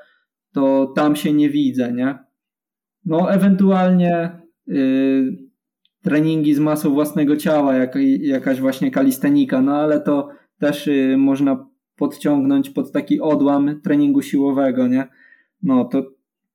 to 0.53 0.93
tam 0.97 1.17
się 1.17 1.33
nie 1.33 1.51
widzę, 1.51 1.93
nie? 1.93 2.19
No, 3.05 3.33
ewentualnie 3.33 4.42
treningi 6.03 6.55
z 6.55 6.59
masą 6.59 6.95
własnego 6.95 7.37
ciała, 7.37 7.75
jak, 7.75 7.99
jakaś 8.21 8.61
właśnie 8.61 8.91
kalistenika, 8.91 9.63
no 9.63 9.73
ale 9.73 10.01
to 10.01 10.29
też 10.59 10.87
y, 10.87 11.17
można 11.19 11.67
podciągnąć 11.97 12.71
pod 12.71 12.93
taki 12.93 13.21
odłam 13.21 13.81
treningu 13.81 14.23
siłowego, 14.23 14.89
nie? 14.89 15.09
No 15.63 15.85
to 15.85 16.03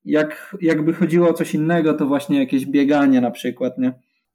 jak, 0.05 0.57
jakby 0.61 0.93
chodziło 0.93 1.29
o 1.29 1.33
coś 1.33 1.53
innego, 1.53 1.93
to 1.93 2.07
właśnie 2.07 2.39
jakieś 2.39 2.65
bieganie 2.65 3.21
na 3.21 3.31
przykład, 3.31 3.77
nie? 3.77 3.93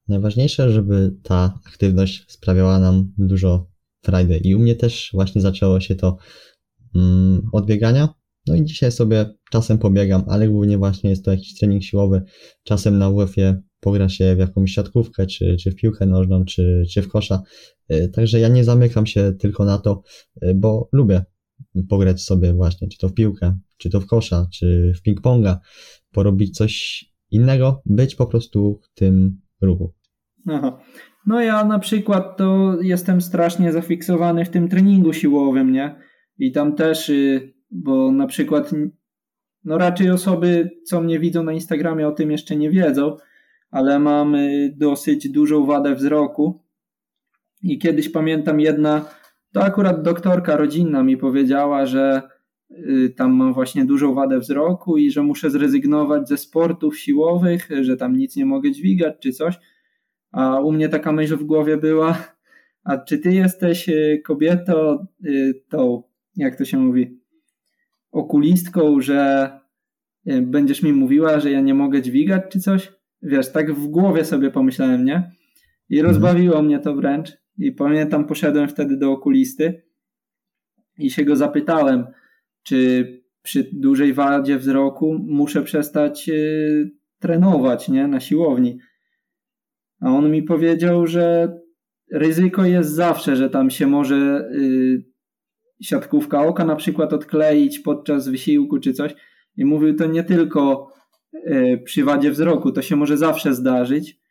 Najważniejsze, 0.08 0.70
żeby 0.70 1.16
ta 1.22 1.54
aktywność 1.66 2.24
sprawiała 2.28 2.78
nam 2.78 3.12
dużo 3.18 3.66
frajdy 4.02 4.36
i 4.36 4.54
u 4.54 4.58
mnie 4.58 4.74
też 4.74 5.10
właśnie 5.14 5.40
zaczęło 5.40 5.80
się 5.80 5.94
to 5.94 6.16
mm, 6.94 7.42
od 7.52 7.66
biegania, 7.66 8.08
no 8.46 8.54
i 8.54 8.64
dzisiaj 8.64 8.92
sobie 8.92 9.34
czasem 9.50 9.78
pobiegam, 9.78 10.24
ale 10.28 10.48
głównie 10.48 10.78
właśnie 10.78 11.10
jest 11.10 11.24
to 11.24 11.30
jakiś 11.30 11.58
trening 11.58 11.82
siłowy. 11.82 12.22
Czasem 12.64 12.98
na 12.98 13.08
UF-ie 13.08 13.62
pogra 13.82 14.08
się 14.08 14.36
w 14.36 14.38
jakąś 14.38 14.72
siatkówkę, 14.72 15.26
czy, 15.26 15.56
czy 15.56 15.70
w 15.70 15.76
piłkę 15.76 16.06
nożną, 16.06 16.44
czy, 16.44 16.82
czy 16.92 17.02
w 17.02 17.08
kosza. 17.08 17.42
E, 17.88 18.08
także 18.08 18.40
ja 18.40 18.48
nie 18.48 18.64
zamykam 18.64 19.06
się 19.06 19.32
tylko 19.38 19.64
na 19.64 19.78
to, 19.78 20.02
e, 20.42 20.54
bo 20.54 20.88
lubię 20.92 21.24
pograć 21.88 22.22
sobie 22.22 22.52
właśnie, 22.52 22.88
czy 22.88 22.98
to 22.98 23.08
w 23.08 23.14
piłkę, 23.14 23.58
czy 23.76 23.90
to 23.90 24.00
w 24.00 24.06
kosza, 24.06 24.46
czy 24.52 24.92
w 24.96 25.08
ping-ponga, 25.08 25.56
porobić 26.12 26.56
coś 26.56 27.04
innego, 27.30 27.82
być 27.86 28.14
po 28.14 28.26
prostu 28.26 28.80
w 28.82 28.94
tym 28.94 29.40
ruchu. 29.60 29.92
Aha. 30.48 30.80
No 31.26 31.40
ja 31.40 31.64
na 31.64 31.78
przykład 31.78 32.36
to 32.36 32.76
jestem 32.80 33.20
strasznie 33.20 33.72
zafiksowany 33.72 34.44
w 34.44 34.50
tym 34.50 34.68
treningu 34.68 35.12
siłowym, 35.12 35.72
nie? 35.72 35.96
I 36.38 36.52
tam 36.52 36.74
też 36.76 37.08
y, 37.08 37.52
bo 37.70 38.12
na 38.12 38.26
przykład 38.26 38.70
no 39.64 39.78
raczej 39.78 40.10
osoby, 40.10 40.70
co 40.84 41.00
mnie 41.00 41.20
widzą 41.20 41.42
na 41.42 41.52
Instagramie, 41.52 42.08
o 42.08 42.12
tym 42.12 42.30
jeszcze 42.30 42.56
nie 42.56 42.70
wiedzą, 42.70 43.16
ale 43.72 43.98
mam 43.98 44.34
y, 44.34 44.74
dosyć 44.76 45.28
dużą 45.28 45.66
wadę 45.66 45.94
wzroku. 45.94 46.62
I 47.62 47.78
kiedyś 47.78 48.08
pamiętam 48.08 48.60
jedna, 48.60 49.04
to 49.52 49.64
akurat 49.64 50.02
doktorka 50.02 50.56
rodzinna 50.56 51.02
mi 51.02 51.16
powiedziała, 51.16 51.86
że 51.86 52.22
y, 52.70 53.14
tam 53.16 53.32
mam 53.32 53.54
właśnie 53.54 53.84
dużą 53.84 54.14
wadę 54.14 54.38
wzroku 54.38 54.96
i 54.96 55.10
że 55.10 55.22
muszę 55.22 55.50
zrezygnować 55.50 56.28
ze 56.28 56.36
sportów 56.36 56.98
siłowych, 56.98 57.68
że 57.80 57.96
tam 57.96 58.16
nic 58.16 58.36
nie 58.36 58.46
mogę 58.46 58.72
dźwigać 58.72 59.14
czy 59.20 59.32
coś. 59.32 59.58
A 60.32 60.60
u 60.60 60.72
mnie 60.72 60.88
taka 60.88 61.12
myśl 61.12 61.36
w 61.36 61.44
głowie 61.44 61.76
była, 61.76 62.18
a 62.84 62.98
czy 62.98 63.18
ty 63.18 63.32
jesteś 63.32 63.88
y, 63.88 64.22
kobietą 64.24 65.06
tą, 65.68 66.02
jak 66.36 66.56
to 66.56 66.64
się 66.64 66.78
mówi, 66.78 67.20
okulistką, 68.10 69.00
że 69.00 69.50
będziesz 70.42 70.82
mi 70.82 70.92
mówiła, 70.92 71.40
że 71.40 71.50
ja 71.50 71.60
nie 71.60 71.74
mogę 71.74 72.02
dźwigać 72.02 72.42
czy 72.50 72.60
coś. 72.60 73.01
Wiesz, 73.22 73.52
tak 73.52 73.74
w 73.74 73.86
głowie 73.86 74.24
sobie 74.24 74.50
pomyślałem, 74.50 75.04
nie? 75.04 75.30
I 75.88 75.98
mhm. 75.98 76.14
rozbawiło 76.14 76.62
mnie 76.62 76.78
to 76.78 76.94
wręcz. 76.94 77.32
I 77.58 77.72
pamiętam, 77.72 78.26
poszedłem 78.26 78.68
wtedy 78.68 78.96
do 78.96 79.12
okulisty 79.12 79.82
i 80.98 81.10
się 81.10 81.24
go 81.24 81.36
zapytałem, 81.36 82.06
czy 82.62 83.06
przy 83.42 83.68
dużej 83.72 84.12
wadzie 84.12 84.58
wzroku 84.58 85.18
muszę 85.26 85.62
przestać 85.62 86.28
yy, 86.28 86.90
trenować, 87.18 87.88
nie? 87.88 88.08
Na 88.08 88.20
siłowni. 88.20 88.78
A 90.00 90.10
on 90.10 90.30
mi 90.30 90.42
powiedział, 90.42 91.06
że 91.06 91.56
ryzyko 92.12 92.64
jest 92.64 92.90
zawsze, 92.90 93.36
że 93.36 93.50
tam 93.50 93.70
się 93.70 93.86
może 93.86 94.48
yy, 94.52 95.04
siatkówka 95.82 96.42
oka 96.42 96.64
na 96.64 96.76
przykład 96.76 97.12
odkleić 97.12 97.78
podczas 97.78 98.28
wysiłku 98.28 98.78
czy 98.78 98.92
coś. 98.92 99.14
I 99.56 99.64
mówił 99.64 99.96
to 99.96 100.06
nie 100.06 100.24
tylko 100.24 100.92
przy 101.84 102.04
wadzie 102.04 102.30
wzroku, 102.30 102.72
to 102.72 102.82
się 102.82 102.96
może 102.96 103.16
zawsze 103.16 103.54
zdarzyć. 103.54 104.22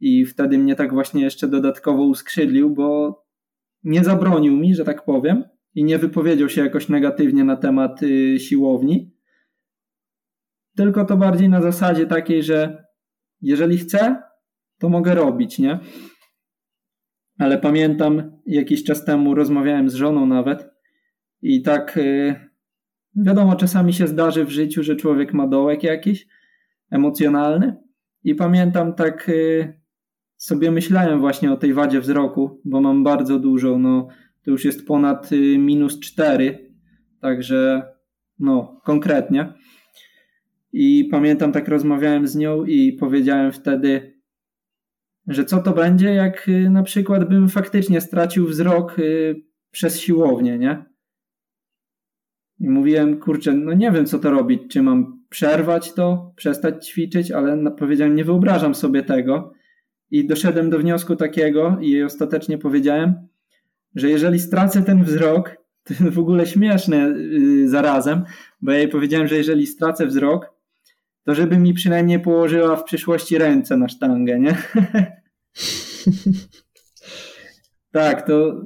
I 0.00 0.24
wtedy 0.26 0.58
mnie 0.58 0.74
tak 0.74 0.94
właśnie 0.94 1.22
jeszcze 1.22 1.48
dodatkowo 1.48 2.02
uskrzydlił, 2.02 2.70
bo 2.70 3.18
nie 3.84 4.04
zabronił 4.04 4.56
mi, 4.56 4.74
że 4.74 4.84
tak 4.84 5.04
powiem, 5.04 5.44
i 5.74 5.84
nie 5.84 5.98
wypowiedział 5.98 6.48
się 6.48 6.60
jakoś 6.60 6.88
negatywnie 6.88 7.44
na 7.44 7.56
temat 7.56 8.02
y, 8.02 8.40
siłowni. 8.40 9.16
Tylko 10.76 11.04
to 11.04 11.16
bardziej 11.16 11.48
na 11.48 11.62
zasadzie 11.62 12.06
takiej, 12.06 12.42
że 12.42 12.84
jeżeli 13.40 13.78
chcę, 13.78 14.22
to 14.78 14.88
mogę 14.88 15.14
robić, 15.14 15.58
nie? 15.58 15.78
Ale 17.38 17.58
pamiętam, 17.58 18.40
jakiś 18.46 18.84
czas 18.84 19.04
temu 19.04 19.34
rozmawiałem 19.34 19.90
z 19.90 19.94
żoną 19.94 20.26
nawet 20.26 20.70
i 21.42 21.62
tak 21.62 21.96
y, 21.96 22.34
wiadomo, 23.16 23.56
czasami 23.56 23.92
się 23.92 24.06
zdarzy 24.06 24.44
w 24.44 24.50
życiu, 24.50 24.82
że 24.82 24.96
człowiek 24.96 25.34
ma 25.34 25.46
dołek 25.46 25.82
jakiś 25.82 26.26
emocjonalny. 26.90 27.76
I 28.24 28.34
pamiętam 28.34 28.94
tak 28.94 29.28
y, 29.28 29.80
sobie 30.36 30.70
myślałem 30.70 31.20
właśnie 31.20 31.52
o 31.52 31.56
tej 31.56 31.74
wadzie 31.74 32.00
wzroku, 32.00 32.60
bo 32.64 32.80
mam 32.80 33.04
bardzo 33.04 33.38
dużo, 33.38 33.78
no 33.78 34.08
to 34.44 34.50
już 34.50 34.64
jest 34.64 34.86
ponad 34.86 35.32
y, 35.32 35.58
minus 35.58 36.00
4, 36.00 36.72
także 37.20 37.82
no 38.38 38.80
konkretnie. 38.84 39.52
I 40.72 41.08
pamiętam 41.10 41.52
tak 41.52 41.68
rozmawiałem 41.68 42.26
z 42.26 42.36
nią 42.36 42.64
i 42.64 42.92
powiedziałem 42.92 43.52
wtedy, 43.52 44.20
że 45.26 45.44
co 45.44 45.62
to 45.62 45.72
będzie, 45.72 46.14
jak 46.14 46.50
na 46.70 46.82
przykład 46.82 47.28
bym 47.28 47.48
faktycznie 47.48 48.00
stracił 48.00 48.46
wzrok 48.46 48.96
przez 49.70 50.00
siłownię, 50.00 50.58
nie? 50.58 50.84
I 52.60 52.68
mówiłem, 52.68 53.20
kurczę, 53.20 53.52
no 53.52 53.72
nie 53.72 53.90
wiem 53.90 54.06
co 54.06 54.18
to 54.18 54.30
robić, 54.30 54.62
czy 54.68 54.82
mam 54.82 55.15
przerwać 55.28 55.92
to, 55.92 56.32
przestać 56.36 56.88
ćwiczyć, 56.88 57.30
ale 57.30 57.70
powiedziałem, 57.70 58.14
nie 58.14 58.24
wyobrażam 58.24 58.74
sobie 58.74 59.02
tego. 59.02 59.52
I 60.10 60.26
doszedłem 60.26 60.70
do 60.70 60.78
wniosku 60.78 61.16
takiego 61.16 61.78
i 61.80 62.02
ostatecznie 62.02 62.58
powiedziałem, 62.58 63.14
że 63.94 64.10
jeżeli 64.10 64.40
stracę 64.40 64.82
ten 64.82 65.04
wzrok, 65.04 65.56
to 65.84 65.94
jest 65.94 66.14
w 66.14 66.18
ogóle 66.18 66.46
śmieszne 66.46 66.96
yy, 66.96 67.68
zarazem, 67.68 68.24
bo 68.60 68.72
ja 68.72 68.78
jej 68.78 68.88
powiedziałem, 68.88 69.28
że 69.28 69.36
jeżeli 69.36 69.66
stracę 69.66 70.06
wzrok, 70.06 70.56
to 71.24 71.34
żeby 71.34 71.58
mi 71.58 71.74
przynajmniej 71.74 72.20
położyła 72.20 72.76
w 72.76 72.84
przyszłości 72.84 73.38
ręce 73.38 73.76
na 73.76 73.88
sztangę, 73.88 74.40
nie? 74.40 74.56
tak, 77.92 78.26
to 78.26 78.62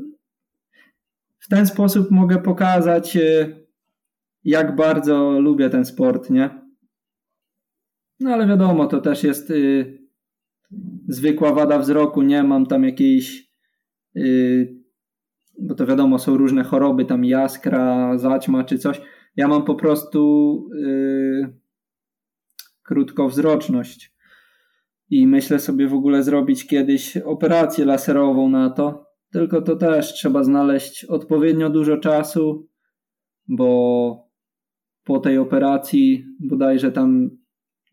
w 1.38 1.48
ten 1.48 1.66
sposób 1.66 2.10
mogę 2.10 2.38
pokazać, 2.38 3.14
yy, 3.14 3.59
jak 4.44 4.76
bardzo 4.76 5.40
lubię 5.40 5.70
ten 5.70 5.84
sport, 5.84 6.30
nie? 6.30 6.60
No 8.20 8.30
ale 8.30 8.46
wiadomo, 8.46 8.86
to 8.86 9.00
też 9.00 9.24
jest 9.24 9.50
y, 9.50 9.98
zwykła 11.08 11.52
wada 11.52 11.78
wzroku, 11.78 12.22
nie 12.22 12.42
mam 12.42 12.66
tam 12.66 12.84
jakiejś, 12.84 13.50
y, 14.16 14.76
bo 15.58 15.74
to 15.74 15.86
wiadomo, 15.86 16.18
są 16.18 16.36
różne 16.36 16.64
choroby, 16.64 17.04
tam 17.04 17.24
jaskra, 17.24 18.18
zaćma 18.18 18.64
czy 18.64 18.78
coś. 18.78 19.00
Ja 19.36 19.48
mam 19.48 19.64
po 19.64 19.74
prostu 19.74 20.68
y, 20.74 21.60
krótkowzroczność 22.82 24.14
i 25.10 25.26
myślę 25.26 25.58
sobie 25.58 25.88
w 25.88 25.94
ogóle 25.94 26.22
zrobić 26.22 26.66
kiedyś 26.66 27.16
operację 27.16 27.84
laserową 27.84 28.48
na 28.48 28.70
to, 28.70 29.06
tylko 29.32 29.62
to 29.62 29.76
też 29.76 30.12
trzeba 30.12 30.44
znaleźć 30.44 31.04
odpowiednio 31.04 31.70
dużo 31.70 31.96
czasu, 31.96 32.68
bo 33.48 34.29
po 35.04 35.18
tej 35.18 35.38
operacji 35.38 36.24
bodajże 36.40 36.92
tam 36.92 37.30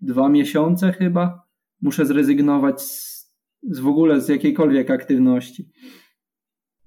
dwa 0.01 0.29
miesiące 0.29 0.91
chyba 0.91 1.47
muszę 1.81 2.05
zrezygnować 2.05 2.81
z, 2.81 3.25
z 3.69 3.79
w 3.79 3.87
ogóle 3.87 4.21
z 4.21 4.29
jakiejkolwiek 4.29 4.91
aktywności. 4.91 5.69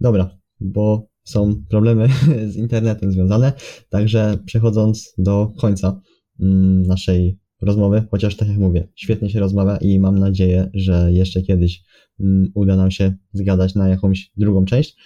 Dobra, 0.01 0.39
bo 0.61 1.11
są 1.25 1.55
problemy 1.71 2.09
z 2.53 2.57
internetem 2.57 3.13
związane, 3.13 3.53
także 3.89 4.39
przechodząc 4.47 5.15
do 5.19 5.53
końca 5.59 6.01
mm, 6.41 6.83
naszej 6.83 7.39
rozmowy, 7.63 8.05
chociaż 8.11 8.37
tak 8.37 8.49
jak 8.49 8.59
mówię, 8.59 8.89
świetnie 8.95 9.31
się 9.31 9.41
rozmawia 9.41 9.77
i 9.77 10.01
mam 10.01 10.19
nadzieję, 10.19 10.71
że 10.75 11.13
jeszcze 11.13 11.43
kiedyś 11.43 11.83
mm, 12.21 12.51
uda 12.55 12.77
nam 12.77 12.91
się 12.91 13.15
zgadać 13.33 13.75
na 13.75 13.89
jakąś 13.89 14.31
drugą 14.37 14.65
część. 14.65 14.97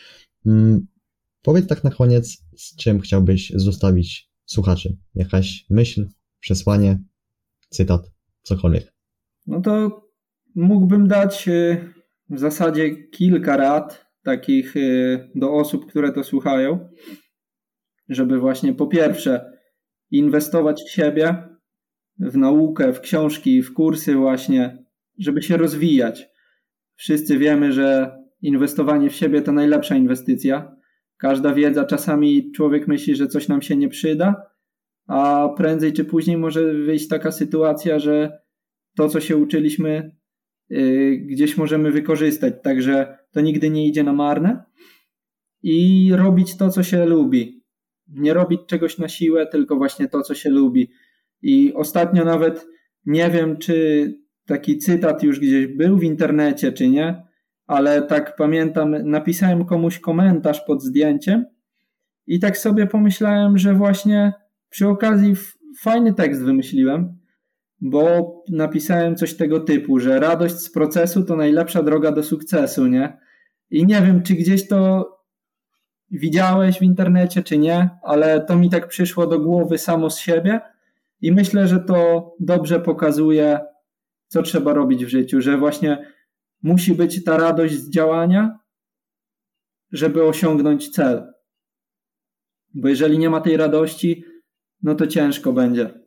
Mm, 0.47 0.87
powiedz 1.43 1.67
tak 1.67 1.85
na 1.85 1.91
koniec, 1.91 2.45
z 2.57 2.77
czym 2.77 3.01
chciałbyś 3.01 3.53
zostawić 3.57 4.34
słuchaczy? 4.47 4.97
Jakaś 5.15 5.67
myśl, 5.71 6.09
przesłanie, 6.41 6.99
cytat, 7.71 8.11
cokolwiek. 8.43 8.95
No 9.47 9.61
to 9.61 10.03
mógłbym 10.55 11.09
dać 11.09 11.49
y, 11.49 11.93
w 12.31 12.39
zasadzie 12.39 12.97
kilka 12.97 13.57
rad 13.57 14.07
takich 14.23 14.77
y, 14.77 15.31
do 15.35 15.53
osób, 15.53 15.87
które 15.87 16.13
to 16.13 16.25
słuchają, 16.25 16.89
żeby 18.09 18.39
właśnie 18.39 18.75
po 18.75 18.87
pierwsze 18.87 19.53
inwestować 20.11 20.83
w 20.83 20.91
siebie, 20.91 21.49
w 22.19 22.37
naukę, 22.37 22.93
w 22.93 23.01
książki, 23.01 23.63
w 23.63 23.73
kursy 23.73 24.15
właśnie, 24.15 24.85
żeby 25.19 25.43
się 25.43 25.57
rozwijać. 25.57 26.29
Wszyscy 26.97 27.39
wiemy, 27.39 27.73
że 27.73 28.19
inwestowanie 28.43 29.11
w 29.11 29.15
siebie 29.15 29.43
to 29.43 29.53
najlepsza 29.53 29.97
inwestycja. 29.97 30.77
Każda 31.17 31.55
wiedza, 31.55 31.85
czasami 31.85 32.53
człowiek 32.53 32.89
myśli, 32.89 33.17
że 33.17 33.27
coś 33.27 33.49
nam 33.49 33.63
się 33.63 33.77
nie 33.77 33.89
przyda, 33.89 34.55
a 35.07 35.49
prędzej 35.57 35.93
czy 35.93 36.05
później 36.05 36.37
może 36.37 36.75
wyjść 36.75 37.09
taka 37.09 37.33
sytuacja, 37.33 37.99
że 37.99 38.39
to, 38.97 39.09
co 39.09 39.21
się 39.21 39.37
uczyliśmy, 39.37 40.17
yy, 40.69 41.17
gdzieś 41.19 41.57
możemy 41.57 41.91
wykorzystać. 41.91 42.55
Także 42.63 43.19
to 43.33 43.41
nigdy 43.41 43.71
nie 43.71 43.87
idzie 43.87 44.05
na 44.05 44.13
marne. 44.13 44.65
I 45.63 46.11
robić 46.17 46.57
to, 46.57 46.71
co 46.71 46.83
się 46.83 47.07
lubi. 47.07 47.65
Nie 48.09 48.35
robić 48.35 48.61
czegoś 48.67 48.99
na 48.99 49.09
siłę, 49.09 49.47
tylko 49.47 49.77
właśnie 49.77 50.09
to, 50.09 50.23
co 50.23 50.35
się 50.35 50.51
lubi. 50.51 50.91
I 51.43 51.73
ostatnio 51.75 52.25
nawet 52.25 52.67
nie 53.07 53.31
wiem, 53.31 53.57
czy 53.57 54.09
taki 54.47 54.79
cytat 54.79 55.23
już 55.23 55.41
gdzieś 55.41 55.67
był 55.67 55.99
w 55.99 56.05
internecie, 56.05 56.73
czy 56.73 56.89
nie, 56.89 57.23
ale 57.67 58.03
tak 58.03 58.37
pamiętam, 58.37 59.11
napisałem 59.11 59.65
komuś 59.65 59.99
komentarz 59.99 60.61
pod 60.61 60.83
zdjęciem 60.83 61.45
i 62.27 62.41
tak 62.41 62.59
sobie 62.59 62.87
pomyślałem, 62.87 63.59
że 63.59 63.75
właśnie 63.75 64.33
przy 64.71 64.89
okazji 64.89 65.35
fajny 65.81 66.15
tekst 66.15 66.43
wymyśliłem, 66.43 67.19
bo 67.81 68.35
napisałem 68.49 69.17
coś 69.17 69.35
tego 69.35 69.61
typu, 69.61 69.99
że 69.99 70.21
radość 70.21 70.55
z 70.55 70.71
procesu 70.71 71.25
to 71.25 71.37
najlepsza 71.37 71.83
droga 71.83 72.13
do 72.13 72.23
sukcesu, 72.23 72.87
nie? 72.87 73.19
I 73.71 73.87
nie 73.87 74.03
wiem, 74.03 74.23
czy 74.23 74.35
gdzieś 74.35 74.69
to 74.69 75.11
widziałeś 76.11 76.79
w 76.79 76.83
internecie, 76.83 77.43
czy 77.43 77.59
nie, 77.59 77.91
ale 78.03 78.41
to 78.41 78.57
mi 78.57 78.71
tak 78.71 78.89
przyszło 78.89 79.27
do 79.27 79.41
głowy 79.41 79.79
samo 79.79 80.11
z 80.11 80.19
siebie 80.19 80.61
i 81.21 81.33
myślę, 81.33 81.69
że 81.69 81.81
to 81.81 82.31
dobrze 82.41 82.81
pokazuje, 82.81 83.61
co 84.29 84.43
trzeba 84.43 84.75
robić 84.75 85.05
w 85.05 85.09
życiu, 85.09 85.41
że 85.41 85.59
właśnie 85.59 86.14
musi 86.65 86.95
być 86.95 87.25
ta 87.25 87.37
radość 87.37 87.75
z 87.75 87.91
działania, 87.91 88.59
żeby 89.93 90.25
osiągnąć 90.25 90.91
cel. 90.91 91.33
Bo 92.75 92.89
jeżeli 92.89 93.19
nie 93.19 93.31
ma 93.31 93.41
tej 93.41 93.57
radości, 93.57 94.25
no 94.83 94.95
to 94.95 95.07
ciężko 95.07 95.53
będzie. 95.53 96.05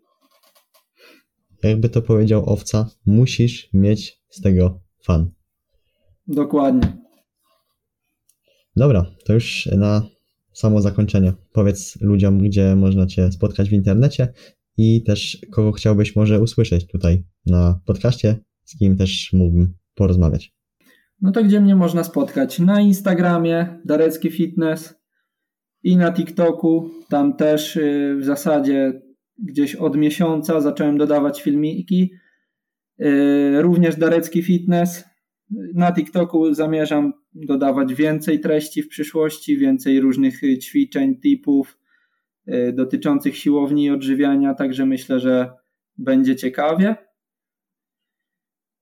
Jakby 1.64 1.90
to 1.90 2.02
powiedział 2.02 2.50
owca, 2.50 2.90
musisz 3.06 3.70
mieć 3.74 4.22
z 4.30 4.42
tego 4.42 4.82
fan. 5.04 5.32
Dokładnie. 6.28 6.98
Dobra, 8.76 9.06
to 9.26 9.34
już 9.34 9.66
na 9.66 10.02
samo 10.54 10.82
zakończenie. 10.82 11.34
Powiedz 11.52 12.02
ludziom, 12.02 12.40
gdzie 12.40 12.76
można 12.76 13.08
Cię 13.08 13.32
spotkać 13.32 13.70
w 13.70 13.74
internecie 13.74 14.34
i 14.78 15.04
też 15.04 15.38
kogo 15.52 15.72
chciałbyś 15.72 16.16
może 16.16 16.42
usłyszeć 16.42 16.88
tutaj 16.88 17.24
na 17.46 17.82
podcaście, 17.86 18.40
z 18.64 18.78
kim 18.78 18.98
też 18.98 19.34
mógłbym 19.34 19.74
porozmawiać. 19.98 20.54
No 21.22 21.32
to 21.32 21.44
gdzie 21.44 21.62
mnie 21.62 21.76
można 21.76 22.04
spotkać? 22.04 22.60
Na 22.60 22.82
Instagramie 22.82 23.80
Darecki 23.86 24.32
Fitness 24.32 24.96
i 25.84 25.98
na 25.98 26.14
TikToku. 26.14 26.90
Tam 27.10 27.36
też 27.36 27.76
y, 27.76 28.18
w 28.20 28.26
zasadzie 28.26 29.02
gdzieś 29.38 29.76
od 29.76 29.98
miesiąca 29.98 30.62
zacząłem 30.62 30.98
dodawać 30.98 31.42
filmiki. 31.42 32.12
Y, 33.02 33.62
również 33.62 33.96
Darecki 33.96 34.44
Fitness. 34.44 35.06
Na 35.74 35.92
TikToku 35.92 36.54
zamierzam 36.54 37.14
dodawać 37.34 37.94
więcej 37.94 38.40
treści 38.40 38.84
w 38.84 38.88
przyszłości, 38.88 39.58
więcej 39.58 40.00
różnych 40.00 40.42
ćwiczeń, 40.62 41.20
tipów, 41.20 41.78
Y, 42.54 42.74
dotyczących 42.74 43.38
siłowni 43.38 43.84
i 43.86 43.90
odżywiania, 43.90 44.54
także 44.54 44.86
myślę, 44.86 45.20
że 45.20 45.52
będzie 45.98 46.36
ciekawie. 46.36 46.96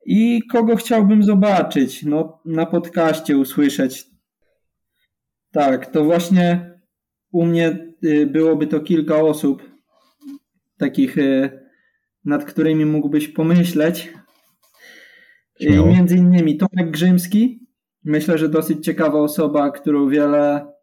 I 0.06 0.42
kogo 0.52 0.76
chciałbym 0.76 1.24
zobaczyć? 1.24 2.04
No, 2.04 2.42
na 2.46 2.66
podcaście 2.66 3.38
usłyszeć. 3.38 4.06
Tak, 5.52 5.92
to 5.92 6.04
właśnie 6.04 6.72
u 7.32 7.46
mnie 7.46 7.94
y, 8.04 8.28
byłoby 8.28 8.68
to 8.68 8.80
kilka 8.80 9.16
osób, 9.16 9.70
takich, 10.78 11.18
y, 11.18 11.50
nad 12.26 12.46
którymi 12.46 12.86
mógłbyś 12.86 13.28
pomyśleć. 13.28 14.14
Śmiało. 15.62 15.88
Między 15.88 16.18
innymi 16.18 16.58
Tomek 16.58 16.92
Grzymski. 16.92 17.68
Myślę, 18.04 18.38
że 18.38 18.50
dosyć 18.50 18.86
ciekawa 18.86 19.20
osoba, 19.20 19.72
którą 19.72 20.10
wiele 20.10 20.76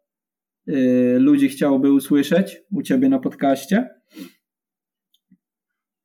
Y, 0.67 1.17
ludzi 1.19 1.49
chciałoby 1.49 1.91
usłyszeć 1.91 2.61
u 2.71 2.81
Ciebie 2.81 3.09
na 3.09 3.19
podcaście. 3.19 3.89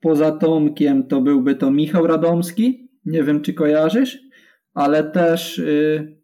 Poza 0.01 0.33
Tomkiem 0.33 1.07
to 1.07 1.21
byłby 1.21 1.55
to 1.55 1.71
Michał 1.71 2.07
Radomski. 2.07 2.88
Nie 3.09 3.25
wiem, 3.25 3.43
czy 3.43 3.55
kojarzysz, 3.55 4.19
ale 4.75 5.11
też 5.11 5.59
y, 5.59 6.19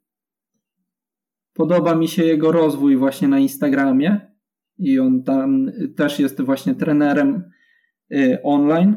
podoba 1.52 1.94
mi 1.94 2.08
się 2.08 2.24
jego 2.24 2.52
rozwój 2.52 2.96
właśnie 2.96 3.28
na 3.28 3.38
Instagramie 3.38 4.20
i 4.78 4.98
on 4.98 5.22
tam 5.22 5.70
też 5.96 6.18
jest 6.18 6.42
właśnie 6.42 6.74
trenerem 6.74 7.50
y, 8.12 8.38
online. 8.42 8.96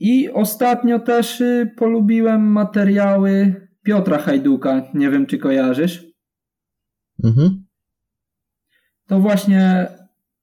I 0.00 0.30
ostatnio 0.30 0.98
też 0.98 1.42
polubiłem 1.76 2.52
materiały 2.52 3.54
Piotra 3.82 4.18
Hajduka. 4.18 4.82
Nie 4.94 5.10
wiem, 5.10 5.26
czy 5.26 5.38
kojarzysz. 5.38 6.06
Mhm. 7.24 7.64
To 9.06 9.20
właśnie 9.20 9.88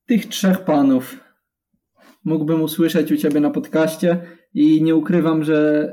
tych 0.06 0.26
trzech 0.26 0.60
panów 0.60 1.20
mógłbym 2.24 2.62
usłyszeć 2.62 3.12
u 3.12 3.16
ciebie 3.16 3.40
na 3.40 3.50
podcaście 3.50 4.35
i 4.56 4.82
nie 4.82 4.96
ukrywam, 4.96 5.44
że 5.44 5.88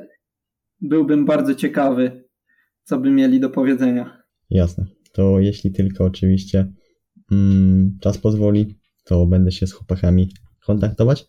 byłbym 0.81 1.25
bardzo 1.25 1.55
ciekawy, 1.55 2.23
co 2.83 2.99
by 2.99 3.11
mieli 3.11 3.39
do 3.39 3.49
powiedzenia. 3.49 4.23
Jasne. 4.49 4.85
To 5.13 5.39
jeśli 5.39 5.71
tylko 5.71 6.03
oczywiście 6.03 6.73
mm, 7.31 7.97
czas 8.01 8.17
pozwoli, 8.17 8.79
to 9.03 9.25
będę 9.25 9.51
się 9.51 9.67
z 9.67 9.73
chłopakami 9.73 10.29
kontaktować. 10.65 11.25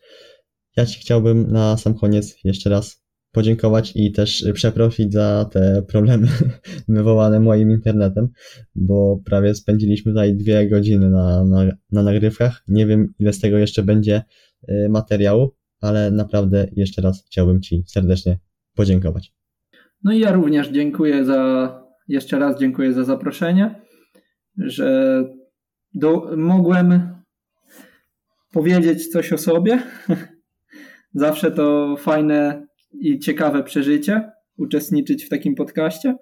Ja 0.77 0.87
Ci 0.87 1.01
chciałbym 1.01 1.53
na 1.53 1.77
sam 1.77 1.95
koniec 1.95 2.37
jeszcze 2.45 2.71
raz 2.71 3.05
podziękować 3.33 3.93
i 3.97 4.13
też 4.13 4.47
przeprosić 4.55 5.13
za 5.13 5.49
te 5.53 5.83
problemy 5.89 6.29
wywołane 6.89 7.41
moim 7.41 7.71
internetem, 7.71 8.29
bo 8.75 9.21
prawie 9.25 9.55
spędziliśmy 9.55 10.13
tutaj 10.13 10.35
dwie 10.35 10.69
godziny 10.69 11.11
na, 11.11 11.45
na, 11.45 11.65
na 11.93 12.03
nagrywkach. 12.03 12.63
Nie 12.69 12.87
wiem, 12.87 13.15
ile 13.19 13.33
z 13.33 13.41
tego 13.41 13.59
jeszcze 13.59 13.83
będzie 13.83 14.23
y, 14.69 14.89
materiału, 14.89 15.55
ale 15.85 16.11
naprawdę 16.11 16.69
jeszcze 16.77 17.03
raz 17.03 17.25
chciałbym 17.27 17.63
Ci 17.63 17.85
serdecznie 17.87 18.39
podziękować. 18.75 19.33
No 20.05 20.13
i 20.13 20.21
ja 20.21 20.33
również 20.33 20.69
dziękuję 20.69 21.25
za, 21.25 21.73
jeszcze 22.09 22.39
raz 22.39 22.61
dziękuję 22.61 22.93
za 22.93 23.05
zaproszenie, 23.05 23.81
że 24.59 25.25
do, 25.95 26.37
mogłem 26.37 27.15
powiedzieć 28.53 29.09
coś 29.09 29.33
o 29.33 29.39
sobie. 29.39 29.83
Zawsze 31.15 31.51
to 31.51 31.97
fajne 31.99 32.67
i 32.93 33.19
ciekawe 33.19 33.63
przeżycie 33.63 34.31
uczestniczyć 34.57 35.25
w 35.25 35.29
takim 35.29 35.55
podcaście. 35.55 36.17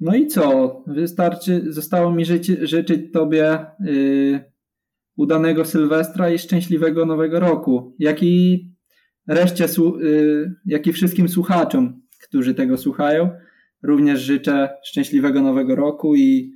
No 0.00 0.14
i 0.14 0.26
co? 0.26 0.76
Wystarczy, 0.86 1.72
zostało 1.72 2.12
mi 2.12 2.24
życi, 2.24 2.56
życzyć 2.62 3.12
Tobie 3.12 3.66
yy, 3.80 4.55
udanego 5.16 5.64
Sylwestra 5.64 6.30
i 6.30 6.38
szczęśliwego 6.38 7.06
Nowego 7.06 7.40
Roku, 7.40 7.96
jak 7.98 8.22
i 8.22 8.66
reszcie, 9.26 9.66
yy, 10.00 10.54
jak 10.66 10.86
i 10.86 10.92
wszystkim 10.92 11.28
słuchaczom, 11.28 12.02
którzy 12.22 12.54
tego 12.54 12.76
słuchają. 12.76 13.30
Również 13.82 14.20
życzę 14.20 14.68
szczęśliwego 14.84 15.42
Nowego 15.42 15.76
Roku 15.76 16.14
i 16.14 16.52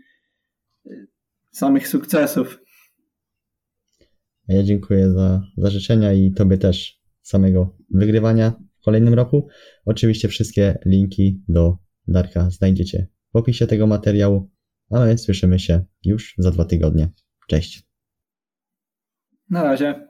yy, 0.85 1.07
samych 1.51 1.89
sukcesów. 1.89 2.61
Ja 4.49 4.62
dziękuję 4.62 5.11
za, 5.11 5.43
za 5.57 5.70
życzenia 5.70 6.12
i 6.12 6.32
Tobie 6.32 6.59
też 6.59 7.01
samego 7.23 7.77
wygrywania 7.91 8.53
w 8.81 8.85
kolejnym 8.85 9.15
roku. 9.15 9.49
Oczywiście 9.85 10.28
wszystkie 10.28 10.78
linki 10.87 11.43
do 11.49 11.77
Darka 12.09 12.51
znajdziecie 12.51 13.07
w 13.32 13.37
opisie 13.37 13.66
tego 13.66 13.87
materiału, 13.87 14.51
a 14.91 15.05
my 15.05 15.19
słyszymy 15.19 15.59
się 15.59 15.85
już 16.05 16.35
za 16.39 16.51
dwa 16.51 16.65
tygodnie. 16.65 17.09
Cześć. 17.49 17.90
Na 19.51 19.62
razie. 19.62 20.10